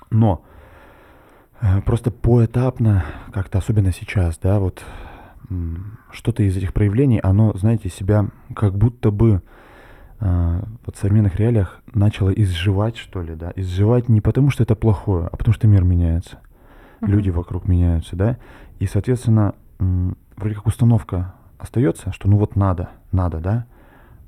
Но 0.10 0.42
э, 1.60 1.82
просто 1.82 2.12
поэтапно, 2.12 3.04
как-то 3.34 3.58
особенно 3.58 3.92
сейчас, 3.92 4.38
да, 4.38 4.60
вот 4.60 4.84
что-то 6.12 6.44
из 6.44 6.56
этих 6.58 6.74
проявлений, 6.74 7.20
оно, 7.20 7.52
знаете, 7.56 7.90
себя 7.90 8.28
как 8.56 8.78
будто 8.78 9.12
бы 9.12 9.42
э, 10.20 10.62
в 10.86 10.96
современных 10.96 11.36
реалиях 11.38 11.82
начало 11.94 12.30
изживать, 12.30 12.98
что 12.98 13.22
ли, 13.22 13.36
да, 13.36 13.52
изживать 13.56 14.10
не 14.10 14.22
потому, 14.22 14.50
что 14.52 14.64
это 14.64 14.76
плохое, 14.76 15.28
а 15.32 15.38
потому 15.38 15.54
что 15.54 15.68
мир 15.68 15.84
меняется, 15.84 16.40
Мгм. 17.02 17.12
люди 17.12 17.30
вокруг 17.30 17.68
меняются, 17.68 18.16
да, 18.16 18.38
и, 18.80 18.86
соответственно, 18.86 19.56
м, 19.80 20.18
вроде 20.38 20.56
как 20.56 20.68
установка 20.68 21.34
остается, 21.58 22.12
что 22.12 22.30
ну 22.30 22.38
вот 22.38 22.56
надо, 22.56 22.90
надо, 23.12 23.40
да, 23.40 23.66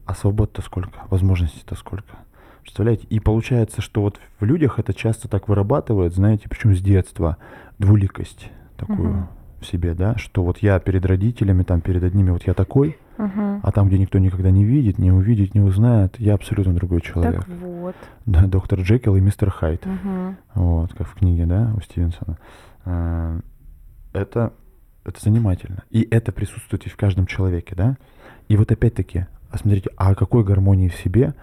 а 0.06 0.14
свобод-то 0.16 0.62
сколько, 0.62 1.00
возможностей-то 1.10 1.76
сколько. 1.76 2.16
Представляете? 2.64 3.08
И 3.10 3.20
получается, 3.20 3.82
что 3.82 4.02
вот 4.02 4.20
в 4.40 4.46
людях 4.46 4.78
это 4.78 4.94
часто 4.94 5.28
так 5.28 5.48
вырабатывает, 5.48 6.14
знаете, 6.14 6.48
причем 6.50 6.76
с 6.76 6.82
детства, 6.82 7.38
двуликость 7.80 8.52
такую 8.78 9.10
Мгм. 9.10 9.28
В 9.62 9.66
себе, 9.66 9.94
да, 9.94 10.16
что 10.18 10.44
вот 10.44 10.58
я 10.60 10.80
перед 10.80 11.06
родителями, 11.06 11.64
там, 11.64 11.82
перед 11.82 12.04
одними 12.04 12.32
вот 12.32 12.44
я 12.48 12.54
такой, 12.54 12.98
Мгм. 13.18 13.60
а 13.64 13.72
там, 13.72 13.88
где 13.88 13.98
никто 14.00 14.18
никогда 14.20 14.50
не 14.52 14.64
видит, 14.64 14.98
не 14.98 15.12
увидит, 15.12 15.54
не 15.54 15.62
узнает, 15.62 16.16
я 16.20 16.34
абсолютно 16.34 16.74
другой 16.74 17.02
человек. 17.02 17.46
Так 17.46 17.48
вот. 17.62 17.96
Да, 18.26 18.46
доктор 18.48 18.82
Джекил 18.82 19.16
и 19.16 19.22
мистер 19.22 19.50
Хайд. 19.52 19.86
Мгм. 19.86 20.38
Вот, 20.56 20.94
как 20.94 21.08
в 21.08 21.16
книге, 21.16 21.46
да, 21.46 21.74
у 21.78 21.82
Стивенсона. 21.82 22.38
А, 22.86 23.40
Это, 24.14 24.54
это 25.06 25.22
занимательно. 25.22 25.84
И 25.90 26.06
это 26.12 26.32
присутствует 26.32 26.86
и 26.86 26.90
в 26.90 26.98
каждом 26.98 27.26
человеке, 27.26 27.76
да. 27.76 27.98
И 28.50 28.58
вот 28.58 28.72
опять-таки, 28.72 29.28
а 29.50 29.58
смотрите, 29.58 29.90
а 29.98 30.10
о 30.12 30.16
какой 30.16 30.44
гармонии 30.44 30.90
в 30.90 30.96
себе, 30.96 31.34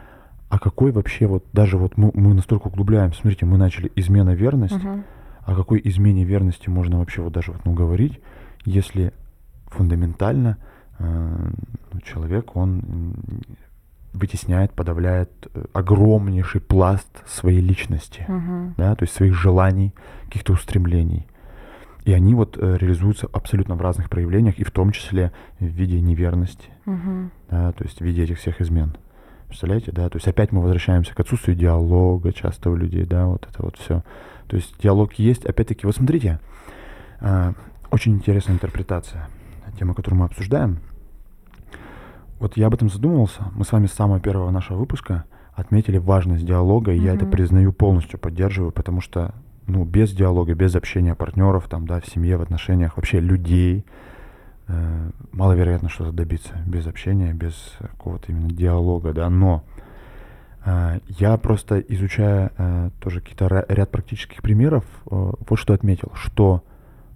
а 0.51 0.59
какой 0.59 0.93
вообще 0.93 1.27
вот, 1.27 1.45
даже 1.53 1.77
вот 1.79 1.97
мы, 1.97 2.11
мы 2.15 2.35
настолько 2.35 2.69
углубляем, 2.69 3.13
смотрите, 3.13 3.47
мы 3.47 3.57
начали 3.59 3.91
измена 3.97 4.35
верность, 4.35 4.83
Мгм. 4.83 5.05
О 5.49 5.55
какой 5.55 5.81
измене 5.83 6.25
верности 6.25 6.69
можно 6.69 6.99
вообще 6.99 7.23
вот 7.23 7.33
даже 7.33 7.53
вот, 7.53 7.65
ну, 7.65 7.73
говорить, 7.73 8.21
если 8.67 9.15
фундаментально 9.69 10.59
э, 10.99 11.51
ну, 11.93 12.01
человек, 12.03 12.55
он 12.55 13.15
вытесняет, 14.13 14.73
подавляет 14.75 15.31
э, 15.55 15.65
огромнейший 15.73 16.61
пласт 16.61 17.09
своей 17.27 17.61
личности 17.63 18.27
Мгм. 18.29 18.75
да, 18.77 18.95
то 18.95 19.05
есть 19.05 19.15
своих 19.15 19.35
желаний, 19.35 19.95
каких-то 20.27 20.53
устремлений. 20.53 21.27
И 22.05 22.13
они 22.13 22.35
вот 22.35 22.59
э, 22.59 22.77
реализуются 22.77 23.27
абсолютно 23.33 23.75
в 23.75 23.81
разных 23.81 24.11
проявлениях, 24.11 24.59
и 24.59 24.65
в 24.65 24.71
том 24.71 24.93
числе 24.93 25.33
в 25.61 25.65
виде 25.65 25.99
неверности, 25.99 26.69
Мгм. 26.85 27.31
да, 27.51 27.73
то 27.73 27.85
есть 27.85 28.01
в 28.01 28.05
виде 28.05 28.25
этих 28.25 28.37
всех 28.39 28.61
измен. 28.61 28.99
Представляете, 29.47 29.93
да? 29.93 30.11
То 30.11 30.17
есть 30.17 30.29
опять 30.29 30.53
мы 30.53 30.61
возвращаемся 30.61 31.15
к 31.15 31.21
отсутствию 31.21 31.57
диалога 31.57 32.35
часто 32.35 32.69
у 32.69 32.77
людей, 32.77 33.07
да, 33.07 33.25
вот 33.27 33.47
это 33.49 33.63
вот 33.63 33.79
все. 33.79 34.03
То 34.49 34.57
есть 34.57 34.75
диалог 34.83 35.15
есть, 35.15 35.45
опять-таки, 35.45 35.87
вот 35.87 35.95
смотрите, 35.95 36.41
а, 37.21 37.53
очень 37.91 38.15
интересная 38.15 38.55
интерпретация 38.55 39.29
темы, 39.79 39.95
которую 39.95 40.21
мы 40.21 40.27
обсуждаем. 40.27 40.81
Вот 42.39 42.57
я 42.57 42.67
об 42.67 42.75
этом 42.75 42.89
задумывался. 42.89 43.43
Мы 43.55 43.65
с 43.65 43.73
вами 43.73 43.87
с 43.87 43.93
самого 43.93 44.21
первого 44.21 44.51
нашего 44.51 44.79
выпуска 44.79 45.25
отметили 45.55 45.99
важность 45.99 46.45
диалога, 46.45 46.93
и 46.93 46.99
я 46.99 47.15
это 47.15 47.27
признаю 47.27 47.73
полностью, 47.73 48.19
поддерживаю, 48.19 48.71
потому 48.71 49.01
что 49.01 49.35
ну, 49.67 49.85
без 49.85 50.13
диалога, 50.13 50.55
без 50.55 50.75
общения 50.75 51.15
партнеров, 51.15 51.69
там, 51.69 51.87
да, 51.87 52.01
в 52.01 52.07
семье, 52.07 52.37
в 52.37 52.43
отношениях, 52.43 52.97
вообще 52.97 53.21
людей, 53.21 53.85
э, 54.69 55.11
маловероятно 55.33 55.89
что-то 55.89 56.13
добиться 56.13 56.55
без 56.67 56.87
общения, 56.87 57.35
без 57.35 57.77
какого-то 57.79 58.33
именно 58.33 58.51
диалога, 58.51 59.13
да, 59.13 59.29
но 59.29 59.65
я 61.19 61.37
просто 61.37 61.79
изучая 61.81 62.53
э, 62.57 62.91
тоже 63.01 63.21
какие-то 63.21 63.65
ряд 63.69 63.91
практических 63.91 64.43
примеров, 64.43 64.85
э, 65.07 65.09
вот 65.11 65.59
что 65.59 65.75
отметил, 65.75 66.11
что, 66.15 66.63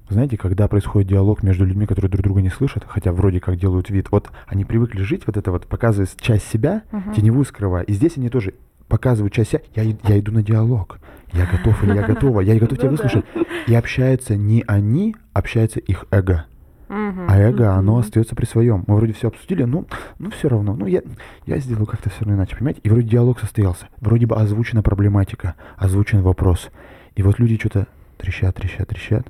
знаете, 0.09 0.37
когда 0.37 0.69
происходит 0.69 1.09
диалог 1.09 1.43
между 1.43 1.65
людьми, 1.65 1.87
которые 1.87 2.11
друг 2.11 2.23
друга 2.25 2.41
не 2.43 2.51
слышат, 2.51 2.85
хотя 2.87 3.13
вроде 3.13 3.41
как 3.41 3.57
делают 3.57 3.91
вид, 3.91 4.09
вот 4.11 4.31
они 4.47 4.65
привыкли 4.65 5.03
жить, 5.03 5.23
вот 5.27 5.37
это 5.37 5.51
вот, 5.51 5.67
показывая 5.67 6.09
часть 6.21 6.49
себя, 6.49 6.83
Мгм. 6.93 7.13
теневую 7.15 7.45
скрывая, 7.45 7.83
и 7.85 7.93
здесь 7.93 8.17
они 8.17 8.29
тоже 8.29 8.55
показывают 8.89 9.33
часть 9.33 9.51
себя, 9.51 9.61
я, 9.75 9.83
я 9.83 10.19
иду 10.19 10.33
на 10.33 10.43
диалог, 10.43 10.99
я 11.33 11.47
готов 11.47 11.83
или 11.85 11.95
я 11.95 12.03
готова, 12.03 12.41
я 12.41 12.59
готов 12.59 12.79
тебя 12.79 12.89
Ну 12.91 12.93
выслушать, 12.93 13.25
и 13.67 13.75
общаются 13.75 14.37
не 14.37 14.65
они, 14.67 15.17
общается 15.33 15.81
их 15.81 16.05
эго. 16.11 16.47
А 16.93 17.39
эго, 17.39 17.73
оно 17.73 17.99
остается 17.99 18.35
при 18.35 18.45
своем. 18.45 18.85
Мы 18.87 18.97
вроде 18.97 19.15
все 19.15 19.29
обсудили, 19.29 19.65
ну, 19.65 19.87
ну 20.19 20.31
все 20.31 20.49
равно, 20.49 20.75
ну 20.75 20.87
я, 20.87 21.01
я 21.47 21.59
сделаю 21.59 21.87
как-то 21.87 22.11
все 22.11 22.21
равно 22.21 22.35
иначе, 22.35 22.55
понимаете? 22.55 22.81
И 22.83 22.91
вроде 22.91 23.09
диалог 23.09 23.41
состоялся, 23.41 23.89
вроде 24.01 24.27
бы 24.27 24.37
озвучена 24.37 24.83
проблематика, 24.83 25.55
озвучен 25.77 26.21
вопрос. 26.21 26.71
И 27.15 27.23
вот 27.23 27.39
люди 27.39 27.59
что-то 27.59 27.87
трещат, 28.19 28.57
трещат, 28.57 28.89
трещат, 28.89 29.27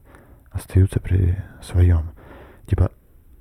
остаются 0.50 0.98
при 0.98 1.36
своем. 1.62 2.10
Типа, 2.66 2.90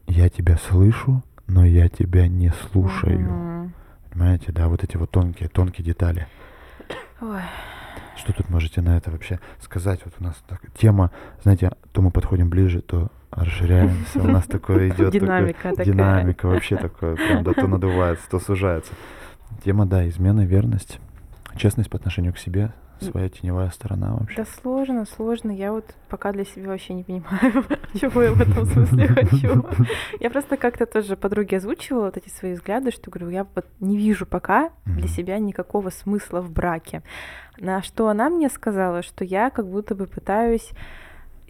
я 0.05 0.29
тебя 0.29 0.57
слышу, 0.57 1.23
но 1.47 1.65
я 1.65 1.89
тебя 1.89 2.27
не 2.27 2.53
слушаю. 2.71 3.73
Понимаете, 4.11 4.51
да, 4.51 4.67
вот 4.67 4.83
эти 4.83 4.97
вот 4.97 5.09
тонкие, 5.09 5.49
тонкие 5.49 5.85
детали. 5.85 6.27
Ой. 7.21 7.41
Что 8.17 8.33
тут 8.33 8.49
можете 8.49 8.81
на 8.81 8.97
это 8.97 9.09
вообще 9.09 9.39
сказать? 9.59 10.01
Вот 10.05 10.13
у 10.19 10.23
нас 10.23 10.35
так, 10.47 10.61
тема, 10.77 11.11
знаете, 11.41 11.71
то 11.91 12.01
мы 12.01 12.11
подходим 12.11 12.49
ближе, 12.49 12.81
то 12.81 13.09
расширяемся. 13.31 14.19
У 14.19 14.27
нас 14.27 14.45
такое 14.45 14.89
идет 14.93 15.11
Динамика 15.11 15.69
такая. 15.69 15.85
динамика 15.85 16.47
вообще 16.47 16.75
такое, 16.75 17.15
прям 17.15 17.43
да, 17.43 17.53
то 17.53 17.67
надувается, 17.67 18.29
то 18.29 18.39
сужается. 18.39 18.93
Тема, 19.63 19.85
да, 19.85 20.07
измена, 20.07 20.45
верность, 20.45 20.99
честность 21.55 21.89
по 21.89 21.97
отношению 21.97 22.33
к 22.33 22.37
себе, 22.37 22.73
своя 23.01 23.29
теневая 23.29 23.69
сторона 23.71 24.13
вообще. 24.13 24.37
Да 24.37 24.45
сложно, 24.61 25.05
сложно. 25.05 25.51
Я 25.51 25.71
вот 25.71 25.85
пока 26.07 26.31
для 26.31 26.45
себя 26.45 26.69
вообще 26.69 26.93
не 26.93 27.03
понимаю, 27.03 27.65
чего 27.99 28.21
я 28.21 28.31
в 28.31 28.41
этом 28.41 28.65
смысле 28.65 29.07
хочу. 29.07 29.65
Я 30.19 30.29
просто 30.29 30.57
как-то 30.57 30.85
тоже 30.85 31.15
подруге 31.17 31.57
озвучивала 31.57 32.05
вот 32.05 32.17
эти 32.17 32.29
свои 32.29 32.53
взгляды, 32.53 32.91
что 32.91 33.09
говорю, 33.09 33.29
я 33.29 33.45
вот 33.55 33.65
не 33.79 33.97
вижу 33.97 34.25
пока 34.25 34.69
для 34.85 35.07
себя 35.07 35.39
никакого 35.39 35.89
смысла 35.89 36.41
в 36.41 36.51
браке. 36.51 37.01
На 37.57 37.81
что 37.81 38.07
она 38.07 38.29
мне 38.29 38.49
сказала, 38.49 39.01
что 39.01 39.23
я 39.23 39.49
как 39.49 39.67
будто 39.67 39.95
бы 39.95 40.05
пытаюсь 40.05 40.71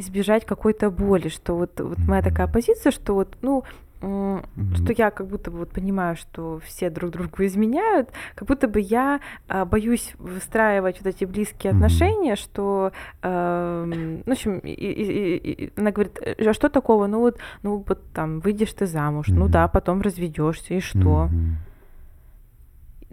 избежать 0.01 0.45
какой-то 0.45 0.89
боли, 0.91 1.29
что 1.29 1.55
вот, 1.55 1.79
вот 1.79 1.97
моя 1.99 2.21
такая 2.21 2.47
позиция, 2.47 2.91
что 2.91 3.13
вот, 3.13 3.37
ну, 3.41 3.63
м, 4.03 4.43
Мгм. 4.55 4.75
что 4.75 4.93
я 4.97 5.11
как 5.11 5.27
будто 5.27 5.51
бы 5.51 5.59
вот 5.59 5.69
понимаю, 5.71 6.15
что 6.15 6.59
все 6.65 6.89
друг 6.89 7.11
другу 7.11 7.45
изменяют, 7.45 8.09
как 8.35 8.47
будто 8.47 8.67
бы 8.67 8.79
я 8.79 9.19
а, 9.47 9.63
боюсь 9.65 10.13
выстраивать 10.17 10.97
вот 11.03 11.07
эти 11.15 11.25
близкие 11.25 11.73
Мгм. 11.73 11.83
отношения, 11.83 12.35
что, 12.35 12.91
эм, 13.21 13.89
ну, 14.17 14.23
в 14.25 14.31
общем, 14.31 14.57
и- 14.59 14.71
и- 14.71 15.37
и- 15.65 15.73
она 15.77 15.91
говорит, 15.91 16.17
«Э, 16.21 16.49
а 16.49 16.53
что 16.53 16.69
такого, 16.69 17.07
ну 17.07 17.19
вот, 17.19 17.37
ну 17.63 17.83
вот 17.87 17.99
там 18.13 18.39
выйдешь 18.39 18.73
ты 18.73 18.87
замуж, 18.87 19.27
ну 19.29 19.43
Мгм. 19.43 19.51
да, 19.51 19.67
потом 19.67 20.01
разведешься, 20.01 20.73
и 20.73 20.79
что? 20.79 21.25
Мгм. 21.25 21.57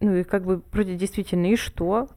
Ну 0.01 0.15
и 0.17 0.23
как 0.25 0.45
бы 0.45 0.63
вроде 0.73 0.95
действительно 0.95 1.47
и 1.53 1.57
что? 1.57 2.09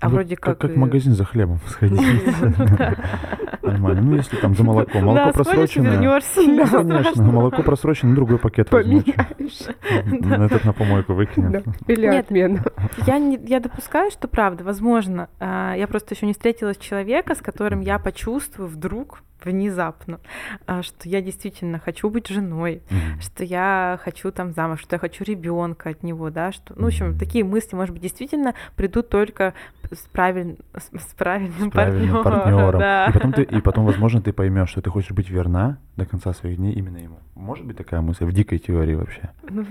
А 0.00 0.08
вроде 0.08 0.36
как... 0.36 0.58
Как 0.58 0.70
в 0.72 0.76
магазин 0.76 1.14
за 1.14 1.24
хлебом 1.24 1.58
сходить. 1.66 2.00
Нормально. 3.62 4.00
Ну, 4.00 4.16
если 4.16 4.36
там 4.36 4.54
за 4.54 4.62
молоко. 4.62 5.00
Молоко 5.00 5.32
просроченное. 5.32 5.98
ничего 5.98 6.82
конечно, 6.82 7.22
молоко 7.24 7.62
просрочено, 7.62 8.14
другой 8.14 8.38
пакет. 8.38 8.70
Поменяешь. 8.70 9.74
Ну, 10.06 10.44
Этот 10.44 10.64
на 10.64 10.72
помойку 10.72 11.14
выкинем. 11.14 11.64
Или 11.86 12.06
Нет. 12.06 12.26
отмена. 12.26 12.64
Я, 13.06 13.18
не, 13.18 13.38
я 13.46 13.60
допускаю, 13.60 14.10
что 14.10 14.28
правда, 14.28 14.64
возможно, 14.64 15.28
а, 15.40 15.74
я 15.76 15.86
просто 15.86 16.14
еще 16.14 16.26
не 16.26 16.32
встретилась 16.32 16.76
человека, 16.76 17.34
с 17.34 17.38
которым 17.38 17.80
я 17.80 17.98
почувствую 17.98 18.68
вдруг, 18.68 19.22
внезапно, 19.44 20.20
а, 20.66 20.82
что 20.82 21.08
я 21.08 21.20
действительно 21.20 21.78
хочу 21.78 22.10
быть 22.10 22.28
женой, 22.28 22.82
Мгм. 22.90 23.20
что 23.20 23.44
я 23.44 23.98
хочу 24.02 24.30
там 24.32 24.52
замуж, 24.52 24.80
что 24.80 24.96
я 24.96 25.00
хочу 25.00 25.24
ребенка 25.24 25.90
от 25.90 26.02
него, 26.02 26.30
да, 26.30 26.52
что, 26.52 26.74
ну, 26.76 26.84
в 26.84 26.86
общем, 26.88 27.18
такие 27.18 27.44
мысли, 27.44 27.76
может 27.76 27.92
быть, 27.92 28.02
действительно 28.02 28.54
придут 28.76 29.08
только 29.08 29.54
с, 29.90 30.06
правиль- 30.12 30.58
с 30.74 31.14
правильным, 31.14 31.70
С 31.70 31.72
правильным 31.72 32.22
партнером, 32.22 32.42
партнером. 32.44 32.80
да. 32.80 33.06
И 33.06 33.12
потом 33.12 33.32
ты, 33.32 33.42
и 33.42 33.60
потом, 33.60 33.86
возможно, 33.86 34.20
ты 34.20 34.32
поймешь, 34.32 34.68
что 34.70 34.82
ты 34.82 34.90
хочешь 34.90 35.12
быть 35.12 35.30
верна 35.30 35.78
до 35.96 36.04
конца 36.04 36.32
своих 36.34 36.56
дней 36.56 36.74
именно 36.74 36.98
ему. 36.98 37.18
Может 37.34 37.64
быть 37.64 37.76
такая 37.76 38.00
мысль 38.00 38.24
в 38.24 38.32
дикой 38.32 38.58
теории 38.58 38.94
вообще. 38.94 39.30
Ну, 39.50 39.64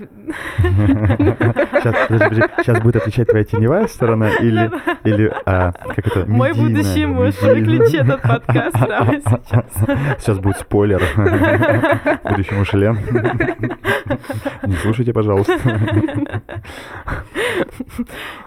Сейчас, 0.58 1.94
подожди, 2.08 2.28
подожди. 2.28 2.42
Сейчас 2.58 2.80
будет 2.82 2.96
отвечать 2.96 3.28
твоя 3.28 3.44
теневая 3.44 3.86
сторона 3.86 4.30
или, 4.40 4.70
или 5.04 5.32
а, 5.46 5.72
как 5.72 5.98
это, 6.06 6.26
Мой 6.26 6.50
медийная, 6.50 6.68
будущий 6.70 7.06
муж, 7.06 7.42
выключи 7.42 7.96
этот 7.96 8.22
подкаст 8.22 8.72
прямо 8.72 9.12
сейчас. 9.20 10.18
Сейчас 10.20 10.38
будет 10.38 10.56
спойлер. 10.58 11.00
Будущий 12.24 12.54
муж 12.54 12.72
Лен. 12.72 12.98
Не 14.64 14.74
слушайте, 14.76 15.12
пожалуйста. 15.12 15.58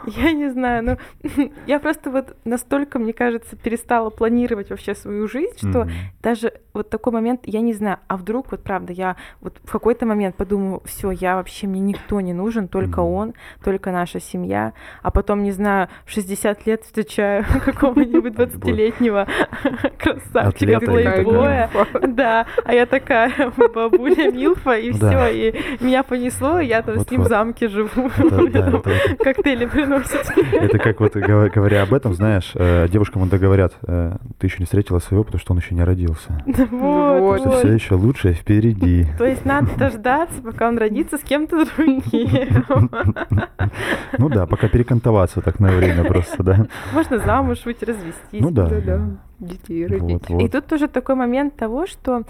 Я 0.08 0.32
не 0.34 0.50
знаю, 0.50 0.84
ну, 0.84 1.52
я 1.68 1.80
просто 1.80 2.10
вот 2.12 2.36
настолько, 2.46 3.00
мне 3.00 3.14
кажется, 3.14 3.56
перестала 3.56 4.10
планировать 4.10 4.70
вообще 4.70 4.96
свою 4.96 5.28
жизнь, 5.28 5.56
что 5.58 5.82
Мгм. 5.82 5.92
даже 6.22 6.54
вот 6.74 6.90
такой 6.90 7.14
момент, 7.14 7.42
я 7.44 7.62
не 7.62 7.74
знаю, 7.74 7.98
а 8.08 8.18
вдруг 8.18 8.52
вот 8.52 8.64
правда, 8.64 8.94
я 8.94 9.16
вот 9.42 9.60
в 9.64 9.72
какой-то 9.72 10.06
момент 10.06 10.36
подумаю, 10.36 10.82
все, 10.86 11.12
я 11.22 11.36
вообще, 11.36 11.68
мне 11.68 11.80
никто 11.80 12.20
не 12.22 12.34
нужен, 12.34 12.68
только 12.68 13.00
он, 13.00 13.34
только 13.64 13.92
наша 13.92 14.20
семья, 14.20 14.74
а 15.02 15.12
потом, 15.12 15.44
не 15.44 15.52
знаю, 15.52 15.88
в 16.06 16.12
60 16.12 16.66
лет 16.66 16.84
встречаю 16.84 17.46
какого-нибудь 17.66 18.34
20-летнего 18.34 19.28
красавчика, 19.98 20.80
плейбоя, 20.80 21.70
да, 22.08 22.46
а 22.66 22.74
я 22.74 22.86
такая 22.86 23.32
бабуля 23.74 24.32
Милфа, 24.32 24.78
и 24.78 24.92
все, 24.92 25.28
и 25.28 25.84
меня 25.84 26.04
понесло, 26.04 26.60
и 26.60 26.68
я 26.68 26.82
там 26.82 27.00
с 27.00 27.10
ним 27.10 27.22
в 27.22 27.28
замке 27.28 27.68
живу, 27.68 28.10
коктейли 29.20 29.66
приносят. 29.66 30.32
Это 30.52 30.80
как 30.80 31.00
вот 31.00 31.16
говоря 31.16 31.84
об 31.84 31.94
этом, 31.94 32.14
знаешь, 32.14 32.52
э, 32.56 32.88
девушкам 32.90 33.22
иногда 33.22 33.38
говорят, 33.38 33.74
э, 33.88 34.16
ты 34.40 34.48
еще 34.48 34.58
не 34.60 34.66
встретила 34.66 35.00
своего, 35.00 35.24
потому 35.24 35.40
что 35.40 35.54
он 35.54 35.60
еще 35.60 35.76
не 35.76 35.84
родился. 35.84 36.44
Вот, 36.72 37.40
Что 37.40 37.50
вот. 37.50 37.60
все 37.60 37.74
еще 37.74 37.96
лучшее 37.96 38.34
впереди. 38.34 39.06
То 39.18 39.26
есть 39.26 39.46
надо 39.46 39.76
дождаться, 39.78 40.42
пока 40.42 40.68
он 40.68 40.78
родится 40.78 41.11
с 41.18 41.22
кем-то 41.22 41.66
другим. 41.66 42.66
Ну 44.18 44.30
да, 44.30 44.46
пока 44.46 44.68
перекантоваться 44.68 45.42
так 45.42 45.60
на 45.60 45.72
время 45.72 46.04
просто, 46.04 46.44
да. 46.44 46.68
Можно 46.94 47.20
замуж 47.20 47.64
выйти, 47.66 47.86
развестись. 47.86 48.42
Ну 48.42 48.52
да. 48.52 48.70
Детей 49.40 49.88
родить. 49.88 50.30
И 50.30 50.50
тут 50.50 50.68
тоже 50.68 50.88
такой 50.88 51.16
момент 51.16 51.56
того, 51.56 51.88
что 51.88 52.24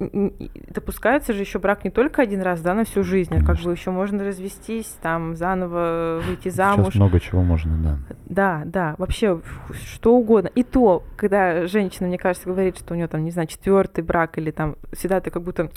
э, 0.00 0.30
допускается 0.74 1.32
же 1.32 1.40
еще 1.42 1.58
брак 1.58 1.84
не 1.84 1.90
только 1.90 2.22
один 2.22 2.42
раз, 2.42 2.60
да, 2.60 2.74
на 2.74 2.84
всю 2.84 3.02
жизнь, 3.04 3.34
а 3.36 3.44
как 3.44 3.58
бы 3.60 3.72
еще 3.72 3.90
можно 3.90 4.24
развестись, 4.24 4.96
там 5.02 5.36
заново 5.36 6.20
выйти 6.26 6.48
замуж. 6.48 6.86
Сейчас 6.86 6.94
много 6.96 7.20
чего 7.20 7.42
можно, 7.42 7.76
да. 7.76 7.98
Да, 8.26 8.62
да, 8.64 8.94
вообще 8.98 9.40
что 9.84 10.16
угодно. 10.16 10.50
И 10.54 10.62
то, 10.64 11.04
когда 11.16 11.66
женщина, 11.66 12.08
мне 12.08 12.18
кажется, 12.18 12.48
говорит, 12.48 12.78
что 12.78 12.94
у 12.94 12.96
нее 12.96 13.06
там, 13.08 13.24
не 13.24 13.30
знаю, 13.30 13.46
четвертый 13.48 14.02
брак 14.02 14.38
или 14.38 14.50
там 14.50 14.76
всегда 14.92 15.20
ты 15.20 15.30
как 15.30 15.42
будто 15.42 15.62
«О, 15.62 15.66
м, 15.66 15.70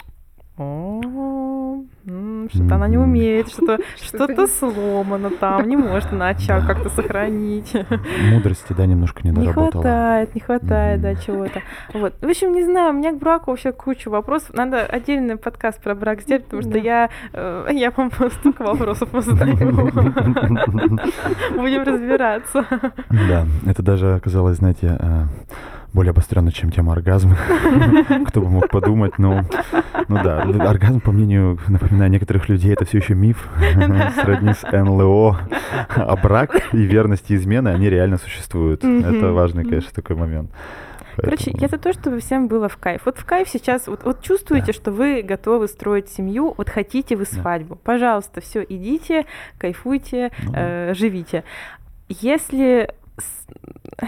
что-то 2.50 2.76
она 2.76 2.88
не 2.88 2.98
умеет, 2.98 3.50
что-то 3.50 3.80
Что-то 4.02 4.48
сломано 4.48 5.30
там, 5.30 5.68
не 5.68 5.78
может 5.78 6.12
она 6.12 6.30
очаг 6.30 6.66
как-то 6.66 6.90
сохранить. 6.90 7.74
Мудрости, 8.32 8.74
да, 8.74 8.86
немножко 8.86 9.22
не 9.24 9.30
Не 9.30 9.46
доработала. 9.48 9.72
хватает, 9.72 10.36
не 10.36 10.42
хватает, 10.42 11.02
да, 11.02 11.16
чего-то. 11.16 11.62
Вот. 11.94 12.14
В 12.22 12.28
общем, 12.28 12.54
не 12.54 12.64
знаю, 12.64 12.92
у 12.92 12.98
меня 12.98 13.12
к 13.12 13.20
браку 13.20 13.52
вообще 13.52 13.72
куча 13.72 14.10
вопросов. 14.10 14.54
Надо 14.54 14.86
отдельный 14.86 15.38
подкаст 15.38 15.82
про 15.82 15.96
брак 15.96 16.22
сделать, 16.22 16.46
потому 16.46 16.62
что 16.64 16.78
я, 16.78 17.10
э, 17.34 17.68
я 17.72 17.92
вам 17.92 18.12
столько 18.40 18.64
вопросов 18.64 19.10
задаю. 19.14 19.58
Будем 21.56 21.84
разбираться. 21.84 22.66
Да, 23.10 23.46
это 23.66 23.84
даже 23.84 24.16
оказалось, 24.16 24.58
знаете, 24.58 24.98
э, 25.00 25.24
более 25.94 26.12
обостренно, 26.12 26.52
чем 26.52 26.72
тема 26.72 26.94
оргазма. 26.94 27.38
Кто 28.28 28.42
бы 28.42 28.50
мог 28.50 28.70
подумать, 28.70 29.18
но, 29.20 29.44
ну 30.08 30.24
да, 30.24 30.42
оргазм, 30.42 31.02
по 31.02 31.12
мнению, 31.12 31.60
напоминаю, 31.68 32.10
некоторых 32.10 32.48
людей, 32.50 32.74
это 32.74 32.86
все 32.86 33.00
еще 33.00 33.14
миф, 33.14 33.50
сродни 34.24 34.54
с 34.54 34.64
НЛО. 34.72 35.40
А 35.90 36.16
брак 36.16 36.52
и 36.74 36.78
верность 36.78 37.30
и 37.32 37.36
измены, 37.36 37.70
они 37.70 37.90
реально 37.90 38.18
существуют. 38.18 38.84
Это 38.84 39.32
важный, 39.34 39.64
конечно, 39.64 39.92
такой 39.94 40.16
момент. 40.16 40.52
Короче, 41.18 41.52
Поэтому- 41.52 41.62
я 41.62 41.68
за 41.68 41.78
то, 41.78 41.92
чтобы 41.92 42.20
всем 42.22 42.48
было 42.48 42.70
в 42.70 42.78
кайф. 42.78 43.02
Вот 43.04 43.18
в 43.18 43.26
кайф 43.26 43.50
сейчас, 43.50 43.88
вот, 43.88 44.06
вот 44.06 44.22
чувствуете, 44.22 44.68
Да. 44.68 44.74
что 44.74 44.92
вы 44.94 45.22
готовы 45.22 45.68
строить 45.68 46.08
семью, 46.08 46.54
вот 46.58 46.70
хотите 46.70 47.18
вы 47.18 47.26
Да. 47.30 47.42
свадьбу. 47.42 47.76
Пожалуйста, 47.76 48.40
все, 48.40 48.64
идите, 48.68 49.26
кайфуйте, 49.58 50.32
Ну, 50.44 50.52
э, 50.56 50.94
живите. 50.96 51.44
Если... 52.08 52.90
с- 53.18 54.06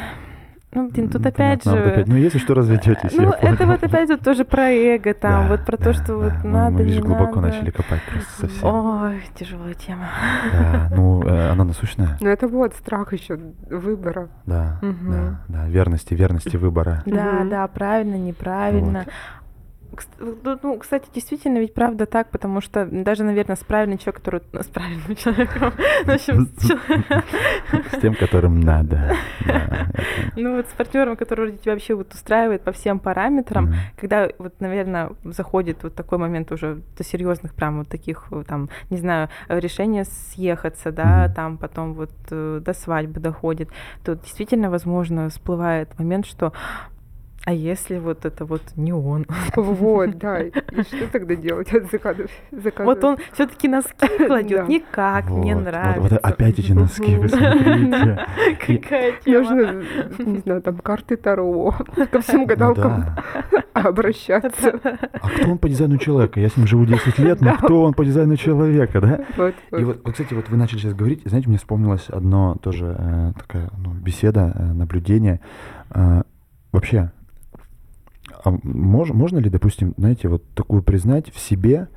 Ну, 0.76 0.90
блин, 0.90 1.10
тут 1.10 1.22
ну, 1.24 1.30
опять 1.30 1.66
вот 1.66 1.76
же... 1.76 1.84
опять- 1.84 2.08
Ну, 2.08 2.16
если 2.16 2.38
что, 2.40 2.54
разведетесь. 2.54 3.14
Ну, 3.16 3.24
я 3.42 3.50
это 3.52 3.66
вот 3.66 3.84
опять 3.84 4.10
вот 4.10 4.22
тоже 4.22 4.44
про 4.46 4.70
эго 4.72 5.14
там, 5.14 5.44
Да, 5.44 5.48
вот 5.50 5.66
про 5.66 5.78
да, 5.78 5.84
то, 5.84 5.94
что 5.94 6.06
да. 6.08 6.14
вот 6.16 6.44
надо, 6.44 6.72
Мы, 6.72 6.84
видишь, 6.84 6.96
не 6.98 7.02
глубоко 7.02 7.40
надо. 7.42 7.42
начали 7.56 7.70
копать 7.72 8.02
просто 8.12 8.42
совсем. 8.42 8.68
Ой, 8.68 9.22
тяжелая 9.36 9.74
тема. 9.76 10.08
Да, 10.52 10.90
ну, 10.96 11.24
э, 11.28 11.50
она 11.50 11.64
насущная. 11.64 12.18
Но 12.22 12.30
это 12.30 12.48
вот 12.48 12.74
страх 12.76 13.14
еще 13.14 13.38
выбора. 13.70 14.30
Да, 14.46 14.80
Мгм. 14.82 15.12
да, 15.12 15.40
да, 15.48 15.68
верности, 15.68 16.14
верности 16.14 16.58
выбора. 16.58 17.04
Да, 17.06 17.40
Мгм. 17.42 17.50
да, 17.50 17.68
правильно, 17.68 18.16
неправильно. 18.16 18.98
Кс- 19.06 19.10
ну, 20.20 20.60
Ну, 20.64 20.78
кстати, 20.78 21.08
действительно, 21.14 21.60
ведь 21.60 21.74
правда 21.74 22.06
так, 22.06 22.30
потому 22.30 22.62
что 22.62 22.86
даже, 22.86 23.24
наверное, 23.24 23.56
с 23.56 23.64
правильным 23.64 23.98
человеком, 23.98 24.24
который... 24.24 24.64
С 24.64 24.68
правильным 24.68 25.16
человеком, 25.16 25.72
в 26.06 26.10
общем, 26.10 26.48
с 27.92 28.02
тем, 28.02 28.16
которым 28.16 28.60
надо. 28.60 29.16
Да, 29.46 29.88
ну 30.36 30.58
вот 30.58 30.68
с 30.68 30.74
партнером, 30.74 31.16
который 31.16 31.58
тебя 31.58 31.74
вообще 31.74 31.96
вот 31.96 32.14
устраивает 32.14 32.64
по 32.64 32.72
всем 32.72 33.00
параметрам, 33.00 33.74
когда 34.00 34.30
вот, 34.38 34.54
наверное, 34.60 35.12
заходит 35.24 35.84
вот 35.84 35.96
такой 35.96 36.18
момент 36.18 36.52
уже 36.52 36.82
до 36.98 37.04
серьезных 37.04 37.54
прям 37.54 37.80
вот 37.80 37.88
таких 37.88 38.28
э, 38.32 38.44
там, 38.48 38.70
не 38.90 38.98
знаю, 38.98 39.30
решения 39.48 40.06
съехаться, 40.06 40.92
да, 40.92 41.30
там 41.30 41.58
потом 41.58 41.94
вот 41.94 42.12
э, 42.32 42.62
до 42.64 42.74
свадьбы 42.74 43.20
доходит, 43.20 43.70
то 44.04 44.16
действительно, 44.16 44.70
возможно, 44.70 45.30
всплывает 45.30 45.98
момент, 46.00 46.26
что 46.26 46.54
а 47.46 47.54
если 47.54 47.98
вот 47.98 48.26
это 48.26 48.46
вот 48.46 48.62
не 48.76 48.94
он? 48.94 49.26
Вот, 49.56 50.18
да. 50.18 50.42
И 50.42 50.52
что 50.84 51.08
тогда 51.12 51.36
делать? 51.36 51.70
Заказывать. 51.92 52.32
Вот 52.52 53.04
он 53.04 53.18
все-таки 53.34 53.68
носки 53.68 54.08
кладет, 54.26 54.62
Да. 54.68 54.68
никак, 54.68 55.30
вот, 55.30 55.46
нравится. 55.46 56.02
Вот, 56.02 56.12
опять 56.14 56.60
эти 56.60 56.72
носки, 56.72 57.16
вы 57.16 57.30
смотрите. 57.30 58.26
Какая 58.60 59.14
тема. 59.24 59.50
Нужно, 59.50 59.84
не 60.20 60.40
знаю, 60.40 60.62
там 60.62 60.78
карты 60.78 61.18
Таро 61.18 61.76
ко 62.12 62.22
всем 62.22 62.46
гадалкам 62.46 63.06
да. 63.06 63.64
обращаться. 63.74 64.80
А 65.14 65.30
кто 65.30 65.52
он 65.52 65.58
по 65.58 65.68
дизайну 65.68 65.98
человека? 65.98 66.40
Я 66.40 66.50
с 66.50 66.58
ним 66.58 66.68
живу 66.68 66.86
10 66.86 67.20
лет, 67.20 67.42
но 67.42 67.56
кто 67.58 67.84
он 67.84 67.94
по 67.94 68.06
дизайну 68.06 68.38
человека, 68.38 69.02
да? 69.02 69.52
И 69.78 69.84
вот, 69.84 70.02
кстати, 70.12 70.34
вот 70.34 70.50
вы 70.50 70.58
начали 70.58 70.80
сейчас 70.80 70.94
говорить, 70.94 71.22
знаете, 71.26 71.50
мне 71.50 71.58
вспомнилось 71.58 72.10
одно 72.10 72.56
тоже 72.62 72.96
э, 72.98 73.32
такая 73.38 73.70
ну, 73.78 73.92
беседа, 73.92 74.54
э, 74.56 74.64
наблюдение. 74.74 75.40
Э, 75.90 76.24
вообще, 76.72 77.12
а 78.44 78.52
мож- 78.52 79.14
можно 79.14 79.40
ли, 79.40 79.50
допустим, 79.50 79.94
знаете, 79.98 80.28
вот 80.28 80.44
такую 80.54 80.84
признать 80.84 81.32
в 81.32 81.40
себе 81.40 81.88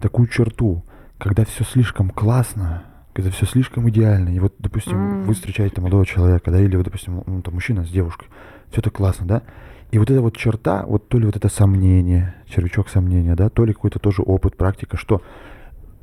такую 0.00 0.28
черту, 0.28 0.84
когда 1.18 1.44
все 1.44 1.64
слишком 1.64 2.10
классно, 2.10 2.84
когда 3.12 3.30
все 3.30 3.46
слишком 3.46 3.88
идеально, 3.90 4.28
и 4.30 4.38
вот, 4.38 4.54
допустим, 4.58 4.98
М. 4.98 5.24
вы 5.24 5.34
встречаете 5.34 5.80
молодого 5.80 6.06
человека, 6.06 6.50
да, 6.50 6.60
или 6.60 6.76
вот, 6.76 6.84
допустим, 6.84 7.22
ну, 7.26 7.42
там, 7.42 7.54
мужчина 7.54 7.84
с 7.84 7.88
девушкой, 7.88 8.28
все 8.70 8.80
так 8.80 8.92
классно, 8.92 9.26
да, 9.26 9.42
и 9.90 9.98
вот 9.98 10.10
эта 10.10 10.20
вот 10.20 10.36
черта, 10.36 10.84
вот 10.86 11.08
то 11.08 11.18
ли 11.18 11.26
вот 11.26 11.34
это 11.36 11.48
сомнение, 11.48 12.34
червячок 12.46 12.88
сомнения, 12.88 13.34
да, 13.34 13.48
то 13.48 13.64
ли 13.64 13.72
какой-то 13.72 13.98
тоже 13.98 14.22
опыт, 14.22 14.56
практика, 14.56 14.96
что 14.96 15.22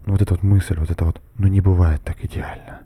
ну, 0.06 0.14
вот 0.14 0.22
эта 0.22 0.34
вот 0.34 0.44
мысль, 0.44 0.76
вот 0.78 0.92
это 0.92 1.06
вот, 1.06 1.22
ну 1.38 1.48
не 1.48 1.62
бывает 1.62 2.02
так 2.02 2.24
идеально. 2.26 2.82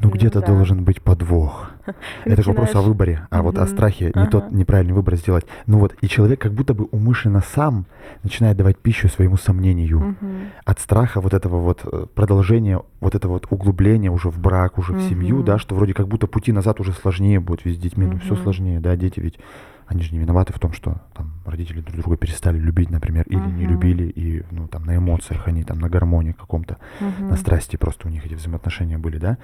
Ну 0.00 0.08
Ну 0.08 0.14
где-то 0.14 0.40
да. 0.40 0.46
должен 0.46 0.82
быть 0.84 1.02
подвох. 1.02 1.70
Это 2.24 2.42
к 2.42 2.46
вопросу 2.46 2.78
о 2.78 2.82
выборе, 2.82 3.26
а 3.30 3.42
вот 3.42 3.58
о 3.58 3.66
страхе 3.66 4.12
не 4.14 4.26
тот 4.26 4.50
неправильный 4.50 4.94
выбор 4.94 5.16
сделать. 5.16 5.44
Ну 5.66 5.78
вот, 5.78 5.94
и 6.00 6.08
человек 6.08 6.40
как 6.40 6.52
будто 6.52 6.72
бы 6.74 6.84
умышленно 6.90 7.42
сам 7.42 7.84
начинает 8.22 8.56
давать 8.56 8.78
пищу 8.78 9.08
своему 9.08 9.36
сомнению. 9.36 10.16
От 10.64 10.80
страха 10.80 11.20
вот 11.20 11.34
этого 11.34 11.58
вот 11.58 11.80
э, 11.84 12.06
продолжения, 12.14 12.80
вот 13.00 13.14
этого 13.14 13.32
вот 13.32 13.46
углубления 13.50 14.10
уже 14.10 14.30
в 14.30 14.38
брак, 14.38 14.78
уже 14.78 14.94
в 14.94 15.02
семью, 15.02 15.42
да, 15.42 15.58
что 15.58 15.74
вроде 15.74 15.92
как 15.94 16.08
будто 16.08 16.26
пути 16.26 16.52
назад 16.52 16.80
уже 16.80 16.92
сложнее 16.92 17.40
будет, 17.40 17.64
ведь 17.64 17.76
с 17.76 17.80
детьми, 17.80 18.06
ну 18.06 18.18
все 18.18 18.36
сложнее, 18.36 18.80
да, 18.80 18.96
дети 18.96 19.20
ведь, 19.20 19.38
они 19.86 20.02
же 20.02 20.12
не 20.12 20.18
виноваты 20.20 20.52
в 20.52 20.58
том, 20.60 20.72
что 20.72 21.00
там 21.14 21.32
родители 21.44 21.80
друг 21.80 21.96
друга 21.96 22.16
перестали 22.16 22.58
любить, 22.58 22.90
например, 22.90 23.24
или 23.26 23.40
не 23.50 23.64
Мгм. 23.64 23.70
любили, 23.72 24.04
и, 24.04 24.44
ну, 24.52 24.68
там, 24.68 24.84
на 24.84 24.96
эмоциях 24.96 25.48
они 25.48 25.64
там, 25.64 25.80
на 25.80 25.88
гармонии 25.88 26.30
каком-то, 26.32 26.76
Мгм. 27.00 27.28
на 27.28 27.36
страсти 27.36 27.76
просто 27.76 28.06
у 28.06 28.10
них 28.10 28.24
эти 28.24 28.34
взаимоотношения 28.34 28.98
были, 28.98 29.18
да, 29.18 29.36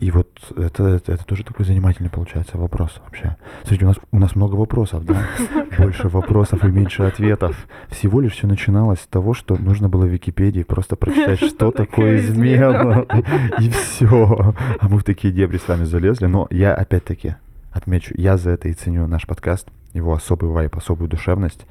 и 0.00 0.12
вот 0.12 0.28
это, 0.56 0.86
это, 0.86 1.12
это 1.12 1.24
тоже 1.24 1.42
такой 1.42 1.64
занимательный 1.66 2.08
получается 2.08 2.56
вопрос 2.56 3.00
вообще. 3.04 3.36
Смотрите, 3.62 3.84
у 3.84 3.88
нас, 3.88 3.96
у 4.12 4.18
нас 4.18 4.36
много 4.36 4.54
вопросов, 4.54 5.04
да? 5.04 5.26
Больше 5.78 6.08
вопросов 6.08 6.64
и 6.64 6.68
меньше 6.68 7.02
ответов. 7.02 7.56
Всего 7.88 8.20
лишь 8.20 8.34
все 8.34 8.46
начиналось 8.46 9.00
с 9.00 9.06
того, 9.06 9.34
что 9.34 9.56
нужно 9.56 9.88
было 9.88 10.04
в 10.04 10.08
Википедии 10.08 10.62
просто 10.62 10.94
прочитать, 10.94 11.40
Что 11.40 11.72
такое 11.72 12.18
измена, 12.18 13.06
и 13.60 13.70
все. 13.70 14.54
А 14.78 14.88
мы 14.88 14.98
в 14.98 15.04
такие 15.04 15.34
дебри 15.34 15.58
с 15.58 15.66
вами 15.66 15.82
залезли. 15.82 16.26
Но 16.26 16.46
я 16.50 16.74
опять-таки 16.74 17.34
отмечу, 17.72 18.14
я 18.16 18.36
за 18.36 18.50
это 18.50 18.68
и 18.68 18.74
ценю 18.74 19.08
наш 19.08 19.26
подкаст, 19.26 19.66
его 19.94 20.12
особый 20.14 20.48
вайп, 20.48 20.76
особую 20.76 21.08
душевность, 21.08 21.66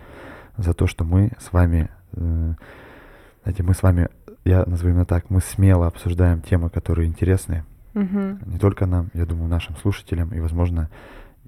за 0.58 0.74
то, 0.74 0.86
что 0.86 1.06
мы 1.06 1.32
с 1.40 1.54
вами, 1.54 1.90
э, 2.14 2.54
знаете, 3.44 3.64
мы 3.64 3.74
с 3.74 3.84
вами, 3.84 4.10
я 4.44 4.66
назову 4.66 4.90
именно 4.90 5.06
так, 5.06 5.30
мы 5.30 5.40
смело 5.40 5.88
обсуждаем 5.88 6.42
темы, 6.42 6.70
которые 6.70 7.08
интересны, 7.08 7.64
Мгм. 7.98 8.40
не 8.46 8.60
только 8.60 8.86
нам, 8.86 9.10
я 9.14 9.26
думаю, 9.26 9.48
нашим 9.50 9.76
слушателям, 9.78 10.30
и, 10.30 10.40
возможно, 10.40 10.90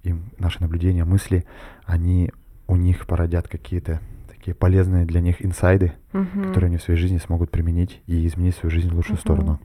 им 0.04 0.32
наши 0.40 0.62
наблюдения, 0.62 1.06
мысли, 1.06 1.46
они 1.86 2.32
у 2.68 2.76
них 2.76 3.06
породят 3.08 3.48
какие-то 3.48 4.00
такие 4.30 4.54
полезные 4.56 5.06
для 5.06 5.22
них 5.22 5.44
инсайды, 5.46 5.94
Мгм. 6.14 6.44
которые 6.48 6.68
они 6.70 6.78
в 6.78 6.82
своей 6.84 7.00
жизни 7.00 7.18
смогут 7.18 7.52
применить 7.52 8.02
и 8.08 8.26
изменить 8.28 8.56
свою 8.56 8.72
жизнь 8.72 8.90
в 8.90 8.96
лучшую 8.96 9.16
Мгм. 9.16 9.22
сторону. 9.22 9.60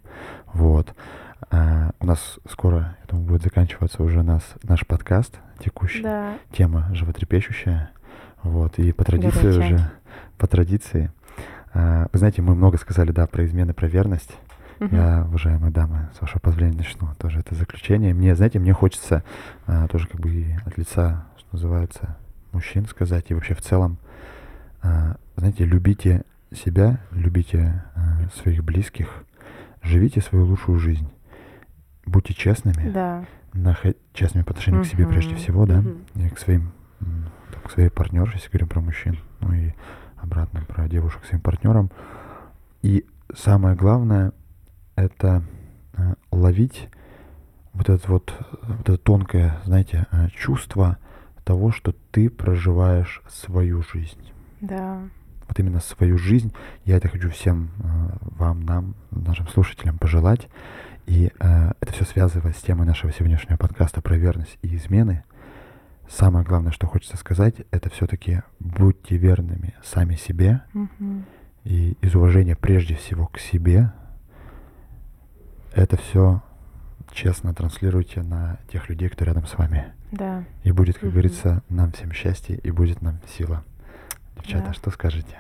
Вот. 0.53 0.95
А, 1.51 1.91
у 2.01 2.07
нас 2.07 2.39
скоро, 2.51 2.97
я 3.03 3.07
думаю, 3.09 3.29
будет 3.29 3.43
заканчиваться 3.43 4.03
уже 4.03 4.23
нас, 4.23 4.43
наш 4.63 4.87
подкаст 4.87 5.39
текущий. 5.61 6.03
Да. 6.03 6.35
Тема 6.53 6.89
животрепещущая. 6.93 7.91
Вот. 8.43 8.79
И 8.79 8.93
по 8.93 9.05
традиции 9.05 9.43
Горячая. 9.43 9.75
уже, 9.77 9.91
по 10.39 10.47
традиции, 10.47 11.11
а, 11.73 12.07
вы 12.13 12.19
знаете, 12.19 12.43
мы 12.43 12.55
много 12.55 12.77
сказали, 12.79 13.13
да, 13.13 13.27
про 13.27 13.45
измены, 13.45 13.75
про 13.75 13.87
верность. 13.87 14.31
Я, 14.81 15.25
уважаемые 15.29 15.71
дамы, 15.73 16.09
с 16.17 16.21
вашего 16.21 16.41
позволения 16.41 16.77
начну 16.79 17.09
тоже 17.19 17.41
это 17.41 17.55
заключение. 17.55 18.13
Мне, 18.15 18.35
знаете, 18.35 18.59
мне 18.59 18.73
хочется 18.73 19.23
а, 19.67 19.87
тоже 19.89 20.09
как 20.09 20.21
бы 20.21 20.57
от 20.67 20.77
лица, 20.79 21.27
что 21.39 21.49
называется, 21.53 22.17
мужчин 22.53 22.87
сказать, 22.87 23.27
и 23.29 23.35
вообще 23.35 23.55
в 23.55 23.63
целом, 23.63 23.99
а, 24.83 25.17
знаете, 25.37 25.65
любите 25.65 26.23
себя, 26.53 27.01
любите 27.13 27.85
а, 27.95 28.29
своих 28.43 28.65
близких, 28.65 29.25
живите 29.83 30.21
свою 30.21 30.47
лучшую 30.47 30.79
жизнь. 30.79 31.09
будьте 32.07 32.35
честными, 32.35 32.91
Да. 32.91 33.25
нахо- 33.55 33.97
честными 34.13 34.45
по 34.45 34.51
отношению 34.51 34.83
к 34.83 34.87
себе 34.87 35.07
прежде 35.07 35.37
всего, 35.37 35.65
да, 35.65 35.81
Мгм. 35.81 35.99
и 36.17 36.29
к 36.29 36.39
своим, 36.39 36.73
к 37.65 37.71
своей 37.71 37.89
партнерше, 37.89 38.35
если 38.37 38.51
говорим 38.51 38.69
про 38.69 38.81
мужчин, 38.83 39.19
ну 39.41 39.55
и 39.55 39.73
обратно 40.19 40.61
про 40.69 40.87
девушек 40.87 41.25
своим 41.25 41.41
партнерам. 41.41 41.91
И 42.83 43.07
самое 43.35 43.75
главное 43.75 44.33
это 44.97 45.43
э, 45.95 46.15
ловить 46.31 46.89
вот 47.75 47.89
это 47.89 48.11
вот, 48.11 48.33
вот 48.63 48.81
это 48.81 48.97
тонкое, 48.97 49.59
знаете, 49.65 50.07
э, 50.13 50.29
чувство 50.35 50.99
того, 51.45 51.73
что 51.73 51.95
ты 52.11 52.31
проживаешь 52.31 53.23
свою 53.29 53.83
жизнь. 53.83 54.33
Да. 54.61 55.01
Вот 55.49 55.59
именно 55.59 55.81
свою 55.81 56.17
жизнь. 56.17 56.55
Я 56.85 56.97
это 56.97 57.09
хочу 57.09 57.31
всем 57.31 57.71
э, 57.79 58.17
вам, 58.39 58.61
нам, 58.65 58.95
нашим 59.11 59.47
слушателям 59.49 59.99
пожелать. 59.99 60.49
И 61.07 61.31
э, 61.39 61.73
это 61.81 61.93
все 61.93 62.05
связывает 62.05 62.57
с 62.57 62.63
темой 62.63 62.87
нашего 62.87 63.13
сегодняшнего 63.13 63.59
подкаста 63.59 64.01
про 64.01 64.17
верность 64.17 64.59
и 64.63 64.75
измены. 64.77 65.25
Самое 66.09 66.47
главное, 66.47 66.73
что 66.73 66.87
хочется 66.87 67.17
сказать, 67.17 67.57
это 67.71 67.91
все-таки 67.91 68.43
будьте 68.61 69.17
верными 69.17 69.75
сами 69.83 70.15
себе 70.17 70.63
Мгм. 70.73 71.25
и 71.65 71.97
из 72.03 72.15
уважения 72.15 72.57
прежде 72.57 72.95
всего 72.95 73.27
к 73.27 73.39
себе. 73.39 73.93
Это 75.75 75.97
все 75.97 76.41
честно 77.13 77.55
транслируйте 77.55 78.23
на 78.23 78.59
тех 78.71 78.89
людей, 78.89 79.09
кто 79.09 79.25
рядом 79.25 79.47
с 79.47 79.57
вами. 79.59 79.93
Да. 80.13 80.45
И 80.63 80.73
будет, 80.73 80.95
как 80.95 81.05
Мгм. 81.05 81.13
говорится, 81.13 81.63
нам 81.69 81.93
всем 81.93 82.13
счастье 82.13 82.57
и 82.57 82.71
будет 82.71 83.03
нам 83.03 83.19
сила. 83.27 83.65
Девчата, 84.37 84.67
Да. 84.69 84.73
что 84.73 84.91
скажете? 84.91 85.39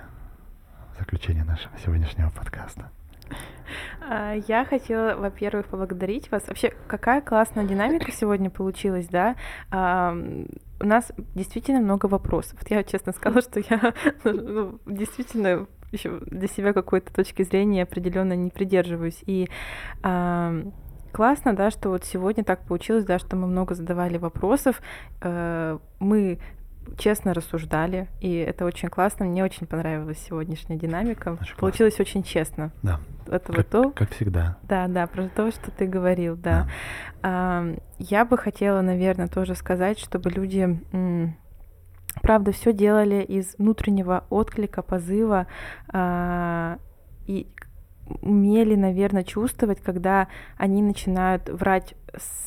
в 0.94 0.98
Заключение 1.00 1.42
нашего 1.44 1.76
сегодняшнего 1.84 2.30
подкаста. 2.30 2.90
А, 4.08 4.34
Я 4.34 4.64
хотела, 4.64 5.16
во-первых, 5.16 5.66
поблагодарить 5.66 6.30
вас. 6.30 6.46
Вообще, 6.46 6.72
какая 6.86 7.20
классная 7.20 7.64
динамика 7.64 8.12
сегодня 8.12 8.48
получилась, 8.50 9.06
да? 9.08 9.34
А, 9.70 10.16
У 10.80 10.86
нас 10.86 11.10
действительно 11.34 11.80
много 11.80 12.06
вопросов. 12.06 12.58
Я 12.68 12.82
честно 12.84 13.12
сказала, 13.12 13.40
что 13.42 13.58
я 13.60 13.94
ну, 14.24 14.78
действительно 14.86 15.66
для 16.26 16.48
себя 16.48 16.72
какой-то 16.72 17.12
точки 17.12 17.42
зрения 17.42 17.82
определенно 17.84 18.34
не 18.34 18.50
придерживаюсь. 18.50 19.22
И 19.26 19.48
а, 20.02 20.62
классно, 21.12 21.54
да, 21.54 21.70
что 21.70 21.90
вот 21.90 22.04
сегодня 22.04 22.44
так 22.44 22.60
получилось, 22.66 23.04
да, 23.04 23.18
что 23.18 23.36
мы 23.36 23.46
много 23.46 23.74
задавали 23.74 24.18
вопросов. 24.18 24.80
Э, 25.22 25.78
Мы 26.00 26.38
честно 26.98 27.32
рассуждали, 27.32 28.08
и 28.20 28.34
это 28.36 28.66
очень 28.66 28.90
классно. 28.90 29.24
Мне 29.24 29.42
очень 29.42 29.66
понравилась 29.66 30.18
сегодняшняя 30.18 30.76
динамика. 30.76 31.36
Классно. 31.36 31.56
Получилось 31.58 31.98
очень 31.98 32.22
честно. 32.22 32.72
Да, 32.82 33.00
Это 33.26 33.46
как, 33.52 33.56
вот 33.56 33.68
то, 33.68 33.90
как 33.92 34.10
всегда. 34.10 34.58
да, 34.64 34.86
да, 34.88 35.06
про 35.06 35.28
то, 35.28 35.50
что 35.50 35.70
ты 35.70 35.86
говорил, 35.86 36.36
да. 36.36 36.68
Ам, 37.22 37.76
Я 37.98 38.26
бы 38.26 38.36
хотела, 38.36 38.82
наверное, 38.82 39.28
тоже 39.28 39.54
сказать, 39.54 39.98
чтобы 39.98 40.28
люди, 40.30 40.78
м, 40.92 41.36
правда, 42.22 42.52
все 42.52 42.72
делали 42.72 43.22
из 43.22 43.56
внутреннего 43.58 44.24
отклика, 44.30 44.82
позыва 44.82 45.46
а, 45.88 46.78
и 47.26 47.46
умели, 48.22 48.74
наверное, 48.74 49.24
чувствовать, 49.24 49.80
когда 49.80 50.28
они 50.56 50.82
начинают 50.82 51.48
врать 51.48 51.94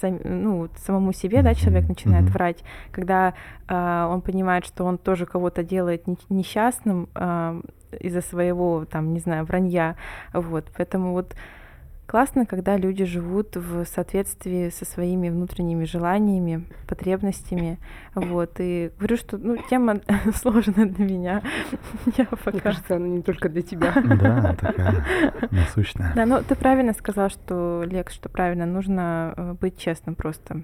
сам- 0.01 0.21
ну, 0.23 0.69
самому 0.77 1.13
себе, 1.13 1.41
да, 1.41 1.53
человек 1.53 1.87
начинает 1.87 2.25
мгм. 2.25 2.33
врать, 2.33 2.63
когда 2.91 3.33
а, 3.67 4.07
он 4.07 4.21
понимает, 4.21 4.65
что 4.65 4.85
он 4.85 4.97
тоже 4.97 5.25
кого-то 5.25 5.63
делает 5.63 6.07
не- 6.07 6.17
несчастным 6.29 7.09
а, 7.15 7.59
из-за 7.99 8.21
своего, 8.21 8.85
там, 8.85 9.13
не 9.13 9.19
знаю, 9.19 9.45
вранья, 9.45 9.95
вот, 10.33 10.71
поэтому 10.75 11.13
вот 11.13 11.35
Классно, 12.07 12.45
когда 12.45 12.77
люди 12.77 13.03
живут 13.03 13.57
в 13.57 13.83
соответствии 13.83 14.69
со 14.69 14.85
своими 14.85 15.27
внутренними 15.27 15.83
желаниями, 15.83 16.65
потребностями. 16.87 17.79
Вот. 18.15 18.55
И 18.59 18.91
говорю, 18.97 19.17
что 19.17 19.37
ну, 19.37 19.57
тема 19.69 19.99
сложная 20.33 20.85
для 20.85 21.05
меня. 21.05 21.41
Я 22.17 22.27
Мне 22.31 22.37
пока... 22.45 22.59
кажется, 22.59 22.95
она 22.95 23.07
не 23.07 23.21
только 23.21 23.49
для 23.49 23.61
тебя. 23.61 23.93
Да, 24.17 24.55
такая 24.55 25.03
насущная. 25.51 26.13
Да, 26.15 26.25
ну 26.25 26.41
ты 26.41 26.55
правильно 26.55 26.93
сказал, 26.93 27.29
что, 27.29 27.83
Лекс, 27.85 28.13
что 28.13 28.29
правильно, 28.29 28.65
нужно 28.65 29.33
э, 29.35 29.53
быть 29.59 29.77
честным 29.77 30.15
просто 30.15 30.63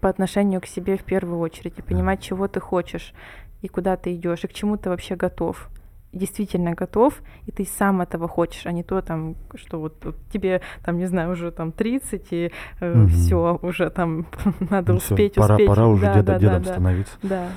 по 0.00 0.08
отношению 0.08 0.60
к 0.60 0.66
себе 0.66 0.96
в 0.96 1.04
первую 1.04 1.38
очередь 1.38 1.78
и 1.78 1.82
понимать, 1.82 2.20
чего 2.20 2.48
ты 2.48 2.58
хочешь 2.58 3.14
и 3.62 3.68
куда 3.68 3.96
ты 3.96 4.14
идешь, 4.16 4.42
и 4.42 4.48
к 4.48 4.52
чему 4.52 4.76
ты 4.76 4.88
вообще 4.90 5.14
готов. 5.14 5.68
Действительно 6.12 6.72
готов, 6.72 7.20
и 7.44 7.50
ты 7.52 7.66
сам 7.66 8.00
этого 8.00 8.28
хочешь, 8.28 8.64
а 8.66 8.72
не 8.72 8.82
то 8.82 9.02
там, 9.02 9.36
что 9.56 9.78
вот, 9.78 10.02
вот 10.04 10.16
тебе 10.32 10.62
там, 10.82 10.96
не 10.96 11.04
знаю, 11.04 11.32
уже 11.32 11.50
там 11.50 11.70
30, 11.70 12.26
и 12.30 12.50
Мгм. 12.80 13.08
все, 13.08 13.58
уже 13.60 13.90
там 13.90 14.26
надо 14.70 14.94
Ну 14.94 14.98
всё, 15.00 15.14
успеть, 15.14 15.34
пора, 15.34 15.56
успеть. 15.56 15.68
пора 15.68 15.86
уже 15.86 16.02
Да, 16.06 16.14
деда- 16.14 16.32
да, 16.32 16.38
дедом 16.38 16.62
да. 16.62 16.72
становиться, 16.72 17.12
Да. 17.22 17.48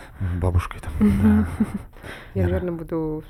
бабушкой 0.41 0.81
там. 0.81 0.91
Я, 2.33 2.41
Вера. 2.43 2.47
наверное, 2.55 2.71
буду 2.73 3.23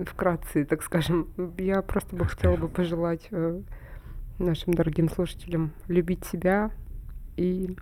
вкратце, 0.00 0.64
так 0.66 0.82
скажем. 0.82 1.28
Я 1.56 1.80
просто 1.80 2.14
бы 2.14 2.26
хотела 2.26 2.56
бы 2.56 2.68
пожелать 2.68 3.28
э, 3.30 3.60
нашим 4.38 4.74
дорогим 4.74 5.08
слушателям 5.08 5.72
любить 5.88 6.26
себя 6.26 6.70
и 7.38 7.76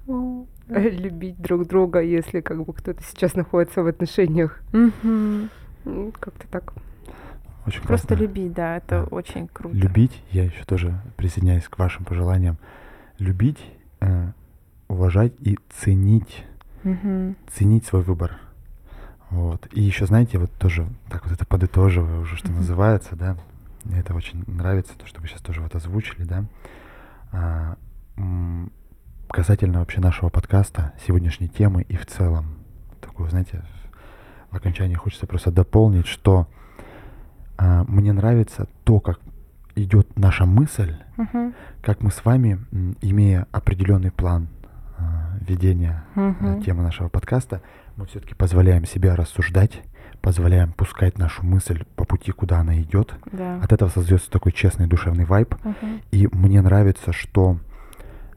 э, 0.69 0.89
любить 0.91 1.41
друг 1.41 1.67
друга, 1.67 2.01
если 2.03 2.41
как 2.41 2.65
бы 2.65 2.73
кто-то 2.73 3.03
сейчас 3.03 3.35
находится 3.35 3.83
в 3.83 3.89
отношениях. 3.89 4.63
Как-то 5.85 6.47
так. 6.49 6.73
Очень 7.67 7.83
Просто 7.83 8.09
классно. 8.09 8.23
любить, 8.25 8.53
да, 8.53 8.77
это 8.77 9.03
Да. 9.11 9.17
очень 9.17 9.49
круто. 9.49 9.75
Любить, 9.77 10.23
я 10.31 10.45
еще 10.45 10.65
тоже 10.65 11.01
присоединяюсь 11.17 11.65
к 11.69 11.79
вашим 11.79 12.05
пожеланиям. 12.05 12.59
Любить, 13.19 13.59
э, 14.01 14.33
уважать 14.89 15.33
и 15.41 15.59
ценить, 15.71 16.45
Мгм. 16.83 17.37
ценить 17.53 17.87
свой 17.87 18.03
выбор. 18.03 18.39
Вот. 19.31 19.67
И 19.73 19.81
еще, 19.81 20.07
знаете, 20.07 20.39
вот 20.39 20.53
тоже 20.53 20.87
так 21.11 21.25
вот 21.25 21.33
это 21.33 21.47
подытоживая 21.47 22.19
уже, 22.21 22.37
что 22.37 22.49
Мгм. 22.49 22.59
называется, 22.59 23.17
да, 23.17 23.37
мне 23.85 24.01
это 24.01 24.15
очень 24.15 24.45
нравится, 24.47 24.93
то, 24.99 25.07
что 25.07 25.21
вы 25.23 25.29
сейчас 25.29 25.41
тоже 25.41 25.61
вот 25.63 25.75
озвучили, 25.75 26.25
да. 26.25 26.45
А, 27.33 27.77
касательно 29.29 29.81
вообще 29.81 30.01
нашего 30.01 30.29
подкаста, 30.29 30.93
сегодняшней 31.07 31.49
темы 31.49 31.83
и 31.83 31.97
в 31.97 32.07
целом, 32.07 32.57
такую, 33.01 33.29
знаете, 33.31 33.63
в 34.55 34.57
окончании 34.57 34.95
хочется 34.95 35.27
просто 35.27 35.51
дополнить, 35.51 36.07
что 36.07 36.47
а, 37.59 37.85
мне 37.89 38.13
нравится 38.13 38.69
то, 38.85 39.01
как 39.01 39.19
идет 39.75 40.17
наша 40.17 40.47
мысль, 40.47 40.95
Мгм. 41.17 41.55
как 41.83 42.01
мы 42.03 42.11
с 42.13 42.25
вами, 42.25 42.59
имея 43.03 43.47
определенный 43.53 44.13
план 44.13 44.49
а, 44.97 45.37
ведения 45.41 46.05
Мгм. 46.15 46.63
темы 46.63 46.83
нашего 46.85 47.09
подкаста, 47.09 47.61
мы 47.97 48.07
все-таки 48.07 48.35
позволяем 48.35 48.85
себе 48.87 49.13
рассуждать, 49.15 49.83
позволяем 50.21 50.73
пускать 50.73 51.19
нашу 51.19 51.45
мысль 51.45 51.85
по 51.97 52.05
пути, 52.05 52.31
куда 52.33 52.61
она 52.61 52.81
идет. 52.81 53.15
Да. 53.33 53.59
От 53.61 53.73
этого 53.73 53.89
создается 53.89 54.31
такой 54.31 54.53
честный 54.53 54.87
душевный 54.87 55.25
вайб. 55.25 55.55
Мгм. 55.65 56.01
И 56.13 56.29
мне 56.33 56.63
нравится, 56.63 57.13
что 57.13 57.59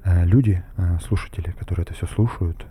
э, 0.03 0.25
люди, 0.25 0.63
э, 0.77 0.97
слушатели, 1.07 1.51
которые 1.51 1.83
это 1.83 1.93
все 1.93 2.07
слушают, 2.07 2.65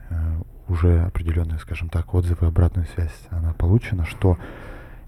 уже 0.68 1.02
определенные, 1.02 1.58
скажем 1.58 1.88
так, 1.88 2.12
отзывы, 2.14 2.46
обратную 2.46 2.86
связь 2.94 3.14
она 3.30 3.52
получена, 3.52 4.04
что 4.04 4.38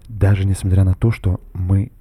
даже 0.09 0.45
несмотря 0.47 0.85
на 0.85 0.95
то, 0.95 1.11
что 1.11 1.41
мы 1.53 1.93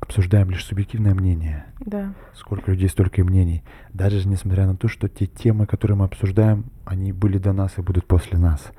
обсуждаем 0.00 0.50
лишь 0.50 0.64
субъективное 0.64 1.14
мнение, 1.14 1.64
Да. 1.80 2.12
сколько 2.34 2.70
людей, 2.72 2.88
столько 2.88 3.20
и 3.20 3.24
мнений, 3.24 3.62
даже 3.92 4.26
несмотря 4.26 4.66
на 4.66 4.76
то, 4.76 4.88
что 4.88 5.08
те 5.08 5.26
темы, 5.26 5.66
которые 5.66 5.96
мы 5.96 6.06
обсуждаем, 6.06 6.64
они 6.84 7.12
были 7.12 7.38
до 7.38 7.52
нас 7.52 7.78
и 7.78 7.82
будут 7.82 8.06
после 8.06 8.36
нас, 8.38 8.72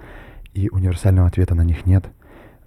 и 0.53 0.69
универсального 0.69 1.27
ответа 1.27 1.55
на 1.55 1.61
них 1.63 1.85
нет, 1.85 2.05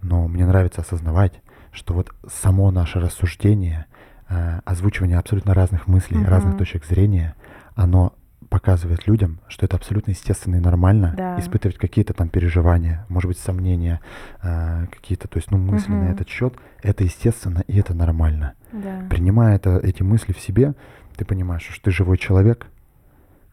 но 0.00 0.26
мне 0.26 0.46
нравится 0.46 0.80
осознавать, 0.80 1.40
что 1.70 1.92
вот 1.92 2.14
само 2.26 2.70
наше 2.70 2.98
рассуждение, 2.98 3.84
э, 4.28 4.60
озвучивание 4.64 5.18
абсолютно 5.18 5.52
разных 5.52 5.86
мыслей, 5.86 6.18
Мгм. 6.18 6.28
разных 6.28 6.56
точек 6.56 6.86
зрения, 6.86 7.34
оно 7.74 8.14
показывает 8.48 9.06
людям, 9.06 9.40
что 9.48 9.66
это 9.66 9.76
абсолютно 9.76 10.10
естественно 10.12 10.56
и 10.56 10.60
нормально 10.60 11.14
Да. 11.16 11.38
испытывать 11.40 11.76
какие-то 11.78 12.12
там 12.14 12.28
переживания, 12.28 13.04
может 13.08 13.28
быть, 13.28 13.38
сомнения, 13.38 14.00
э, 14.42 14.86
какие-то, 14.90 15.28
то 15.28 15.38
есть, 15.38 15.50
ну, 15.50 15.58
мысли 15.58 15.90
на 15.92 16.02
Мгм. 16.04 16.12
этот 16.12 16.28
счет. 16.28 16.54
Это 16.82 17.04
естественно 17.04 17.62
и 17.66 17.78
это 17.78 17.94
нормально. 17.94 18.54
Да. 18.72 19.02
Принимая 19.10 19.56
это, 19.56 19.78
эти 19.78 20.02
мысли 20.02 20.32
в 20.32 20.40
себе, 20.40 20.74
ты 21.16 21.24
понимаешь, 21.24 21.62
что 21.68 21.84
ты 21.84 21.90
живой 21.90 22.18
человек, 22.18 22.66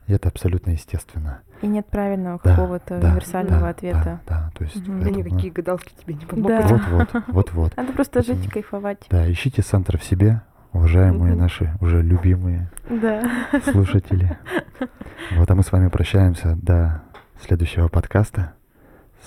и 0.08 0.14
это 0.14 0.28
абсолютно 0.30 0.72
естественно. 0.72 1.39
И 1.62 1.68
нет 1.68 1.88
правильного 1.88 2.39
Да, 2.44 2.50
какого-то 2.56 3.00
да, 3.00 3.08
универсального 3.10 3.62
да, 3.62 3.70
ответа. 3.70 4.04
Да, 4.04 4.20
да, 4.28 4.52
то 4.54 4.64
есть 4.66 4.76
Мгм. 4.88 5.00
Да 5.02 5.10
это, 5.10 5.18
ну, 5.20 5.26
никакие 5.26 5.54
гадалки 5.54 5.94
тебе 6.02 6.14
не 6.16 6.26
помогут. 6.26 6.50
Да. 6.50 6.68
вот-вот, 6.68 7.24
вот-вот. 7.28 7.74
Надо 7.78 7.94
просто 7.94 8.20
Поэтому- 8.20 8.38
жить 8.38 8.48
и 8.48 8.50
кайфовать. 8.52 9.06
Да, 9.10 9.32
ищите 9.32 9.62
центр 9.62 9.98
в 9.98 10.04
себе, 10.04 10.41
уважаемые 10.74 11.36
наши 11.36 11.74
уже 11.82 12.01
любимые 12.01 12.69
Да. 12.89 13.21
слушатели. 13.71 14.38
Вот, 15.32 15.49
а 15.49 15.55
мы 15.55 15.63
с 15.63 15.71
вами 15.71 15.88
прощаемся 15.88 16.57
до 16.61 17.01
следующего 17.39 17.88
подкаста. 17.88 18.53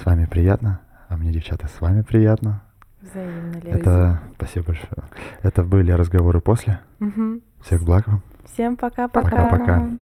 С 0.01 0.05
вами 0.05 0.27
приятно, 0.27 0.81
а 1.09 1.17
мне, 1.17 1.33
девчата, 1.33 1.69
с 1.69 1.81
вами 1.81 2.03
приятно. 2.03 2.63
Взаимно. 3.01 3.57
Это, 3.65 4.21
спасибо 4.37 4.67
большое. 4.67 5.05
Это 5.43 5.63
были 5.63 5.93
разговоры 5.93 6.41
после. 6.41 6.81
Всех 7.63 7.83
благ 7.85 8.07
вам. 8.09 8.23
Всем 8.53 8.77
пока-пока. 8.77 9.31
Пока-пока. 9.31 9.97